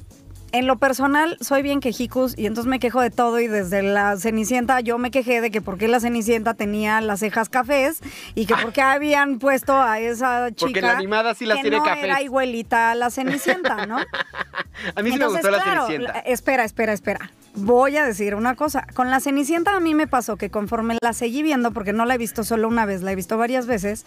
en 0.55 0.67
lo 0.69 0.77
personal 0.79 1.37
soy 1.41 1.63
bien 1.63 1.81
quejicus 1.81 2.35
y 2.39 2.47
entonces 2.47 2.69
me 2.71 2.79
quejo 2.79 3.01
de 3.01 3.11
todo 3.11 3.41
y 3.41 3.49
desde 3.49 3.83
la 3.83 4.17
Cenicienta 4.17 4.81
yo 4.81 4.99
me 4.99 5.11
quejé 5.11 5.41
de 5.41 5.51
que 5.51 5.61
por 5.61 5.79
qué 5.79 5.89
la 5.89 5.99
Cenicienta 5.99 6.55
tenía 6.55 7.01
las 7.01 7.21
cejas 7.21 7.49
cafés 7.49 8.01
y 8.37 8.47
que 8.47 8.55
por 8.55 8.73
qué 8.73 8.81
habían 8.81 9.39
puesto 9.41 9.75
a 9.75 9.99
esa 9.99 10.49
chica 10.53 10.61
Porque 10.67 10.81
la 10.81 10.97
animada 10.99 11.35
sí 11.35 11.45
las 11.45 11.57
que 11.57 11.63
tiene 11.63 11.79
no 11.79 11.83
cafés. 11.85 12.05
era 12.05 12.23
igualita 12.23 12.93
a 12.93 12.95
la 12.95 13.11
Cenicienta, 13.11 13.85
¿no? 13.87 13.99
A 14.97 15.03
mí 15.03 15.11
sí 15.11 15.17
me 15.19 15.25
Entonces, 15.25 15.43
gustó 15.43 15.51
la 15.57 15.63
claro, 15.63 15.87
Cenicienta. 15.87 16.19
Espera, 16.21 16.65
espera, 16.65 16.93
espera. 16.93 17.31
Voy 17.57 17.97
a 17.97 18.05
decir 18.05 18.35
una 18.35 18.57
cosa. 18.57 18.85
Con 18.95 19.09
la 19.11 19.21
Cenicienta 19.21 19.75
a 19.77 19.81
mí 19.81 19.95
me 19.95 20.07
pasó 20.09 20.37
que 20.37 20.51
conforme 20.51 20.99
la 21.01 21.13
seguí 21.13 21.43
viendo, 21.45 21.71
porque 21.71 21.93
no 21.93 22.05
la 22.05 22.15
he 22.17 22.19
visto 22.19 22.43
solo 22.43 22.67
una 22.69 22.85
vez, 22.85 23.03
la 23.03 23.13
he 23.13 23.15
visto 23.17 23.39
varias 23.39 23.67
veces, 23.67 24.05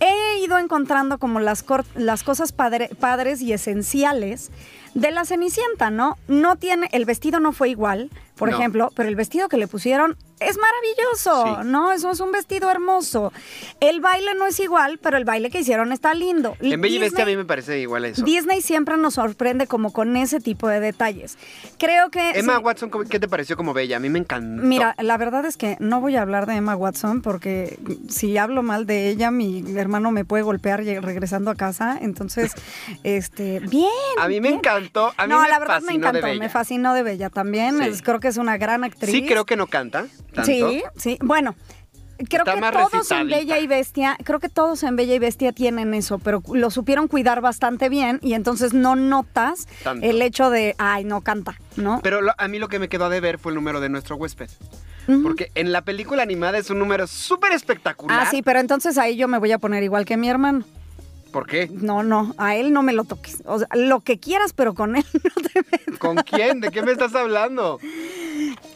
he 0.00 0.38
ido 0.44 0.58
encontrando 0.58 1.18
como 1.18 1.40
las, 1.40 1.64
las 1.94 2.22
cosas 2.24 2.52
padre- 2.52 2.90
padres 3.00 3.40
y 3.40 3.52
esenciales 3.54 4.50
de 4.94 5.10
la 5.10 5.24
Cenicienta, 5.24 5.90
¿no? 5.90 6.18
No 6.28 6.56
tiene, 6.56 6.88
el 6.92 7.04
vestido 7.04 7.40
no 7.40 7.52
fue 7.52 7.70
igual, 7.70 8.10
por 8.36 8.50
No. 8.50 8.56
ejemplo, 8.56 8.90
pero 8.96 9.08
el 9.08 9.16
vestido 9.16 9.48
que 9.48 9.56
le 9.56 9.66
pusieron 9.68 10.16
es 10.40 10.58
maravilloso, 10.58 11.62
Sí. 11.62 11.68
¿no? 11.68 11.92
Eso 11.92 12.10
es 12.10 12.18
un 12.18 12.32
vestido 12.32 12.68
hermoso. 12.70 13.32
El 13.80 14.00
baile 14.00 14.34
no 14.34 14.46
es 14.46 14.58
igual, 14.58 14.98
pero 15.00 15.16
el 15.16 15.24
baile 15.24 15.50
que 15.50 15.60
hicieron 15.60 15.92
está 15.92 16.14
lindo. 16.14 16.56
En 16.60 16.80
Bella 16.80 16.96
y 16.96 16.98
Bestia 16.98 17.22
a 17.22 17.26
mí 17.26 17.36
me 17.36 17.44
parece 17.44 17.78
igual 17.78 18.04
eso. 18.06 18.24
Disney 18.24 18.60
siempre 18.60 18.96
nos 18.96 19.14
sorprende 19.14 19.66
como 19.68 19.92
con 19.92 20.16
ese 20.16 20.40
tipo 20.40 20.66
de 20.66 20.80
detalles. 20.80 21.38
Creo 21.78 22.10
que... 22.10 22.30
Emma 22.30 22.56
sí, 22.56 22.62
Watson, 22.64 22.90
¿cómo- 22.90 23.04
¿qué 23.04 23.20
te 23.20 23.28
pareció 23.28 23.56
como 23.56 23.72
Bella? 23.72 23.98
A 23.98 24.00
mí 24.00 24.08
me 24.08 24.18
encantó. 24.18 24.62
Mira, 24.62 24.96
la 24.98 25.16
verdad 25.16 25.44
es 25.46 25.56
que 25.56 25.76
no 25.78 26.00
voy 26.00 26.16
a 26.16 26.22
hablar 26.22 26.46
de 26.46 26.54
Emma 26.56 26.74
Watson 26.74 27.22
porque 27.22 27.78
si 28.08 28.36
hablo 28.38 28.62
mal 28.64 28.86
de 28.86 29.08
ella, 29.10 29.30
mi 29.30 29.62
hermano 29.76 30.10
me 30.10 30.24
puede 30.24 30.42
golpear 30.42 30.82
regresando 30.84 31.50
a 31.52 31.54
casa. 31.54 31.96
Entonces, 32.00 32.52
este, 33.04 33.60
bien. 33.60 33.88
A 34.18 34.26
mí 34.26 34.40
me 34.40 34.48
bien. 34.48 34.54
encantó, 34.58 35.12
a 35.16 35.26
mí 35.26 35.32
no, 35.34 35.42
me 35.42 35.48
la 35.48 35.58
verdad 35.60 35.82
me 35.82 35.92
encantó, 35.92 36.26
me 36.26 36.48
fascinó 36.48 36.94
de 36.94 37.02
Bella 37.04 37.30
también. 37.30 37.78
Sí. 37.78 37.84
Es- 37.84 38.02
creo 38.02 38.18
que 38.22 38.28
es 38.28 38.38
una 38.38 38.56
gran 38.56 38.84
actriz. 38.84 39.10
Sí, 39.10 39.26
creo 39.26 39.44
que 39.44 39.56
no 39.56 39.66
canta 39.66 40.06
tanto. 40.32 40.44
Sí, 40.44 40.82
sí. 40.96 41.18
Bueno, 41.20 41.54
creo 42.28 42.44
Está 42.46 42.54
que 42.54 42.76
todos 42.90 43.10
en. 43.10 43.28
Bella 43.28 43.58
y 43.58 43.66
Bestia, 43.66 44.16
creo 44.24 44.40
que 44.40 44.48
todos 44.48 44.82
en 44.84 44.96
Bella 44.96 45.14
y 45.14 45.18
Bestia 45.18 45.52
tienen 45.52 45.92
eso, 45.92 46.18
pero 46.18 46.42
lo 46.54 46.70
supieron 46.70 47.08
cuidar 47.08 47.40
bastante 47.42 47.88
bien 47.90 48.18
y 48.22 48.32
entonces 48.34 48.72
no 48.72 48.96
notas 48.96 49.66
Tanto. 49.82 50.06
el 50.06 50.22
hecho 50.22 50.48
de, 50.48 50.74
ay, 50.78 51.04
no 51.04 51.20
canta, 51.20 51.58
¿no? 51.76 52.00
Pero 52.02 52.22
lo- 52.22 52.32
a 52.38 52.48
mí 52.48 52.58
lo 52.58 52.68
que 52.68 52.78
me 52.78 52.88
quedó 52.88 53.04
a 53.06 53.08
deber 53.10 53.38
fue 53.38 53.52
el 53.52 53.56
número 53.56 53.80
de 53.80 53.88
nuestro 53.90 54.16
huésped. 54.16 54.48
Porque 55.24 55.50
en 55.56 55.72
la 55.72 55.82
película 55.82 56.22
animada 56.22 56.58
es 56.58 56.70
un 56.70 56.78
número 56.78 57.08
súper 57.08 57.50
espectacular. 57.50 58.20
Ah, 58.22 58.30
sí, 58.30 58.40
pero 58.40 58.60
entonces 58.60 58.96
ahí 58.98 59.16
yo 59.16 59.26
me 59.26 59.38
voy 59.38 59.50
a 59.50 59.58
poner 59.58 59.82
igual 59.82 60.04
que 60.04 60.16
mi 60.16 60.28
hermano. 60.28 60.64
¿Por 61.32 61.46
qué? 61.46 61.68
No, 61.72 62.02
no, 62.02 62.34
a 62.36 62.56
él 62.56 62.72
no 62.72 62.82
me 62.82 62.92
lo 62.92 63.04
toques. 63.04 63.42
O 63.46 63.58
sea, 63.58 63.68
lo 63.74 64.00
que 64.00 64.18
quieras, 64.20 64.52
pero 64.52 64.74
con 64.74 64.96
él 64.96 65.04
no 65.14 65.42
te 65.42 65.62
metas. 65.70 65.98
¿Con 65.98 66.16
quién? 66.16 66.60
¿De 66.60 66.70
qué 66.70 66.82
me 66.82 66.92
estás 66.92 67.14
hablando? 67.14 67.80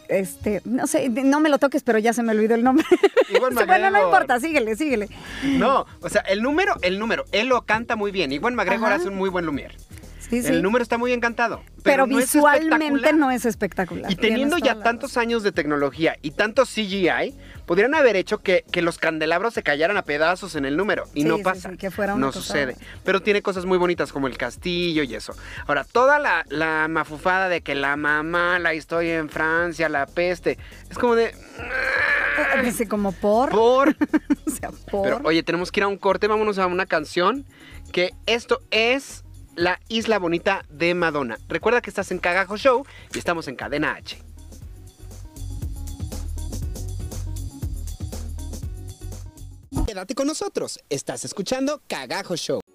Este, 0.08 0.62
no 0.64 0.86
sé, 0.86 1.08
no 1.08 1.40
me 1.40 1.48
lo 1.48 1.58
toques, 1.58 1.82
pero 1.82 1.98
ya 1.98 2.12
se 2.12 2.22
me 2.22 2.32
olvidó 2.32 2.54
el 2.54 2.64
nombre. 2.64 2.86
Igual 3.28 3.54
bueno, 3.66 3.90
no 3.90 4.02
importa, 4.04 4.40
síguele, 4.40 4.74
síguele. 4.76 5.08
No, 5.44 5.84
o 6.00 6.08
sea, 6.08 6.22
el 6.22 6.42
número, 6.42 6.74
el 6.82 6.98
número, 6.98 7.24
él 7.32 7.48
lo 7.48 7.62
canta 7.62 7.96
muy 7.96 8.10
bien. 8.10 8.32
Igual 8.32 8.54
McGregor 8.54 8.86
Ajá. 8.86 8.96
hace 8.96 9.08
un 9.08 9.16
muy 9.16 9.28
buen 9.28 9.44
Lumière. 9.46 9.74
Sí, 10.28 10.42
sí. 10.42 10.48
El 10.48 10.62
número 10.62 10.82
está 10.82 10.98
muy 10.98 11.12
encantado. 11.12 11.62
pero 11.84 12.06
no 12.06 12.16
visualmente 12.16 13.12
no 13.12 13.30
es 13.30 13.44
espectacular. 13.46 14.10
Y 14.10 14.16
teniendo 14.16 14.58
ya 14.58 14.80
tantos 14.82 15.16
años 15.16 15.42
de 15.44 15.52
tecnología 15.52 16.16
y 16.22 16.32
tanto 16.32 16.64
CGI, 16.64 17.34
podrían 17.64 17.94
haber 17.94 18.16
hecho 18.16 18.38
que, 18.38 18.64
que 18.72 18.82
los 18.82 18.98
candelabros 18.98 19.54
se 19.54 19.62
cayeran 19.62 19.96
a 19.96 20.02
pedazos 20.02 20.56
en 20.56 20.64
el 20.64 20.76
número. 20.76 21.04
Y 21.14 21.22
Sí, 21.22 21.28
no 21.28 21.38
pasa. 21.38 21.70
sí, 21.70 21.76
que 21.76 21.90
fuera 21.92 22.14
una 22.14 22.26
no 22.26 22.32
cosa- 22.32 22.40
sucede. 22.40 22.76
Pero 23.04 23.22
tiene 23.22 23.40
cosas 23.42 23.66
muy 23.66 23.78
bonitas 23.78 24.12
como 24.12 24.26
el 24.26 24.36
castillo 24.36 25.02
y 25.04 25.14
eso. 25.14 25.34
Ahora, 25.68 25.84
toda 25.84 26.18
la, 26.18 26.44
la 26.48 26.88
mafufada 26.88 27.48
de 27.48 27.60
que 27.60 27.74
la 27.76 27.96
mamá, 27.96 28.58
la 28.58 28.74
historia 28.74 29.18
en 29.18 29.28
Francia, 29.28 29.88
la 29.88 30.06
peste, 30.06 30.58
es 30.90 30.98
como 30.98 31.14
de... 31.14 31.32
razón. 32.36 32.64
Dice 32.64 32.88
como 32.88 33.12
por. 33.12 33.50
Por... 33.50 33.88
o 34.46 34.50
sea, 34.50 34.70
por. 34.90 35.02
Pero 35.04 35.20
oye, 35.24 35.42
tenemos 35.42 35.70
que 35.70 35.80
ir 35.80 35.84
a 35.84 35.88
un 35.88 35.98
corte, 35.98 36.26
vámonos 36.26 36.58
a 36.58 36.66
una 36.66 36.86
canción. 36.86 37.44
Que 37.92 38.10
esto 38.26 38.60
es 38.72 39.22
La 39.56 39.80
Isla 39.88 40.18
Bonita 40.18 40.66
de 40.68 40.94
Madonna. 40.94 41.38
Recuerda 41.48 41.80
que 41.80 41.88
estás 41.88 42.10
en 42.12 42.18
Cagajo 42.18 42.58
Show 42.58 42.84
y 43.14 43.18
estamos 43.18 43.48
en 43.48 43.56
Cadena 43.56 43.94
H. 43.94 44.18
Quédate 49.86 50.14
con 50.14 50.26
nosotros, 50.26 50.78
estás 50.90 51.24
escuchando 51.24 51.80
Cagajo 51.88 52.36
Show. 52.36 52.65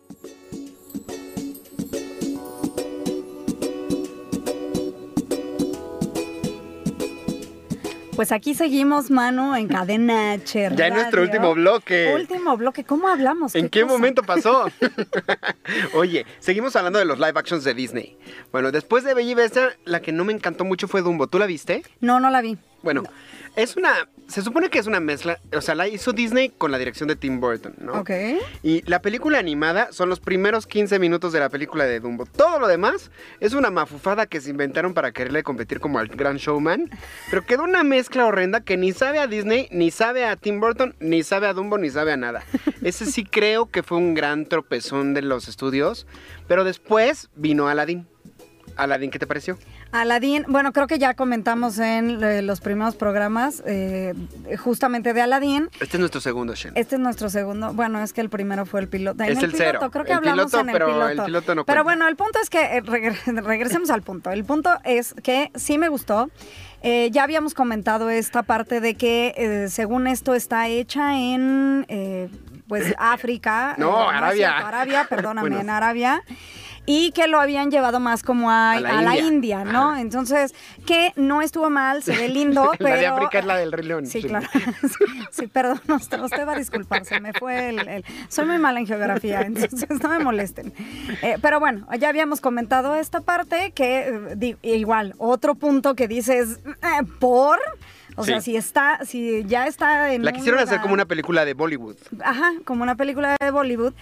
Pues 8.22 8.32
aquí 8.32 8.54
seguimos, 8.54 9.10
mano, 9.10 9.56
en 9.56 9.68
cadena 9.68 10.34
H. 10.34 10.70
Ya 10.76 10.86
en 10.86 10.94
nuestro 10.94 11.24
último 11.24 11.56
bloque. 11.56 12.14
Último 12.14 12.56
bloque. 12.56 12.84
¿Cómo 12.84 13.08
hablamos? 13.08 13.56
¿En 13.56 13.68
qué 13.68 13.82
cosa? 13.82 13.94
momento 13.94 14.22
pasó? 14.22 14.70
Oye, 15.96 16.28
seguimos 16.38 16.76
hablando 16.76 17.00
de 17.00 17.06
los 17.06 17.18
live 17.18 17.34
actions 17.34 17.64
de 17.64 17.74
Disney. 17.74 18.20
Bueno, 18.52 18.72
después 18.72 19.04
de 19.04 19.16
Bella 19.16 19.32
y 19.32 19.34
Bestia, 19.34 19.76
la 19.86 20.04
que 20.04 20.12
no 20.12 20.24
me 20.24 20.34
encantó 20.34 20.66
mucho 20.66 20.88
fue 20.88 21.02
Dumbo. 21.02 21.26
¿Tú 21.26 21.40
la 21.40 21.48
viste? 21.48 21.82
No, 22.00 22.20
no 22.20 22.30
la 22.30 22.42
vi. 22.42 22.60
Bueno, 22.84 23.02
es 23.56 23.76
una 23.76 24.08
se 24.32 24.41
supone 24.41 24.70
que 24.70 24.80
es 24.80 24.88
una 24.88 25.00
mezcla, 25.00 25.39
o 25.54 25.62
sea, 25.62 25.76
la 25.76 25.88
hizo 25.88 26.13
Disney 26.13 26.50
con 26.50 26.72
la 26.72 26.78
dirección 26.78 27.10
de 27.10 27.17
Tim 27.17 27.41
Burton, 27.41 27.76
¿no? 27.80 27.94
Ok. 27.94 28.12
Y 28.63 28.82
la 28.89 29.02
película 29.02 29.39
animada 29.39 29.91
son 29.91 30.08
los 30.08 30.22
primeros 30.22 30.67
15 30.67 31.00
minutos 31.00 31.34
de 31.34 31.41
la 31.41 31.50
película 31.50 31.84
de 31.84 32.00
Dumbo. 32.00 32.26
Todo 32.26 32.60
lo 32.60 32.67
demás 32.67 33.12
es 33.41 33.54
una 33.54 33.72
mafufada 33.72 34.28
que 34.28 34.39
se 34.39 34.50
inventaron 34.50 34.94
para 34.94 35.12
quererle 35.12 35.44
competir 35.44 35.82
como 35.82 36.00
al 36.00 36.08
Gran 36.08 36.38
Showman. 36.38 36.89
Pero 37.30 37.46
quedó 37.46 37.63
una 37.63 37.84
mezcla 37.84 38.26
horrenda 38.26 38.62
que 38.62 38.78
ni 38.78 38.94
sabe 38.94 39.20
a 39.20 39.28
Disney, 39.28 39.67
ni 39.72 39.91
sabe 39.91 40.26
a 40.26 40.38
Tim 40.38 40.62
Burton, 40.62 40.96
ni 41.00 41.24
sabe 41.24 41.48
a 41.48 41.54
Dumbo, 41.54 41.78
ni 41.78 41.89
sabe 41.89 42.13
a 42.13 42.17
nada. 42.17 42.44
Ese 42.82 43.06
sí 43.06 43.25
creo 43.25 43.65
que 43.65 43.84
fue 43.84 43.98
un 43.98 44.13
gran 44.13 44.46
tropezón 44.46 45.13
de 45.13 45.23
los 45.23 45.50
estudios. 45.50 46.08
Pero 46.48 46.63
después 46.63 47.29
vino 47.36 47.67
Aladdin. 47.67 48.08
Aladdin, 48.77 49.12
¿qué 49.12 49.19
te 49.19 49.27
pareció? 49.27 49.58
Aladdin, 49.92 50.46
bueno, 50.48 50.71
creo 50.71 50.87
que 50.87 50.98
ya 51.00 51.13
comentamos 51.15 51.77
en 51.77 52.23
eh, 52.23 52.42
los 52.42 52.62
primeros 52.62 52.96
programas 52.96 53.62
eh, 53.65 54.13
justamente 54.58 55.13
de 55.13 55.21
Aladdin. 55.21 55.69
Este 55.81 55.98
es 55.98 56.00
nuestro 56.00 56.21
segundo, 56.21 56.56
Shen. 56.56 56.71
Este 56.75 56.96
es 56.96 57.02
nuestro 57.02 57.29
segundo. 57.29 57.73
Bueno, 57.73 58.02
es 58.02 58.13
que 58.13 58.21
el 58.21 58.29
primero 58.29 58.65
fue 58.65 58.79
el 58.79 58.87
piloto. 58.87 59.23
En 59.23 59.31
Es 59.31 59.44
el 59.44 59.52
piloto, 59.52 59.58
cero. 59.79 59.89
Creo 59.92 60.06
que 60.06 60.12
El 60.13 60.17
hablamos 60.19 60.46
piloto, 60.46 60.60
en 60.62 60.69
el 60.69 60.73
pero 60.73 60.85
piloto. 60.87 61.10
el 61.12 61.21
piloto 61.25 61.56
no 61.56 61.65
Pero 61.65 61.83
bueno, 61.83 62.08
el 62.08 62.15
punto 62.15 62.39
es 62.42 62.50
que 62.50 62.62
eh, 62.77 62.81
regre- 62.83 63.42
regresemos 63.44 63.89
al 63.89 64.02
punto. 64.02 64.31
El 64.31 64.46
punto 64.46 64.69
es 64.85 65.13
que 65.23 65.52
sí 65.56 65.77
me 65.77 65.89
gustó. 65.89 66.29
Eh, 66.83 67.10
ya 67.12 67.23
habíamos 67.23 67.54
comentado 67.54 68.10
esta 68.10 68.44
parte 68.44 68.79
de 68.79 68.96
que 68.96 69.67
según 69.69 70.08
esto 70.08 70.33
está 70.35 70.67
hecha 70.67 71.15
en 71.19 71.85
eh, 71.89 72.29
pues 72.67 72.96
África. 72.98 73.75
No, 73.77 74.10
Arabia. 74.10 74.58
Arabia, 74.58 75.06
perdóname, 75.10 75.50
Bueno. 75.50 75.60
en 75.62 75.69
Arabia. 75.69 76.23
Y 76.86 77.12
que 77.12 77.27
lo 77.27 77.40
habían 77.40 77.69
llevado 77.69 78.00
más 78.00 78.23
como 78.23 78.50
a, 78.50 78.71
A 78.73 78.79
la 78.82 79.00
a 79.00 79.02
la 79.04 79.17
India. 79.17 79.63
¿no? 79.63 79.96
Entonces, 79.96 80.54
que 80.86 81.13
no 81.15 81.42
estuvo 81.42 81.69
mal, 81.69 82.02
se 82.04 82.15
ve 82.15 82.27
lindo, 82.27 82.71
pero... 82.77 82.90
la 82.96 82.96
de 83.00 83.08
África 83.08 83.40
es 83.40 83.46
la 83.46 83.56
del 83.58 83.71
Rey 83.71 83.86
León. 83.86 84.06
Sí, 84.08 84.23
claro. 84.23 84.48
Sí, 84.82 85.06
sí, 85.32 85.48
perdón, 85.48 85.79
usted, 85.90 86.19
usted 86.21 86.48
va 86.48 86.54
a 86.54 86.58
disculpar, 86.58 87.06
se 87.06 87.19
me 87.19 87.34
fue 87.34 87.69
el, 87.69 87.88
el- 87.88 88.06
Soy 88.29 88.46
muy 88.46 88.58
mala 88.58 88.79
en 88.79 88.88
geografía, 88.88 89.42
entonces 89.42 89.88
no 90.02 90.10
me 90.10 90.19
molesten. 90.19 90.73
Eh, 91.21 91.38
pero 91.42 91.60
bueno, 91.60 91.88
ya 92.00 92.10
habíamos 92.10 92.42
comentado 92.42 92.96
esta 92.96 93.21
parte 93.21 93.71
que, 93.71 94.00
eh, 94.10 94.19
di- 94.36 94.58
igual, 94.63 95.13
otro 95.17 95.56
punto 95.56 95.96
que 95.96 96.08
dices, 96.08 96.60
eh, 96.65 97.06
¿por? 97.19 97.60
O 98.18 98.26
sea, 98.26 98.42
si 98.42 98.56
está, 98.56 99.00
si 99.06 99.44
ya 99.46 99.68
está 99.68 100.14
en 100.14 100.24
La 100.26 100.32
quisieron 100.34 100.60
hacer 100.60 100.82
como 100.82 100.94
una 100.94 101.06
película 101.06 101.46
de 101.46 101.54
Bollywood. 101.54 101.96
Ajá, 102.24 102.52
como 102.66 102.84
una 102.84 102.96
película 102.96 103.36
de 103.40 103.52
Bollywood. 103.52 103.94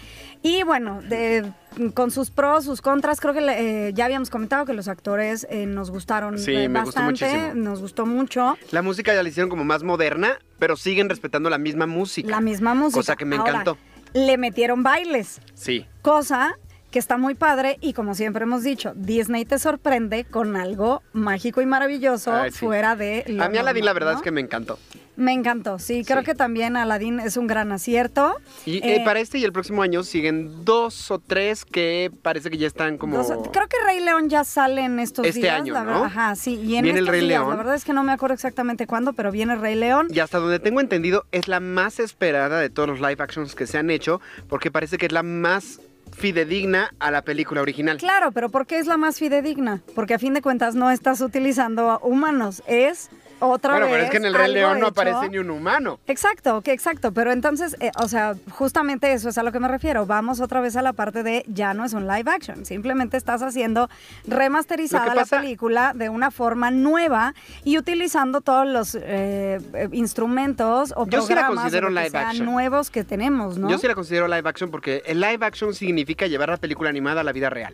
Y 0.41 0.63
bueno, 0.63 1.01
de, 1.01 1.51
con 1.93 2.11
sus 2.11 2.31
pros, 2.31 2.65
sus 2.65 2.81
contras, 2.81 3.19
creo 3.19 3.33
que 3.33 3.39
eh, 3.47 3.91
ya 3.93 4.05
habíamos 4.05 4.29
comentado 4.29 4.65
que 4.65 4.73
los 4.73 4.87
actores 4.87 5.45
eh, 5.49 5.65
nos 5.65 5.91
gustaron 5.91 6.37
Sí, 6.39 6.53
eh, 6.55 6.69
me 6.69 6.81
gustó 6.81 7.01
bastante, 7.01 7.25
muchísimo. 7.31 7.53
nos 7.63 7.81
gustó 7.81 8.05
mucho. 8.05 8.57
La 8.71 8.81
música 8.81 9.13
ya 9.13 9.21
la 9.23 9.29
hicieron 9.29 9.49
como 9.49 9.63
más 9.63 9.83
moderna, 9.83 10.39
pero 10.57 10.75
siguen 10.75 11.09
respetando 11.09 11.49
la 11.49 11.57
misma 11.57 11.85
música. 11.85 12.29
La 12.29 12.41
misma 12.41 12.73
música. 12.73 12.99
Cosa 12.99 13.15
que 13.15 13.25
me 13.25 13.35
Ahora, 13.37 13.51
encantó. 13.51 13.77
Le 14.13 14.37
metieron 14.37 14.81
bailes, 14.81 15.39
Sí. 15.53 15.85
cosa 16.01 16.57
que 16.91 16.99
está 16.99 17.17
muy 17.17 17.35
padre 17.35 17.77
y 17.81 17.93
como 17.93 18.15
siempre 18.15 18.43
hemos 18.43 18.63
dicho, 18.63 18.93
Disney 18.95 19.45
te 19.45 19.59
sorprende 19.59 20.25
con 20.25 20.55
algo 20.55 21.01
mágico 21.13 21.61
y 21.61 21.65
maravilloso 21.65 22.33
Ay, 22.33 22.51
sí. 22.51 22.57
fuera 22.59 22.95
de 22.95 23.23
lo 23.27 23.43
A 23.43 23.49
mí 23.49 23.57
Aladdin 23.57 23.85
la 23.85 23.93
verdad 23.93 24.13
¿no? 24.13 24.17
es 24.17 24.23
que 24.23 24.31
me 24.31 24.41
encantó. 24.41 24.79
Me 25.15 25.33
encantó, 25.33 25.79
sí, 25.79 26.05
creo 26.05 26.19
Sí. 26.19 26.27
que 26.27 26.33
también 26.35 26.77
Aladdin 26.77 27.19
es 27.19 27.35
un 27.35 27.45
gran 27.45 27.73
acierto. 27.73 28.35
Y 28.65 28.77
Eh, 28.77 28.95
eh, 28.95 29.01
para 29.03 29.19
este 29.19 29.37
y 29.37 29.43
el 29.43 29.51
próximo 29.51 29.81
año 29.81 30.01
siguen 30.03 30.63
dos 30.63 31.11
o 31.11 31.19
tres 31.19 31.65
que 31.65 32.09
parece 32.21 32.49
que 32.49 32.57
ya 32.57 32.67
están 32.67 32.97
como... 32.97 33.17
Dos- 33.17 33.27
creo 33.51 33.67
que 33.67 33.75
Rey 33.85 33.99
León 33.99 34.29
ya 34.29 34.45
sale 34.45 34.81
en 34.85 34.97
estos 34.97 35.25
Este 35.27 35.41
días. 35.41 35.59
año, 35.59 35.73
la 35.73 35.83
¿no? 35.83 36.05
Ajá, 36.05 36.35
sí. 36.37 36.53
Y 36.55 36.77
en 36.77 36.83
Viene 36.85 36.99
el 36.99 37.07
Rey 37.07 37.19
días, 37.19 37.31
León. 37.41 37.49
La 37.49 37.55
verdad 37.57 37.75
es 37.75 37.83
que 37.83 37.91
no 37.91 38.01
me 38.03 38.13
acuerdo 38.13 38.33
exactamente 38.33 38.87
cuándo, 38.87 39.11
pero 39.11 39.29
viene 39.29 39.57
Rey 39.57 39.75
León. 39.75 40.07
Y 40.09 40.19
hasta 40.19 40.39
donde 40.39 40.57
tengo 40.59 40.79
entendido, 40.79 41.25
es 41.33 41.49
la 41.49 41.59
más 41.59 41.99
esperada 41.99 42.57
de 42.61 42.69
todos 42.69 42.87
los 42.87 42.99
live 43.01 43.17
actions 43.21 43.55
que 43.55 43.67
se 43.67 43.77
han 43.77 43.89
hecho, 43.89 44.21
porque 44.47 44.71
parece 44.71 44.97
que 44.97 45.07
es 45.07 45.11
la 45.11 45.23
más 45.23 45.81
fidedigna 46.19 46.93
a 46.99 47.09
la 47.11 47.23
película 47.23 47.61
original. 47.61 47.97
Claro, 47.97 48.31
pero 48.31 48.49
¿por 48.49 48.67
qué 48.67 48.77
es 48.77 48.87
la 48.87 48.97
más 48.97 49.17
fidedigna? 49.17 49.81
Porque 49.95 50.13
a 50.13 50.19
fin 50.19 50.33
de 50.33 50.41
cuentas 50.41 50.75
no 50.75 50.91
estás 50.91 51.21
utilizando 51.21 51.89
a 51.89 51.97
humanos, 51.97 52.61
es 52.67 53.09
otra 53.39 53.71
bueno, 53.73 53.85
vez. 53.87 53.93
pero 53.95 54.03
es 54.05 54.09
que 54.11 54.17
en 54.17 54.25
el 54.25 54.33
Rey 54.33 54.51
León 54.53 54.73
no 54.79 54.87
hecho- 54.87 54.87
aparece 54.87 55.29
ni 55.29 55.37
un 55.37 55.49
humano. 55.49 55.99
Exacto, 56.07 56.61
que 56.61 56.71
exacto, 56.71 57.11
pero 57.13 57.31
entonces, 57.31 57.75
eh, 57.79 57.91
o 57.97 58.07
sea, 58.07 58.35
justamente 58.51 59.11
eso 59.13 59.29
es 59.29 59.37
a 59.37 59.43
lo 59.43 59.51
que 59.51 59.59
me 59.59 59.67
refiero. 59.67 60.05
Vamos 60.05 60.39
otra 60.41 60.61
vez 60.61 60.75
a 60.75 60.81
la 60.81 60.93
parte 60.93 61.23
de 61.23 61.43
ya 61.47 61.73
no 61.73 61.85
es 61.85 61.93
un 61.93 62.07
live 62.07 62.29
action, 62.31 62.65
simplemente 62.65 63.17
estás 63.17 63.41
haciendo 63.41 63.89
remasterizada 64.27 65.13
la 65.15 65.25
película 65.25 65.93
de 65.95 66.09
una 66.09 66.31
forma 66.31 66.71
nueva 66.71 67.33
y 67.63 67.77
utilizando 67.77 68.41
todos 68.41 68.67
los 68.67 68.95
eh, 68.95 69.59
eh, 69.73 69.89
instrumentos 69.91 70.93
o 70.95 71.05
Yo 71.07 71.21
sí 71.21 71.33
la 71.33 71.41
programas 71.41 71.57
o 71.57 71.61
considero 71.63 71.89
live 71.89 72.17
action. 72.17 72.45
nuevos 72.45 72.89
que 72.89 73.03
tenemos, 73.03 73.57
¿no? 73.57 73.69
Yo 73.69 73.77
sí 73.77 73.87
la 73.87 73.95
considero 73.95 74.27
live 74.27 74.47
action 74.47 74.71
porque 74.71 75.03
el 75.05 75.19
live 75.19 75.45
action 75.45 75.73
significa 75.73 76.27
llevar 76.27 76.49
la 76.49 76.57
película 76.57 76.89
animada 76.89 77.21
a 77.21 77.23
la 77.23 77.31
vida 77.31 77.49
real. 77.49 77.73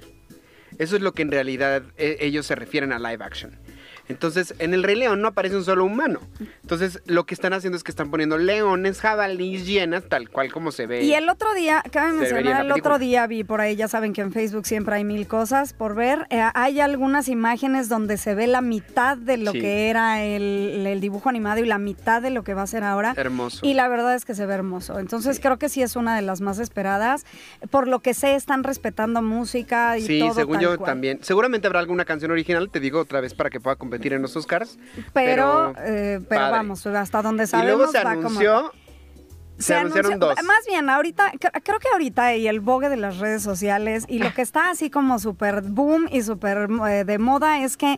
Eso 0.78 0.96
es 0.98 1.02
lo 1.02 1.14
que 1.14 1.22
en 1.22 1.32
realidad 1.32 1.84
eh, 1.98 2.18
ellos 2.20 2.46
se 2.46 2.56
refieren 2.56 2.92
a 2.92 3.00
live 3.00 3.24
action. 3.24 3.58
Entonces, 4.08 4.54
en 4.60 4.74
el 4.74 4.84
Rey 4.84 4.96
León 4.96 5.22
no 5.22 5.30
aparece 5.30 5.56
un 5.56 5.66
solo 5.66 5.86
humano. 5.86 6.20
Entonces, 6.62 7.02
lo 7.06 7.26
que 7.26 7.34
están 7.34 7.54
haciendo 7.54 7.78
es 7.78 7.84
que 7.84 7.92
están 7.92 8.12
poniendo 8.12 8.38
leones, 8.38 9.00
jabalíes, 9.02 9.66
llenas, 9.66 10.04
tal 10.08 10.30
cual 10.30 10.52
como 10.52 10.72
se 10.72 10.86
ve. 10.86 11.04
Y 11.04 11.14
el 11.14 11.28
otro 11.30 11.54
día, 11.54 11.84
cabe 11.92 12.12
mencionar, 12.14 12.66
el 12.66 12.72
otro 12.72 13.00
día 13.00 13.26
vi 13.28 13.44
por 13.44 13.62
ahí, 13.62 13.76
ya 13.76 13.88
saben 13.88 14.14
que 14.14 14.22
en 14.22 14.32
Facebook 14.32 14.66
siempre 14.68 14.96
hay 14.96 15.04
mil 15.04 15.28
cosas 15.28 15.74
por 15.74 15.96
ver. 15.96 16.28
Eh, 16.30 16.42
hay 16.54 16.80
algunas 16.80 17.28
imágenes 17.30 17.90
donde 17.90 18.18
se 18.18 18.36
ve 18.36 18.48
la 18.48 18.62
mitad 18.62 19.18
de 19.18 19.38
lo 19.38 19.52
Sí. 19.52 19.60
que 19.62 19.90
era 19.90 20.24
el, 20.24 20.86
el 20.86 21.02
dibujo 21.02 21.30
animado 21.30 21.60
y 21.62 21.66
la 21.66 21.78
mitad 21.78 22.22
de 22.22 22.30
lo 22.30 22.44
que 22.44 22.54
va 22.54 22.62
a 22.64 22.68
ser 22.68 22.84
ahora. 22.84 23.14
Hermoso. 23.18 23.66
Y 23.66 23.74
la 23.74 23.88
verdad 23.88 24.14
es 24.16 24.26
que 24.26 24.36
se 24.36 24.46
ve 24.46 24.54
hermoso. 24.54 25.00
Entonces 25.00 25.38
Sí. 25.38 25.42
creo 25.42 25.58
que 25.58 25.70
sí 25.70 25.82
es 25.82 25.96
una 25.96 26.16
de 26.16 26.22
las 26.22 26.42
más 26.42 26.60
esperadas. 26.60 27.26
Por 27.72 27.88
lo 27.88 28.00
que 28.00 28.14
sé, 28.14 28.36
están 28.36 28.64
respetando 28.64 29.22
música 29.22 29.98
y 29.98 30.02
Sí, 30.02 30.20
todo. 30.20 30.34
según 30.36 30.56
tal 30.58 30.64
yo 30.64 30.78
cual. 30.78 30.92
también. 30.92 31.20
Seguramente 31.22 31.68
habrá 31.68 31.80
alguna 31.80 32.06
canción 32.06 32.32
original, 32.32 32.70
te 32.70 32.80
digo 32.80 33.00
otra 33.00 33.20
vez, 33.22 33.34
para 33.34 33.50
que 33.50 33.60
pueda 33.60 33.76
competir 33.76 33.95
en 34.04 34.22
los 34.22 34.36
Oscars. 34.36 34.78
Pero, 35.14 35.74
Pero, 35.74 35.74
eh, 35.80 36.20
pero 36.28 36.52
vamos, 36.52 36.86
hasta 36.88 37.22
donde 37.22 37.44
Y 37.44 37.48
sabemos 37.48 37.78
luego 37.78 37.92
se 37.92 37.98
va 38.04 38.16
como- 38.16 38.28
anunció, 38.28 38.72
se, 39.58 39.74
anunciaron 39.76 40.14
anunció- 40.14 40.36
dos. 40.36 40.44
Más 40.46 40.66
bien, 40.68 40.90
ahorita, 40.90 41.32
cre- 41.34 41.62
creo 41.64 41.80
que 41.80 41.88
ahorita 41.94 42.36
y 42.36 42.48
el 42.48 42.60
vogue 42.60 42.90
de 42.90 42.98
las 42.98 43.20
redes 43.20 43.42
sociales 43.42 44.04
y 44.08 44.20
lo 44.20 44.34
que 44.34 44.42
está 44.42 44.70
así 44.70 44.90
como 44.90 45.18
súper 45.20 45.62
boom 45.62 46.08
y 46.12 46.22
súper 46.24 46.68
eh, 46.90 47.04
de 47.06 47.18
moda 47.20 47.64
es 47.64 47.78
que 47.78 47.98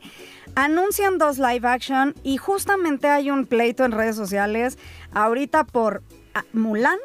anuncian 0.56 1.18
dos 1.18 1.40
live 1.40 1.68
action 1.68 2.14
y 2.24 2.38
justamente 2.38 3.08
hay 3.08 3.32
un 3.32 3.46
pleito 3.46 3.86
en 3.86 3.92
redes 3.92 4.16
sociales 4.16 4.78
ahorita 5.14 5.64
por 5.64 6.04
ah, 6.36 6.44
Mulan 6.54 6.98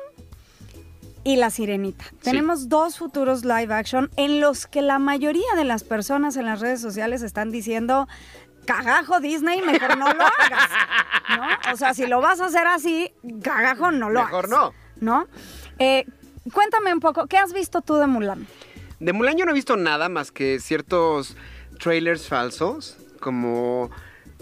y 1.24 1.36
La 1.36 1.50
Sirenita. 1.50 2.04
Tenemos 2.22 2.68
dos 2.68 2.98
futuros 2.98 3.44
live 3.44 3.72
action 3.72 4.10
en 4.16 4.40
los 4.40 4.66
que 4.66 4.82
la 4.82 4.98
mayoría 4.98 5.54
de 5.56 5.62
las 5.64 5.84
personas 5.84 6.36
en 6.36 6.46
las 6.46 6.60
redes 6.60 6.80
sociales 6.80 7.22
están 7.22 7.50
diciendo 7.52 8.08
cagajo 8.66 9.20
Disney, 9.20 9.60
mejor 9.62 9.96
no 9.98 10.12
lo 10.12 10.22
hagas, 10.24 10.70
¿no? 11.36 11.72
O 11.72 11.76
sea, 11.76 11.94
si 11.94 12.06
lo 12.06 12.20
vas 12.20 12.40
a 12.40 12.46
hacer 12.46 12.66
así, 12.66 13.12
cagajo 13.42 13.90
no 13.90 14.10
lo 14.10 14.24
Mejor 14.24 14.46
hagas. 14.46 14.50
no. 14.50 14.74
¿No? 15.00 15.26
Eh, 15.78 16.04
cuéntame 16.52 16.92
un 16.92 17.00
poco, 17.00 17.26
¿qué 17.26 17.38
has 17.38 17.52
visto 17.52 17.80
tú 17.82 17.96
de 17.96 18.06
Mulan? 18.06 18.46
De 19.00 19.12
Mulan 19.12 19.36
yo 19.36 19.44
no 19.44 19.50
he 19.50 19.54
visto 19.54 19.76
nada 19.76 20.08
más 20.08 20.30
que 20.30 20.60
ciertos 20.60 21.36
trailers 21.80 22.28
falsos, 22.28 22.96
como, 23.20 23.90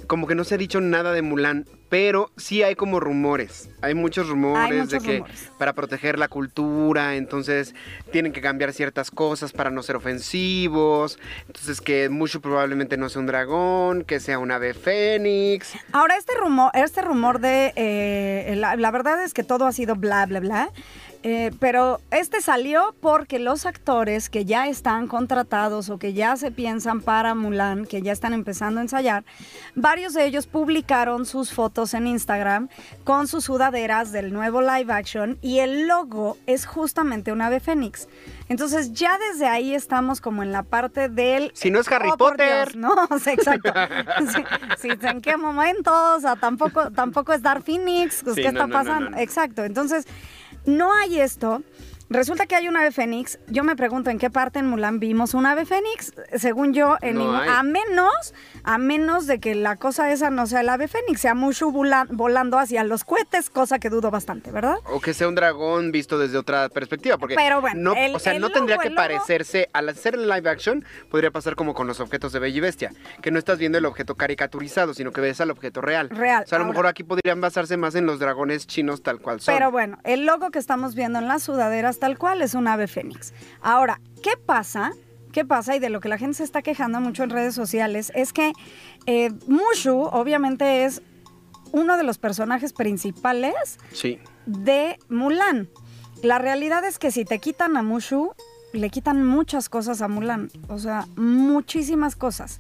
como 0.07 0.27
que 0.27 0.35
no 0.35 0.45
se 0.45 0.55
ha 0.57 0.59
dicho 0.59 0.81
nada 0.83 1.13
de 1.13 1.23
Mulan, 1.23 1.67
pero 1.91 2.31
sí 2.39 2.63
hay 2.63 2.77
como 2.77 3.01
rumores. 3.01 3.69
Hay 3.83 3.95
muchos 3.95 4.29
rumores 4.29 4.71
Hay 4.71 4.79
muchos 4.79 4.91
de 4.91 5.01
que 5.01 5.19
rumores. 5.19 5.51
para 5.59 5.75
proteger 5.75 6.19
la 6.19 6.29
cultura, 6.29 7.17
entonces 7.17 7.75
tienen 8.13 8.33
que 8.33 8.41
cambiar 8.41 8.73
ciertas 8.73 9.11
cosas 9.11 9.53
para 9.53 9.69
no 9.71 9.83
ser 9.83 9.97
ofensivos, 9.97 11.19
entonces 11.49 11.81
que 11.81 12.09
mucho 12.09 12.41
probablemente 12.41 12.97
no 12.97 13.09
sea 13.09 13.21
un 13.21 13.27
dragón, 13.27 14.05
que 14.05 14.21
sea 14.21 14.39
un 14.39 14.51
ave 14.53 14.73
fénix. 14.73 15.75
Ahora, 15.93 16.17
este 16.17 16.33
rumor, 16.35 16.71
este 16.75 17.03
rumor 17.03 17.41
de. 17.41 17.73
eh, 17.77 18.55
la, 18.57 18.77
la 18.77 18.91
verdad 18.91 19.23
es 19.23 19.35
que 19.35 19.43
todo 19.43 19.67
ha 19.67 19.73
sido 19.73 19.97
bla, 19.97 20.25
bla, 20.27 20.41
bla. 20.41 20.71
Eh, 21.23 21.51
pero 21.61 22.01
este 22.11 22.41
salió 22.41 22.95
porque 23.01 23.39
los 23.39 23.67
actores 23.67 24.31
que 24.31 24.45
ya 24.47 24.69
están 24.69 25.07
contratados 25.07 25.91
o 25.91 25.99
que 25.99 26.15
ya 26.15 26.37
se 26.37 26.51
piensan 26.51 27.03
para 27.03 27.35
Mulan, 27.35 27.85
que 27.85 28.01
ya 28.01 28.13
están 28.13 28.33
empezando 28.33 28.81
a 28.81 28.83
ensayar, 28.83 29.25
varios 29.75 30.15
de 30.15 30.25
ellos 30.25 30.47
publicaron 30.47 31.27
sus 31.27 31.53
fotos 31.53 31.93
en 31.93 32.07
Instagram 32.07 32.69
con 33.05 33.29
sus 33.29 33.45
sudaderas 33.45 34.13
del 34.13 34.33
nuevo 34.33 34.63
live 34.63 34.93
action 34.93 35.39
y 35.43 35.59
el 35.59 35.87
logo 35.87 36.39
es 36.47 36.65
justamente 36.65 37.33
un 37.33 37.43
ave 37.43 37.61
fénix. 37.61 38.09
Entonces 38.49 38.93
ya 38.93 39.17
desde 39.19 39.47
ahí 39.47 39.75
estamos 39.75 40.21
como 40.21 40.43
en 40.43 40.53
la 40.53 40.63
parte 40.63 41.09
del... 41.09 41.53
Si 41.55 41.71
no 41.71 41.81
es 41.81 41.93
Harry 41.93 42.09
Oh, 42.09 42.17
por 42.17 42.33
Potter. 42.33 42.73
Dios, 42.73 42.77
no, 42.77 42.95
exacto. 43.27 43.73
¿En 44.83 45.21
qué 45.21 45.37
momento? 45.37 45.93
O 46.17 46.21
sea, 46.21 46.37
tampoco, 46.37 46.91
tampoco 46.91 47.33
es 47.33 47.43
Dark 47.43 47.63
Phoenix. 47.63 48.23
pues, 48.25 48.37
Sí, 48.37 48.43
¿Qué 48.43 48.53
no, 48.53 48.61
está 48.61 48.67
no, 48.67 48.73
pasando? 48.73 49.11
no. 49.11 49.19
Exacto. 49.19 49.65
Entonces, 49.65 50.07
no 50.67 50.93
hay 50.93 51.21
esto. 51.21 51.63
Resulta 52.13 52.47
que 52.47 52.57
hay 52.57 52.67
un 52.67 52.77
ave 52.77 52.91
fénix. 52.91 53.39
Yo 53.47 53.63
me 53.63 53.77
pregunto 53.77 54.11
en 54.11 54.19
qué 54.19 54.31
parte 54.31 54.59
en 54.59 54.67
Mulan 54.67 54.99
vimos 54.99 55.33
un 55.33 55.47
ave 55.47 55.65
fénix. 55.65 56.13
Según 56.37 56.75
yo, 56.75 56.97
en 57.03 57.15
No 57.15 57.21
ningún- 57.21 57.37
hay. 57.37 57.49
a 57.49 57.63
menos, 57.63 58.35
a 58.65 58.79
menos 58.79 59.29
de 59.29 59.39
que 59.39 59.55
la 59.55 59.77
cosa 59.77 60.11
esa 60.11 60.29
no 60.29 60.49
sea 60.49 60.63
el 60.63 60.69
ave 60.71 60.89
fénix, 60.89 61.21
sea 61.21 61.35
Mushu 61.37 61.71
vola- 61.71 62.09
volando 62.11 62.59
hacia 62.59 62.83
los 62.83 63.05
cohetes, 63.05 63.49
cosa 63.49 63.79
que 63.79 63.91
dudo 63.91 64.11
bastante, 64.11 64.51
¿verdad? 64.51 64.79
O 64.87 65.01
que 65.01 65.15
sea 65.15 65.29
un 65.29 65.37
dragón 65.37 65.93
visto 65.93 66.19
desde 66.19 66.37
otra 66.37 66.69
perspectiva, 66.69 67.17
porque 67.17 67.37
Pero 67.37 67.61
bueno, 67.61 67.81
no, 67.81 67.95
el- 67.95 68.13
o 68.17 68.19
sea, 68.19 68.37
no 68.41 68.51
tendría 68.51 68.79
que 68.79 68.91
parecerse, 68.91 69.69
al 69.73 69.89
hacer 69.89 70.15
el 70.17 70.29
live 70.29 70.51
action, 70.51 70.85
podría 71.13 71.31
pasar 71.31 71.55
como 71.55 71.75
con 71.75 71.87
los 71.87 72.01
objetos 72.01 72.33
de 72.33 72.41
Bella 72.41 72.57
y 72.57 72.61
Bestia, 72.61 72.93
que 73.23 73.31
no 73.31 73.39
estás 73.39 73.59
viendo 73.59 73.79
el 73.79 73.87
objeto 73.87 74.17
caricaturizado, 74.17 74.95
sino 74.95 75.13
que 75.13 75.21
ves 75.21 75.41
al 75.41 75.53
objeto 75.53 75.81
real. 75.81 76.11
Real, 76.11 76.43
O 76.43 76.47
sea, 76.49 76.57
a 76.57 76.59
lo 76.59 76.65
ahora- 76.65 76.73
mejor 76.73 76.87
aquí 76.89 77.05
podrían 77.05 77.41
basarse 77.41 77.77
más 77.77 77.95
en 77.95 78.07
los 78.07 78.19
dragones 78.19 78.67
chinos 78.67 79.01
tal 79.05 79.21
cual 79.21 79.41
son. 79.41 79.55
Pero 79.55 79.71
bueno, 79.71 79.99
el 80.03 80.27
logo 80.27 80.51
que 80.51 80.59
estamos 80.59 80.97
viendo 80.97 81.21
en 81.21 81.29
las 81.29 81.45
sudaderas 81.45 82.00
tal 82.01 82.19
cual 82.19 82.43
es 82.43 82.55
un 82.55 82.67
ave 82.67 82.89
fénix. 82.89 83.33
Ahora, 83.61 84.01
¿qué 84.23 84.33
pasa? 84.45 84.93
¿Qué 85.33 85.45
pasa? 85.45 85.77
Y 85.77 85.79
de 85.79 85.91
lo 85.91 86.01
que 86.01 86.09
la 86.09 86.19
gente 86.19 86.39
se 86.39 86.45
está 86.45 86.63
quejando 86.63 87.01
mucho 87.01 87.23
en 87.23 87.31
redes 87.31 87.55
sociales 87.55 88.11
es 88.17 88.33
que 88.33 88.53
eh, 89.07 89.31
Mushu 89.47 90.03
obviamente 90.11 90.85
es 90.85 91.03
uno 91.73 91.97
de 91.97 92.03
los 92.03 92.19
personajes 92.19 92.73
principales 92.73 93.79
Sí. 93.93 94.19
de 94.47 94.99
Mulan. 95.09 95.69
La 96.23 96.39
realidad 96.39 96.85
es 96.85 96.99
que 96.99 97.13
si 97.13 97.25
te 97.25 97.39
quitan 97.39 97.77
a 97.77 97.83
Mushu, 97.83 98.33
le 98.73 98.91
quitan 98.91 99.25
muchas 99.25 99.69
cosas 99.69 100.03
a 100.03 100.09
Mulan. 100.09 100.51
O 100.69 100.79
sea, 100.79 101.07
muchísimas 101.17 102.17
cosas. 102.17 102.59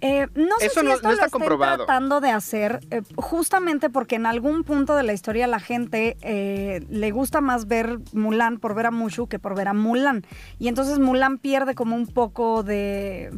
Eh, 0.00 0.26
no 0.34 0.56
sé 0.58 0.66
Eso 0.66 0.80
si 0.80 0.86
no- 0.86 0.92
esto 0.94 1.08
no 1.08 1.14
lo 1.14 1.14
estén 1.24 1.30
comprobado. 1.30 1.76
tratando 1.86 2.20
de 2.20 2.30
hacer 2.30 2.80
eh, 2.90 3.02
justamente 3.16 3.88
porque 3.90 4.16
en 4.16 4.26
algún 4.26 4.62
punto 4.64 4.94
de 4.94 5.02
la 5.02 5.12
historia 5.12 5.46
la 5.46 5.60
gente 5.60 6.16
eh, 6.22 6.84
le 6.90 7.10
gusta 7.12 7.40
más 7.40 7.66
ver 7.66 7.98
Mulan 8.12 8.58
por 8.58 8.74
ver 8.74 8.86
a 8.86 8.90
Mushu 8.90 9.26
que 9.26 9.38
por 9.38 9.54
ver 9.54 9.68
a 9.68 9.72
Mulan. 9.72 10.24
Y 10.58 10.68
entonces 10.68 10.98
Mulan 10.98 11.38
pierde 11.38 11.74
como 11.74 11.96
un 11.96 12.06
poco 12.06 12.62
de 12.62 13.30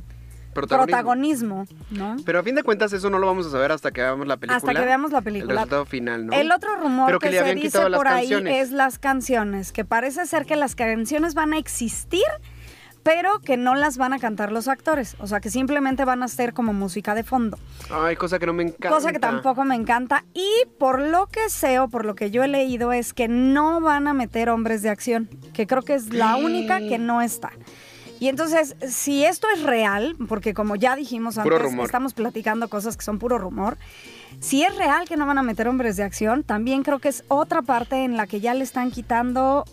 Protagonismo. 0.55 0.87
protagonismo, 0.87 1.67
¿no? 1.91 2.17
Pero 2.25 2.41
a 2.41 2.43
fin 2.43 2.57
de 2.57 2.65
cuentas 2.65 2.93
eso 2.93 3.09
no 3.11 3.21
lo 3.21 3.27
vamos 3.29 3.47
a 3.47 3.51
saber 3.51 3.71
hasta 3.71 3.93
que 3.93 4.01
veamos 4.01 4.27
la 4.27 4.37
película. 4.39 4.57
Hasta 4.57 4.75
que 4.75 4.81
veamos 4.85 5.13
la 5.13 5.19
El 5.19 5.25
película. 5.25 5.55
resultado 5.55 5.85
final, 5.87 6.27
¿no? 6.27 6.33
El 6.33 6.51
otro 6.51 6.75
rumor 6.77 7.07
Pero 7.07 7.19
que, 7.21 7.31
se 7.31 7.55
dice 7.55 7.79
por 7.79 8.09
ahí 8.09 8.23
canciones. 8.31 8.67
es 8.67 8.73
las 8.73 8.99
canciones, 8.99 9.71
que 9.73 9.85
parece 9.85 10.27
ser 10.27 10.47
que 10.47 10.57
las 10.57 10.75
canciones 10.75 11.35
van 11.35 11.53
a 11.53 11.59
existir, 11.59 12.25
pero 13.09 13.41
que 13.41 13.57
no 13.57 13.75
las 13.75 13.97
van 13.97 14.13
a 14.13 14.19
cantar 14.19 14.53
los 14.53 14.69
actores, 14.69 15.17
o 15.19 15.27
sea, 15.27 15.41
que 15.41 15.49
simplemente 15.49 16.05
van 16.05 16.23
a 16.23 16.29
ser 16.29 16.53
como 16.53 16.75
música 16.75 17.15
de 17.15 17.23
fondo, 17.23 17.59
Ay, 17.91 18.17
cosa 18.17 18.39
que 18.39 18.45
no 18.45 18.53
me 18.53 18.65
encanta. 18.65 18.91
cosa 18.91 19.13
que 19.13 19.19
tampoco 19.19 19.65
me 19.65 19.77
encanta 19.77 20.27
y 20.35 20.47
por 20.79 21.01
lo 21.01 21.27
que 21.27 21.49
sé 21.49 21.79
o 21.79 21.89
por 21.89 22.05
lo 22.05 22.15
que 22.15 22.31
yo 22.31 22.45
he 22.45 22.49
leído 22.49 22.93
es 22.93 23.15
que 23.15 23.27
no 23.27 23.81
van 23.81 24.09
a 24.09 24.13
meter 24.13 24.51
hombres 24.51 24.83
de 24.83 24.91
acción, 24.91 25.31
que 25.55 25.67
creo 25.67 25.81
que 25.81 25.95
es 25.95 26.13
la 26.13 26.37
única 26.37 26.81
que 26.81 26.99
no 26.99 27.23
está. 27.23 27.51
Y 28.21 28.29
entonces, 28.29 28.77
si 28.87 29.25
esto 29.25 29.47
es 29.55 29.63
real, 29.63 30.15
porque 30.29 30.53
como 30.53 30.77
ya 30.77 30.95
dijimos 30.95 31.39
antes, 31.39 31.63
estamos 31.83 32.13
platicando 32.13 32.69
cosas 32.69 32.99
que 32.99 33.05
son 33.05 33.19
puro 33.19 33.39
rumor, 33.39 33.79
si 34.41 34.65
es 34.65 34.77
real 34.77 35.09
que 35.09 35.17
no 35.17 35.25
van 35.25 35.39
a 35.39 35.43
meter 35.43 35.67
hombres 35.67 35.97
de 35.97 36.03
acción, 36.03 36.43
también 36.43 36.83
creo 36.83 36.99
que 36.99 37.09
es 37.09 37.25
otra 37.29 37.63
parte 37.63 38.05
en 38.05 38.19
la 38.19 38.27
que 38.27 38.41
ya 38.41 38.53
le 38.53 38.65
están 38.65 38.91
quitando, 38.91 39.65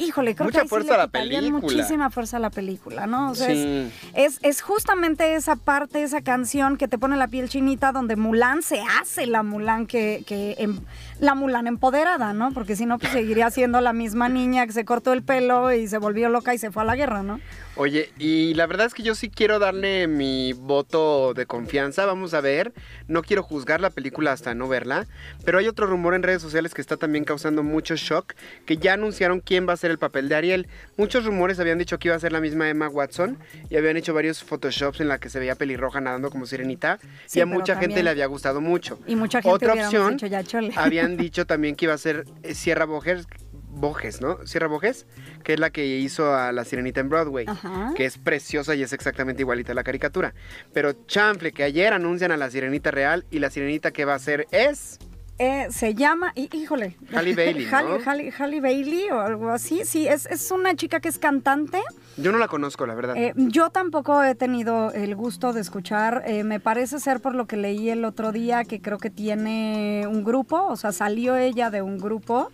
híjole, 0.00 0.34
creo 0.34 0.46
Mucha 0.46 0.60
que 0.60 0.64
sí 0.66 0.68
fuerza 0.68 0.94
a 0.94 0.98
la 0.98 1.08
película. 1.08 1.50
muchísima 1.50 2.10
fuerza 2.10 2.36
a 2.36 2.40
la 2.40 2.50
película, 2.50 3.06
¿no? 3.06 3.30
O 3.30 3.34
sea, 3.34 3.50
es- 3.50 3.92
es, 4.14 4.38
es 4.42 4.62
justamente 4.62 5.34
esa 5.34 5.56
parte, 5.56 6.02
esa 6.02 6.22
canción 6.22 6.76
que 6.76 6.88
te 6.88 6.98
pone 6.98 7.16
la 7.16 7.28
piel 7.28 7.48
chinita, 7.48 7.92
donde 7.92 8.16
Mulan 8.16 8.62
se 8.62 8.80
hace 9.00 9.26
la 9.26 9.42
Mulan 9.42 9.86
que, 9.86 10.24
que 10.26 10.54
em- 10.58 10.80
la 11.20 11.34
Mulan 11.34 11.66
empoderada, 11.66 12.32
¿no? 12.32 12.52
Porque 12.52 12.76
si 12.76 12.86
no, 12.86 12.98
pues 12.98 13.12
seguiría 13.12 13.50
siendo 13.50 13.80
la 13.80 13.92
misma 13.92 14.28
niña 14.28 14.66
que 14.66 14.72
se 14.72 14.84
cortó 14.84 15.12
el 15.12 15.22
pelo 15.22 15.72
y 15.72 15.86
se 15.88 15.98
volvió 15.98 16.28
loca 16.28 16.54
y 16.54 16.58
se 16.58 16.70
fue 16.70 16.82
a 16.82 16.86
la 16.86 16.96
guerra, 16.96 17.22
¿no? 17.22 17.40
Oye, 17.76 18.10
y 18.18 18.54
la 18.54 18.66
verdad 18.66 18.86
es 18.86 18.94
que 18.94 19.02
yo 19.02 19.16
sí 19.16 19.30
quiero 19.30 19.58
darle 19.58 20.06
mi 20.06 20.52
voto 20.52 21.34
de 21.34 21.44
confianza. 21.46 22.06
Vamos 22.06 22.32
a 22.32 22.40
ver. 22.40 22.72
No 23.08 23.22
quiero 23.22 23.42
juzgar 23.42 23.80
la 23.80 23.90
película 23.90 24.30
hasta 24.30 24.54
no 24.54 24.68
verla. 24.68 25.06
Pero 25.44 25.58
hay 25.58 25.66
otro 25.66 25.88
rumor 25.88 26.14
en 26.14 26.22
redes 26.22 26.40
sociales 26.40 26.72
que 26.72 26.80
está 26.80 26.96
también 26.96 27.24
causando 27.24 27.64
mucho 27.64 27.96
shock. 27.96 28.34
Que 28.64 28.76
ya 28.76 28.92
anunciaron 28.92 29.40
quién 29.40 29.68
va 29.68 29.72
a 29.72 29.76
ser 29.76 29.83
el 29.90 29.98
papel 29.98 30.28
de 30.28 30.34
Ariel. 30.34 30.68
Muchos 30.96 31.24
rumores 31.24 31.58
habían 31.60 31.78
dicho 31.78 31.98
que 31.98 32.08
iba 32.08 32.16
a 32.16 32.20
ser 32.20 32.32
la 32.32 32.40
misma 32.40 32.68
Emma 32.68 32.88
Watson. 32.88 33.38
Y 33.70 33.76
habían 33.76 33.96
hecho 33.96 34.14
varios 34.14 34.42
photoshops 34.42 35.00
en 35.00 35.08
la 35.08 35.18
que 35.18 35.28
se 35.28 35.38
veía 35.38 35.54
pelirroja 35.54 36.00
nadando 36.00 36.30
como 36.30 36.46
sirenita. 36.46 36.98
Sí, 37.26 37.38
y 37.38 37.42
a 37.42 37.46
mucha 37.46 37.76
gente 37.76 38.02
le 38.02 38.10
había 38.10 38.26
gustado 38.26 38.60
mucho. 38.60 38.98
Y 39.06 39.16
mucha 39.16 39.40
gente 39.40 39.54
Otra 39.54 39.74
opción, 39.74 40.12
dicho, 40.12 40.26
ya 40.26 40.42
chole. 40.42 40.72
habían 40.76 41.16
dicho 41.16 41.46
también 41.46 41.76
que 41.76 41.86
iba 41.86 41.94
a 41.94 41.98
ser 41.98 42.24
eh, 42.42 42.54
Sierra 42.54 42.84
Bojes, 42.84 43.26
Bojes, 43.76 44.20
¿no? 44.20 44.46
Sierra 44.46 44.68
Bojes, 44.68 45.06
que 45.42 45.54
es 45.54 45.60
la 45.60 45.70
que 45.70 45.84
hizo 45.84 46.34
a 46.34 46.52
la 46.52 46.64
sirenita 46.64 47.00
en 47.00 47.08
Broadway, 47.08 47.44
Ajá. 47.48 47.92
que 47.96 48.04
es 48.04 48.18
preciosa 48.18 48.74
y 48.76 48.82
es 48.82 48.92
exactamente 48.92 49.42
igualita 49.42 49.72
a 49.72 49.74
la 49.74 49.82
caricatura. 49.82 50.32
Pero 50.72 50.92
chanfle, 51.06 51.52
que 51.52 51.64
ayer 51.64 51.92
anuncian 51.92 52.30
a 52.30 52.36
la 52.36 52.50
sirenita 52.50 52.90
real 52.92 53.24
y 53.30 53.40
la 53.40 53.50
sirenita 53.50 53.90
que 53.90 54.04
va 54.04 54.14
a 54.14 54.18
ser 54.18 54.46
es... 54.52 54.98
Eh, 55.38 55.66
se 55.70 55.94
llama, 55.94 56.32
hí- 56.36 56.48
híjole. 56.52 56.96
Halle 57.12 57.34
Bailey, 57.34 57.66
¿no? 57.70 57.76
Halle, 57.76 58.04
Halle- 58.04 58.32
Halle 58.38 58.60
Bailey 58.60 59.10
o 59.10 59.20
algo 59.20 59.50
así. 59.50 59.84
Sí, 59.84 60.06
es, 60.06 60.26
es 60.26 60.50
una 60.52 60.76
chica 60.76 61.00
que 61.00 61.08
es 61.08 61.18
cantante. 61.18 61.80
Yo 62.16 62.30
no 62.30 62.38
la 62.38 62.46
conozco, 62.46 62.86
la 62.86 62.94
verdad. 62.94 63.16
Eh, 63.16 63.32
yo 63.36 63.70
tampoco 63.70 64.22
he 64.22 64.36
tenido 64.36 64.92
el 64.92 65.16
gusto 65.16 65.52
de 65.52 65.60
escuchar. 65.60 66.22
eh, 66.26 66.44
me 66.44 66.60
parece 66.60 67.00
ser 67.00 67.20
por 67.20 67.34
lo 67.34 67.46
que 67.46 67.56
leí 67.56 67.90
el 67.90 68.04
otro 68.04 68.30
día 68.30 68.62
que 68.64 68.80
creo 68.80 68.98
que 68.98 69.10
tiene 69.10 70.04
un 70.06 70.22
grupo, 70.22 70.64
o 70.66 70.76
sea, 70.76 70.92
salió 70.92 71.36
ella 71.36 71.70
de 71.70 71.82
un 71.82 71.98
grupo. 71.98 72.52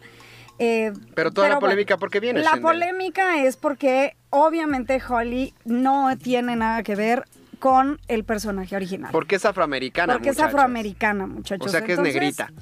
eh, 0.59 0.93
pero 1.15 1.31
toda 1.31 1.49
la 1.51 1.59
polémica, 1.61 1.97
¿por 1.99 2.11
qué 2.11 2.21
viene? 2.21 2.43
La 2.43 2.57
polémica 2.57 3.43
es 3.45 3.57
porque 3.57 4.15
obviamente 4.31 5.01
Holly 5.07 5.53
no 5.65 6.17
tiene 6.17 6.57
nada 6.57 6.83
que 6.83 6.95
ver 6.97 7.25
con 7.61 8.01
el 8.09 8.25
personaje 8.25 8.75
original. 8.75 9.13
Porque 9.13 9.37
es 9.37 9.45
afroamericana, 9.45 10.15
porque 10.15 10.31
es 10.31 10.41
afroamericana, 10.41 11.27
muchachos. 11.27 11.69
O 11.69 11.71
sea 11.71 11.83
que 11.83 11.93
Entonces, 11.93 12.17
es 12.17 12.21
negrita. 12.21 12.53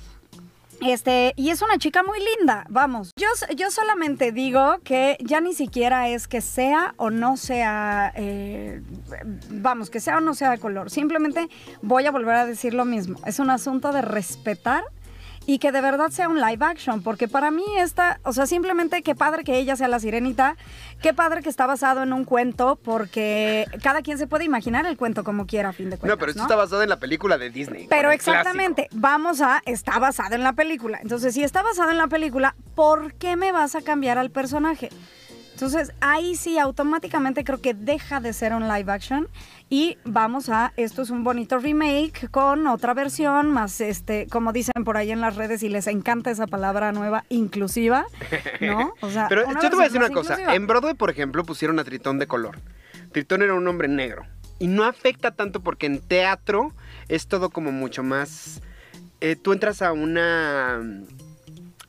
este, 0.81 1.33
y 1.37 1.51
es 1.51 1.63
una 1.63 1.79
chica 1.79 2.03
muy 2.03 2.19
linda, 2.39 2.67
vamos. 2.69 3.13
Yo, 3.17 3.29
yo 3.57 3.71
solamente 3.71 4.33
digo 4.33 4.79
que 4.85 5.17
ya 5.21 5.41
ni 5.41 5.55
siquiera 5.55 6.09
es 6.09 6.29
que 6.29 6.41
sea 6.41 6.93
o 6.99 7.11
no 7.11 7.37
sea, 7.37 8.13
eh, 8.17 8.83
vamos, 9.51 9.89
que 9.89 10.01
sea 10.01 10.19
o 10.19 10.21
no 10.21 10.35
sea 10.35 10.51
de 10.51 10.59
color. 10.59 10.91
Simplemente 10.91 11.49
voy 11.81 12.05
a 12.07 12.11
volver 12.11 12.35
a 12.35 12.45
decir 12.45 12.75
lo 12.75 12.85
mismo. 12.85 13.19
Es 13.25 13.39
un 13.39 13.51
asunto 13.51 13.93
de 13.93 14.03
respetar 14.03 14.85
y 15.49 15.61
que 15.61 15.73
de 15.73 15.81
verdad 15.81 16.11
sea 16.11 16.29
un 16.29 16.43
live 16.43 16.63
action, 16.63 17.03
porque 17.03 17.27
para 17.27 17.51
mí 17.51 17.65
esta, 17.79 18.21
o 18.23 18.35
sea, 18.35 18.47
simplemente 18.47 19.01
qué 19.03 19.15
padre 19.15 19.45
que 19.45 19.59
ella 19.59 19.77
sea 19.77 19.89
la 19.89 19.99
sirenita, 19.99 20.59
qué 21.01 21.15
padre 21.15 21.41
que 21.41 21.49
está 21.49 21.67
basado 21.67 22.03
en 22.03 22.13
un 22.13 22.27
cuento, 22.27 22.79
porque 22.85 23.65
cada 23.83 24.03
quien 24.03 24.19
se 24.19 24.27
puede 24.27 24.45
imaginar 24.45 24.85
el 24.85 24.99
cuento 24.99 25.25
como 25.25 25.47
quiera 25.47 25.71
a 25.71 25.73
fin 25.73 25.89
de 25.89 25.97
cuentas. 25.97 26.11
No, 26.11 26.19
pero 26.19 26.33
esto 26.33 26.43
está 26.43 26.55
basado 26.55 26.83
en 26.83 26.91
la 26.91 26.99
película 26.99 27.39
de 27.39 27.49
Disney. 27.49 27.87
Pero 27.89 28.11
clásico. 28.11 28.31
exactamente, 28.33 28.89
vamos 28.93 29.41
a, 29.41 29.63
está 29.65 29.99
basado 29.99 30.35
en 30.35 30.43
la 30.43 30.53
película. 30.53 30.99
Entonces, 31.01 31.33
si 31.33 31.43
está 31.43 31.63
basado 31.63 31.93
en 31.93 31.97
la 31.97 32.09
película, 32.09 32.55
¿por 32.75 33.15
qué 33.15 33.37
me 33.37 33.51
vas 33.51 33.75
a 33.75 33.81
cambiar 33.81 34.19
al 34.19 34.31
personaje? 34.31 34.91
Entonces, 35.59 35.93
ahí 36.01 36.37
sí, 36.37 36.57
automáticamente 36.57 37.43
creo 37.43 37.61
que 37.61 37.75
deja 37.75 38.21
de 38.21 38.33
ser 38.33 38.55
un 38.55 38.69
live 38.69 38.93
action 38.93 39.27
y 39.69 39.99
vamos 40.05 40.51
a, 40.51 40.73
esto 40.77 41.03
es 41.03 41.11
un 41.11 41.25
bonito 41.25 41.59
remake 41.59 42.31
con 42.31 42.69
otra 42.69 42.95
versión, 42.95 43.51
más 43.51 43.81
este, 43.81 44.29
como 44.29 44.53
dicen 44.53 44.85
por 44.85 44.97
ahí 44.97 45.11
en 45.11 45.21
las 45.21 45.35
redes 45.35 45.65
y 45.65 45.69
les 45.69 45.89
encanta 45.89 46.31
esa 46.31 46.47
palabra 46.47 46.93
nueva, 46.93 47.25
inclusiva, 47.29 48.07
¿no? 48.61 48.95
O 49.01 49.11
sea, 49.11 49.27
Pero 49.29 49.53
yo 49.53 49.69
te 49.69 49.75
voy 49.75 49.81
a 49.81 49.89
decir 49.89 49.99
una 49.99 50.11
cosa. 50.11 50.35
inclusiva. 50.35 50.55
En 50.55 50.69
Broadway, 50.69 50.95
por 50.95 51.11
ejemplo, 51.11 51.43
pusieron 51.43 51.81
a 51.81 51.85
Tritón 51.85 52.21
de 52.21 52.29
color. 52.29 52.61
Tritón 53.11 53.43
era 53.43 53.55
un 53.55 53.67
hombre 53.67 53.89
negro. 53.89 54.27
Y 54.61 54.69
no 54.69 54.85
afecta 54.85 55.33
tanto 55.33 55.61
porque 55.61 55.87
en 55.87 55.99
teatro 55.99 56.73
es 57.09 57.27
todo 57.27 57.51
como 57.51 57.73
mucho 57.73 58.05
más... 58.05 58.63
eh, 59.21 59.35
tú 59.35 59.53
entras 59.53 59.83
a 59.83 59.91
una... 59.91 60.81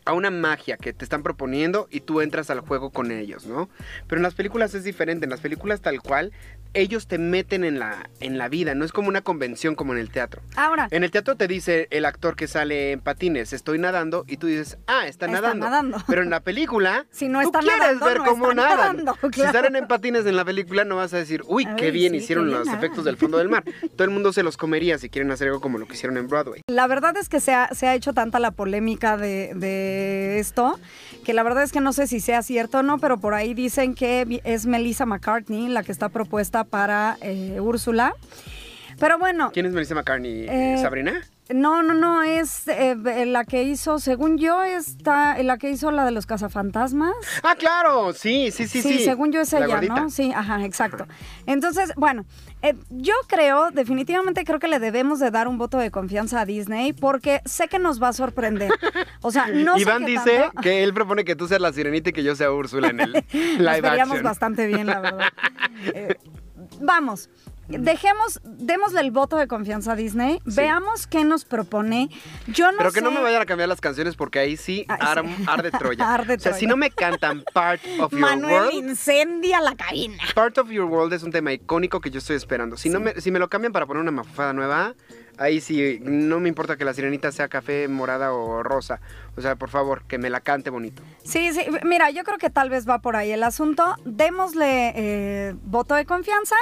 a 0.05 0.13
una 0.13 0.31
magia 0.31 0.77
que 0.77 0.93
te 0.93 1.03
están 1.03 1.23
proponiendo 1.23 1.87
y 1.91 2.01
tú 2.01 2.21
entras 2.21 2.49
al 2.49 2.61
juego 2.61 2.89
con 2.91 3.11
ellos, 3.11 3.45
¿no? 3.45 3.69
Pero 4.07 4.19
en 4.19 4.23
las 4.23 4.33
películas 4.35 4.73
es 4.73 4.83
diferente. 4.83 5.25
En 5.25 5.29
las 5.29 5.39
películas 5.41 5.81
tal 5.81 6.01
cual, 6.01 6.31
ellos 6.73 7.07
te 7.07 7.17
meten 7.17 7.63
en 7.63 7.79
la, 7.79 8.09
en 8.19 8.37
la 8.37 8.47
vida. 8.47 8.75
No 8.75 8.85
es 8.85 8.91
como 8.91 9.07
una 9.09 9.21
convención 9.21 9.75
como 9.75 9.93
en 9.93 9.99
el 9.99 10.09
teatro. 10.11 10.41
Ahora, 10.55 10.87
En 10.91 11.03
el 11.03 11.11
teatro 11.11 11.35
te 11.35 11.47
dice 11.47 11.87
el 11.91 12.05
actor 12.05 12.35
que 12.35 12.47
sale 12.47 12.91
en 12.91 12.99
patines, 13.01 13.53
estoy 13.53 13.79
nadando, 13.79 14.23
y 14.27 14.37
tú 14.37 14.47
dices, 14.47 14.77
ah, 14.87 15.07
está, 15.07 15.25
Está 15.25 15.27
nadando. 15.41 15.65
nadando. 15.65 15.97
Pero 16.07 16.21
en 16.23 16.29
la 16.29 16.39
película, 16.41 17.05
Si 17.11 17.27
no 17.27 17.41
tú 17.41 17.47
está 17.47 17.59
quieres 17.59 17.79
nadando, 17.79 18.05
ver 18.05 18.17
no 18.19 18.25
cómo 18.25 18.53
nadan. 18.53 18.97
nadando, 19.05 19.15
Si 19.33 19.41
salen 19.41 19.75
en 19.75 19.87
patines 19.87 20.25
en 20.25 20.35
la 20.35 20.45
película, 20.45 20.85
no 20.85 20.95
vas 20.95 21.13
a 21.13 21.17
decir, 21.17 21.43
uy, 21.47 21.67
qué 21.77 21.91
bien 21.91 22.11
sí, 22.13 22.17
hicieron 22.19 22.45
qué 22.45 22.55
bien 22.55 22.59
los 22.65 22.73
efectos 22.73 23.03
del 23.05 23.17
fondo 23.17 23.37
del 23.37 23.49
mar. 23.49 23.63
Todo 23.95 24.05
el 24.05 24.11
mundo 24.11 24.31
se 24.33 24.43
los 24.43 24.55
comería 24.57 24.97
si 24.97 25.09
quieren 25.09 25.31
hacer 25.31 25.47
algo 25.47 25.61
como 25.61 25.77
lo 25.77 25.87
que 25.87 25.93
hicieron 25.93 26.17
en 26.17 26.27
Broadway. 26.27 26.61
La 26.67 26.87
verdad 26.87 27.15
es 27.17 27.29
que 27.29 27.39
se 27.39 27.53
ha, 27.53 27.69
se 27.73 27.87
ha 27.87 27.95
hecho 27.95 28.13
tanta 28.13 28.39
la 28.39 28.51
polémica 28.51 29.17
de, 29.17 29.51
de 29.55 29.88
esto 30.39 30.79
que 31.23 31.33
la 31.33 31.43
verdad 31.43 31.63
es 31.63 31.71
que 31.71 31.81
no 31.81 31.93
sé 31.93 32.07
si 32.07 32.19
sea 32.19 32.41
cierto 32.41 32.79
o 32.79 32.83
no, 32.83 32.97
pero 32.97 33.19
por 33.19 33.33
ahí 33.33 33.53
dicen 33.53 33.93
que 33.93 34.41
es 34.43 34.65
Melissa 34.65 35.05
McCartney 35.05 35.67
la 35.67 35.83
que 35.83 35.91
está 35.91 36.09
propuesta 36.09 36.63
para 36.63 37.17
eh, 37.21 37.59
Úrsula. 37.59 38.15
Pero 38.99 39.19
bueno, 39.19 39.51
¿Quién 39.53 39.65
es 39.65 39.73
Melissa 39.73 39.95
McCartney? 39.95 40.45
Eh, 40.49 40.77
¿Sabrina? 40.81 41.21
No, 41.53 41.81
no, 41.81 41.95
no, 41.95 42.21
es 42.21 42.67
eh, 42.67 42.95
la 43.25 43.43
que 43.43 43.63
hizo, 43.63 43.97
según 43.99 44.37
yo, 44.37 44.61
está 44.63 45.41
la 45.41 45.57
que 45.57 45.69
hizo 45.71 45.89
la 45.89 46.05
de 46.05 46.11
los 46.11 46.27
cazafantasmas. 46.27 47.13
Ah, 47.41 47.55
claro, 47.57 48.13
sí, 48.13 48.51
sí, 48.51 48.67
sí, 48.67 48.81
sí. 48.83 48.97
Sí, 48.99 49.03
según 49.03 49.31
yo 49.31 49.41
es 49.41 49.51
La 49.53 49.59
ella, 49.59 49.67
gordita. 49.67 49.95
¿no? 49.95 50.09
Sí, 50.11 50.31
ajá, 50.35 50.63
exacto. 50.63 51.07
Entonces, 51.47 51.91
bueno, 51.95 52.25
eh, 52.61 52.75
yo 52.91 53.13
creo, 53.27 53.71
definitivamente 53.71 54.43
creo 54.45 54.59
que 54.59 54.67
le 54.67 54.79
debemos 54.79 55.19
de 55.19 55.31
dar 55.31 55.47
un 55.47 55.57
voto 55.57 55.79
de 55.79 55.89
confianza 55.89 56.41
a 56.41 56.45
Disney 56.45 56.93
porque 56.93 57.41
sé 57.45 57.67
que 57.67 57.79
nos 57.79 58.01
va 58.01 58.09
a 58.09 58.13
sorprender. 58.13 58.71
O 59.21 59.31
sea, 59.31 59.47
no 59.47 59.75
sé 59.75 59.81
Iván 59.81 60.05
qué 60.05 60.11
dice 60.11 60.39
tanto- 60.41 60.61
que 60.61 60.83
él 60.83 60.93
propone 60.93 61.25
que 61.25 61.35
tú 61.35 61.47
seas 61.47 61.61
la 61.61 61.73
sirenita 61.73 62.11
y 62.11 62.13
que 62.13 62.23
yo 62.23 62.35
sea 62.35 62.51
Úrsula 62.51 62.89
en 62.89 62.99
el 62.99 63.13
Nos 63.33 63.33
live 63.33 63.81
veríamos 63.81 64.11
action. 64.17 64.23
bastante 64.23 64.67
bien, 64.67 64.85
la 64.85 64.99
verdad. 64.99 65.25
Eh, 65.93 66.15
vamos. 66.81 67.29
Dejemos, 67.69 68.39
démosle 68.43 69.01
el 69.01 69.11
voto 69.11 69.37
de 69.37 69.47
confianza 69.47 69.91
a 69.91 69.95
Disney, 69.95 70.39
veamos 70.45 71.05
qué 71.07 71.23
nos 71.23 71.45
propone. 71.45 72.09
Yo 72.47 72.71
no 72.71 72.77
Pero 72.79 72.91
que 72.91 72.99
sé. 72.99 73.05
no 73.05 73.11
me 73.11 73.21
vayan 73.21 73.41
a 73.41 73.45
cambiar 73.45 73.69
las 73.69 73.79
canciones 73.79 74.15
porque 74.15 74.39
ahí 74.39 74.57
sí 74.57 74.85
ar- 74.87 75.23
sí. 75.23 75.43
arde 75.47 75.71
Troya. 75.79 76.13
Arde 76.13 76.33
o 76.35 76.39
sea, 76.39 76.53
si 76.53 76.61
Troya. 76.61 76.69
no 76.69 76.77
me 76.77 76.89
cantan 76.89 77.43
Part 77.53 77.81
of 77.99 78.11
Your 78.11 78.19
Manuel 78.21 78.53
World, 78.53 78.73
incendia 78.73 79.61
la 79.61 79.75
cabina. 79.75 80.17
Part 80.33 80.57
of 80.57 80.69
Your 80.69 80.85
World 80.85 81.13
es 81.13 81.23
un 81.23 81.31
tema 81.31 81.53
icónico 81.53 82.01
que 82.01 82.09
yo 82.09 82.17
estoy 82.19 82.35
esperando. 82.35 82.75
Si, 82.77 82.89
no 82.89 82.99
me, 82.99 83.13
si 83.21 83.29
me 83.31 83.39
lo 83.39 83.49
cambian 83.49 83.71
para 83.71 83.85
poner 83.85 84.01
una 84.01 84.11
mafufada 84.11 84.51
nueva, 84.53 84.95
ahí 85.37 85.61
sí, 85.61 85.99
no 86.01 86.39
me 86.39 86.49
importa 86.49 86.75
que 86.75 86.85
la 86.85 86.93
sirenita 86.93 87.31
sea 87.31 87.47
café, 87.49 87.87
morada 87.87 88.33
o 88.33 88.63
rosa. 88.63 88.99
O 89.37 89.41
sea, 89.41 89.55
por 89.55 89.69
favor, 89.69 90.03
que 90.07 90.17
me 90.17 90.29
la 90.29 90.41
cante 90.41 90.69
bonito. 90.69 91.01
Sí, 91.23 91.53
sí, 91.53 91.61
mira, 91.83 92.09
yo 92.09 92.23
creo 92.23 92.37
que 92.39 92.49
tal 92.49 92.69
vez 92.69 92.89
va 92.89 92.99
por 92.99 93.15
ahí 93.15 93.31
el 93.31 93.43
asunto. 93.43 93.95
Démosle 94.05 94.93
eh, 94.95 95.55
voto 95.63 95.95
de 95.95 96.05
confianza. 96.05 96.55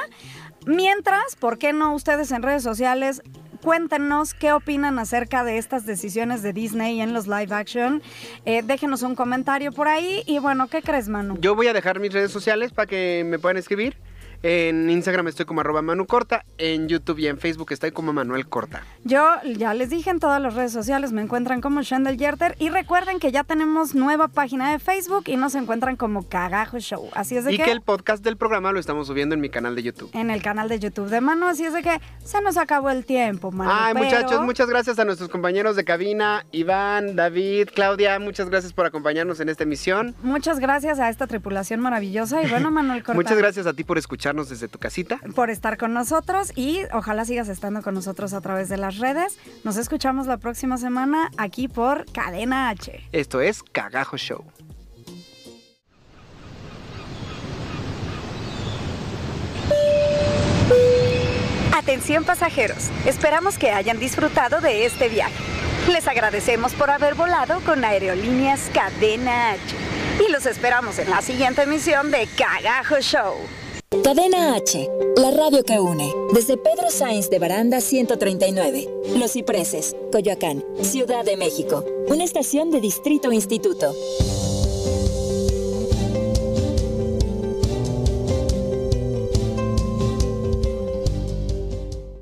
Mientras, 0.68 1.38
¿por 1.38 1.58
qué 1.58 1.72
no 1.72 1.96
ustedes 1.96 2.30
en 2.34 2.44
redes 2.44 2.62
sociales? 2.62 3.22
Cuéntenos 3.64 4.34
qué 4.34 4.52
opinan 4.52 5.00
acerca 5.00 5.46
de 5.46 5.58
estas 5.58 5.86
decisiones 5.86 6.44
de 6.44 6.52
Disney 6.52 7.00
en 7.00 7.14
los 7.14 7.26
live 7.26 7.56
action. 7.56 8.04
Eh, 8.44 8.64
déjenos 8.64 9.02
un 9.02 9.16
comentario 9.16 9.72
por 9.72 9.88
ahí. 9.88 10.24
Y 10.26 10.40
bueno, 10.40 10.68
¿qué 10.68 10.82
crees, 10.82 11.08
Manu? 11.08 11.38
Yo 11.40 11.56
voy 11.56 11.68
a 11.68 11.74
dejar 11.74 12.02
mis 12.02 12.12
redes 12.12 12.32
sociales 12.32 12.74
para 12.74 12.86
que 12.86 13.24
me 13.26 13.40
puedan 13.40 13.56
escribir. 13.56 13.96
En 14.44 14.90
Instagram 14.90 15.28
estoy 15.28 15.46
como 15.46 15.62
arroba 15.62 15.82
Manu 15.82 16.06
Corta, 16.06 16.46
en 16.58 16.88
YouTube 16.88 17.20
y 17.20 17.28
en 17.28 17.38
Facebook 17.40 17.72
estoy 17.72 17.92
como 17.92 18.14
Manuel 18.14 18.48
Corta. 18.48 18.84
Yo 19.04 19.26
ya 19.58 19.74
les 19.74 19.90
dije 19.90 20.10
en 20.10 20.20
todas 20.20 20.42
las 20.42 20.54
redes 20.54 20.72
sociales, 20.72 21.12
me 21.12 21.22
encuentran 21.22 21.60
como 21.60 21.82
Shendel 21.82 22.18
Yerter. 22.18 22.56
Y 22.60 22.70
recuerden 22.70 23.20
que 23.20 23.32
ya 23.32 23.44
tenemos 23.44 23.96
nueva 23.96 24.28
página 24.28 24.72
de 24.72 24.80
Facebook 24.80 25.24
y 25.28 25.38
nos 25.38 25.56
encuentran 25.56 25.96
como 25.96 26.28
Cagajo 26.28 26.80
Show. 26.80 27.10
Así 27.14 27.36
es 27.36 27.46
de 27.46 27.54
Y 27.54 27.58
que... 27.58 27.64
que 27.66 27.72
el 27.72 27.82
podcast 27.82 28.24
del 28.24 28.38
programa 28.38 28.72
lo 28.72 28.80
estamos 28.80 29.08
subiendo 29.08 29.34
en 29.36 29.42
mi 29.42 29.50
canal 29.50 29.76
de 29.76 29.84
YouTube. 29.84 30.12
en 30.14 30.30
el 30.30 30.42
canal 30.42 30.70
de 30.70 30.80
YouTube 30.80 31.10
de 31.10 31.20
Manu, 31.22 31.48
así 31.48 31.66
es 31.66 31.74
de 31.74 31.82
que 31.82 32.00
se 32.24 32.40
nos 32.42 32.58
acabó 32.58 32.90
el 32.90 33.06
tiempo, 33.06 33.52
Manu. 33.52 33.72
Ay, 33.74 33.94
pero- 33.94 34.06
muchachos, 34.06 34.42
muchas 34.46 34.70
gracias 34.70 35.00
a 35.00 35.06
nuestros 35.06 35.30
compañeros 35.30 35.76
de 35.76 35.84
cabina, 35.84 36.46
Iván, 36.52 37.16
David, 37.16 37.70
Claudia, 37.74 38.20
muchas 38.20 38.50
gracias 38.50 38.72
por 38.74 38.86
acompañarnos 38.86 39.40
en 39.40 39.50
esta 39.50 39.64
emisión. 39.64 40.16
Muchas 40.22 40.60
gracias 40.60 41.00
a 41.00 41.10
esta 41.10 41.28
tripulación 41.28 41.80
maravillosa 41.80 42.42
y 42.44 42.50
bueno, 42.50 42.70
Manuel 42.72 43.00
Cortázar. 43.04 43.16
Muchas 43.16 43.38
gracias 43.38 43.66
a 43.68 43.74
ti 43.74 43.84
por 43.84 43.98
escucharnos 44.28 44.50
desde 44.50 44.68
tu 44.68 44.80
casita. 44.80 45.20
por 45.36 45.50
estar 45.50 45.78
con 45.78 45.94
nosotros 45.94 46.52
y 46.56 46.82
ojalá 46.94 47.26
sigas 47.26 47.50
estando 47.50 47.82
con 47.82 47.94
nosotros 47.94 48.34
a 48.34 48.42
través 48.42 48.70
de 48.70 48.78
las 48.78 48.98
redes. 48.98 49.38
Nos 49.64 49.78
escuchamos 49.78 50.28
la 50.28 50.38
próxima 50.38 50.78
semana 50.78 51.32
aquí 51.38 51.68
por 51.68 52.06
Cadena 52.12 52.70
H. 52.70 53.08
Esto 53.12 53.42
es 53.42 53.64
Cagajo 53.64 54.18
Show. 54.18 54.44
Atención 61.74 62.26
pasajeros, 62.26 62.90
esperamos 63.06 63.58
que 63.58 63.72
hayan 63.72 63.98
disfrutado 63.98 64.60
de 64.60 64.86
este 64.86 65.08
viaje. 65.08 65.34
Les 65.90 66.06
agradecemos 66.08 66.74
por 66.74 66.90
haber 66.90 67.16
volado 67.16 67.62
con 67.62 67.86
Aerolíneas 67.86 68.70
Cadena 68.74 69.52
H. 69.52 69.62
Y 70.28 70.32
los 70.32 70.46
esperamos 70.46 71.00
en 71.00 71.10
la 71.10 71.22
siguiente 71.22 71.62
emisión 71.62 72.12
de 72.12 72.28
Cagajo 72.36 73.00
Show. 73.00 73.38
Cadena 73.90 74.54
H, 74.58 74.90
la 75.16 75.32
radio 75.32 75.64
que 75.64 75.80
une. 75.80 76.12
Desde 76.34 76.58
Pedro 76.58 76.90
Sainz 76.90 77.30
de 77.30 77.40
Baranda 77.40 77.80
139, 77.80 78.86
Los 79.18 79.32
Cipreses, 79.32 79.96
Coyoacán, 80.12 80.62
Ciudad 80.82 81.24
de 81.24 81.38
México. 81.38 81.86
Una 82.10 82.26
estación 82.26 82.70
de 82.70 82.82
Distrito 82.82 83.32
Instituto. 83.32 83.94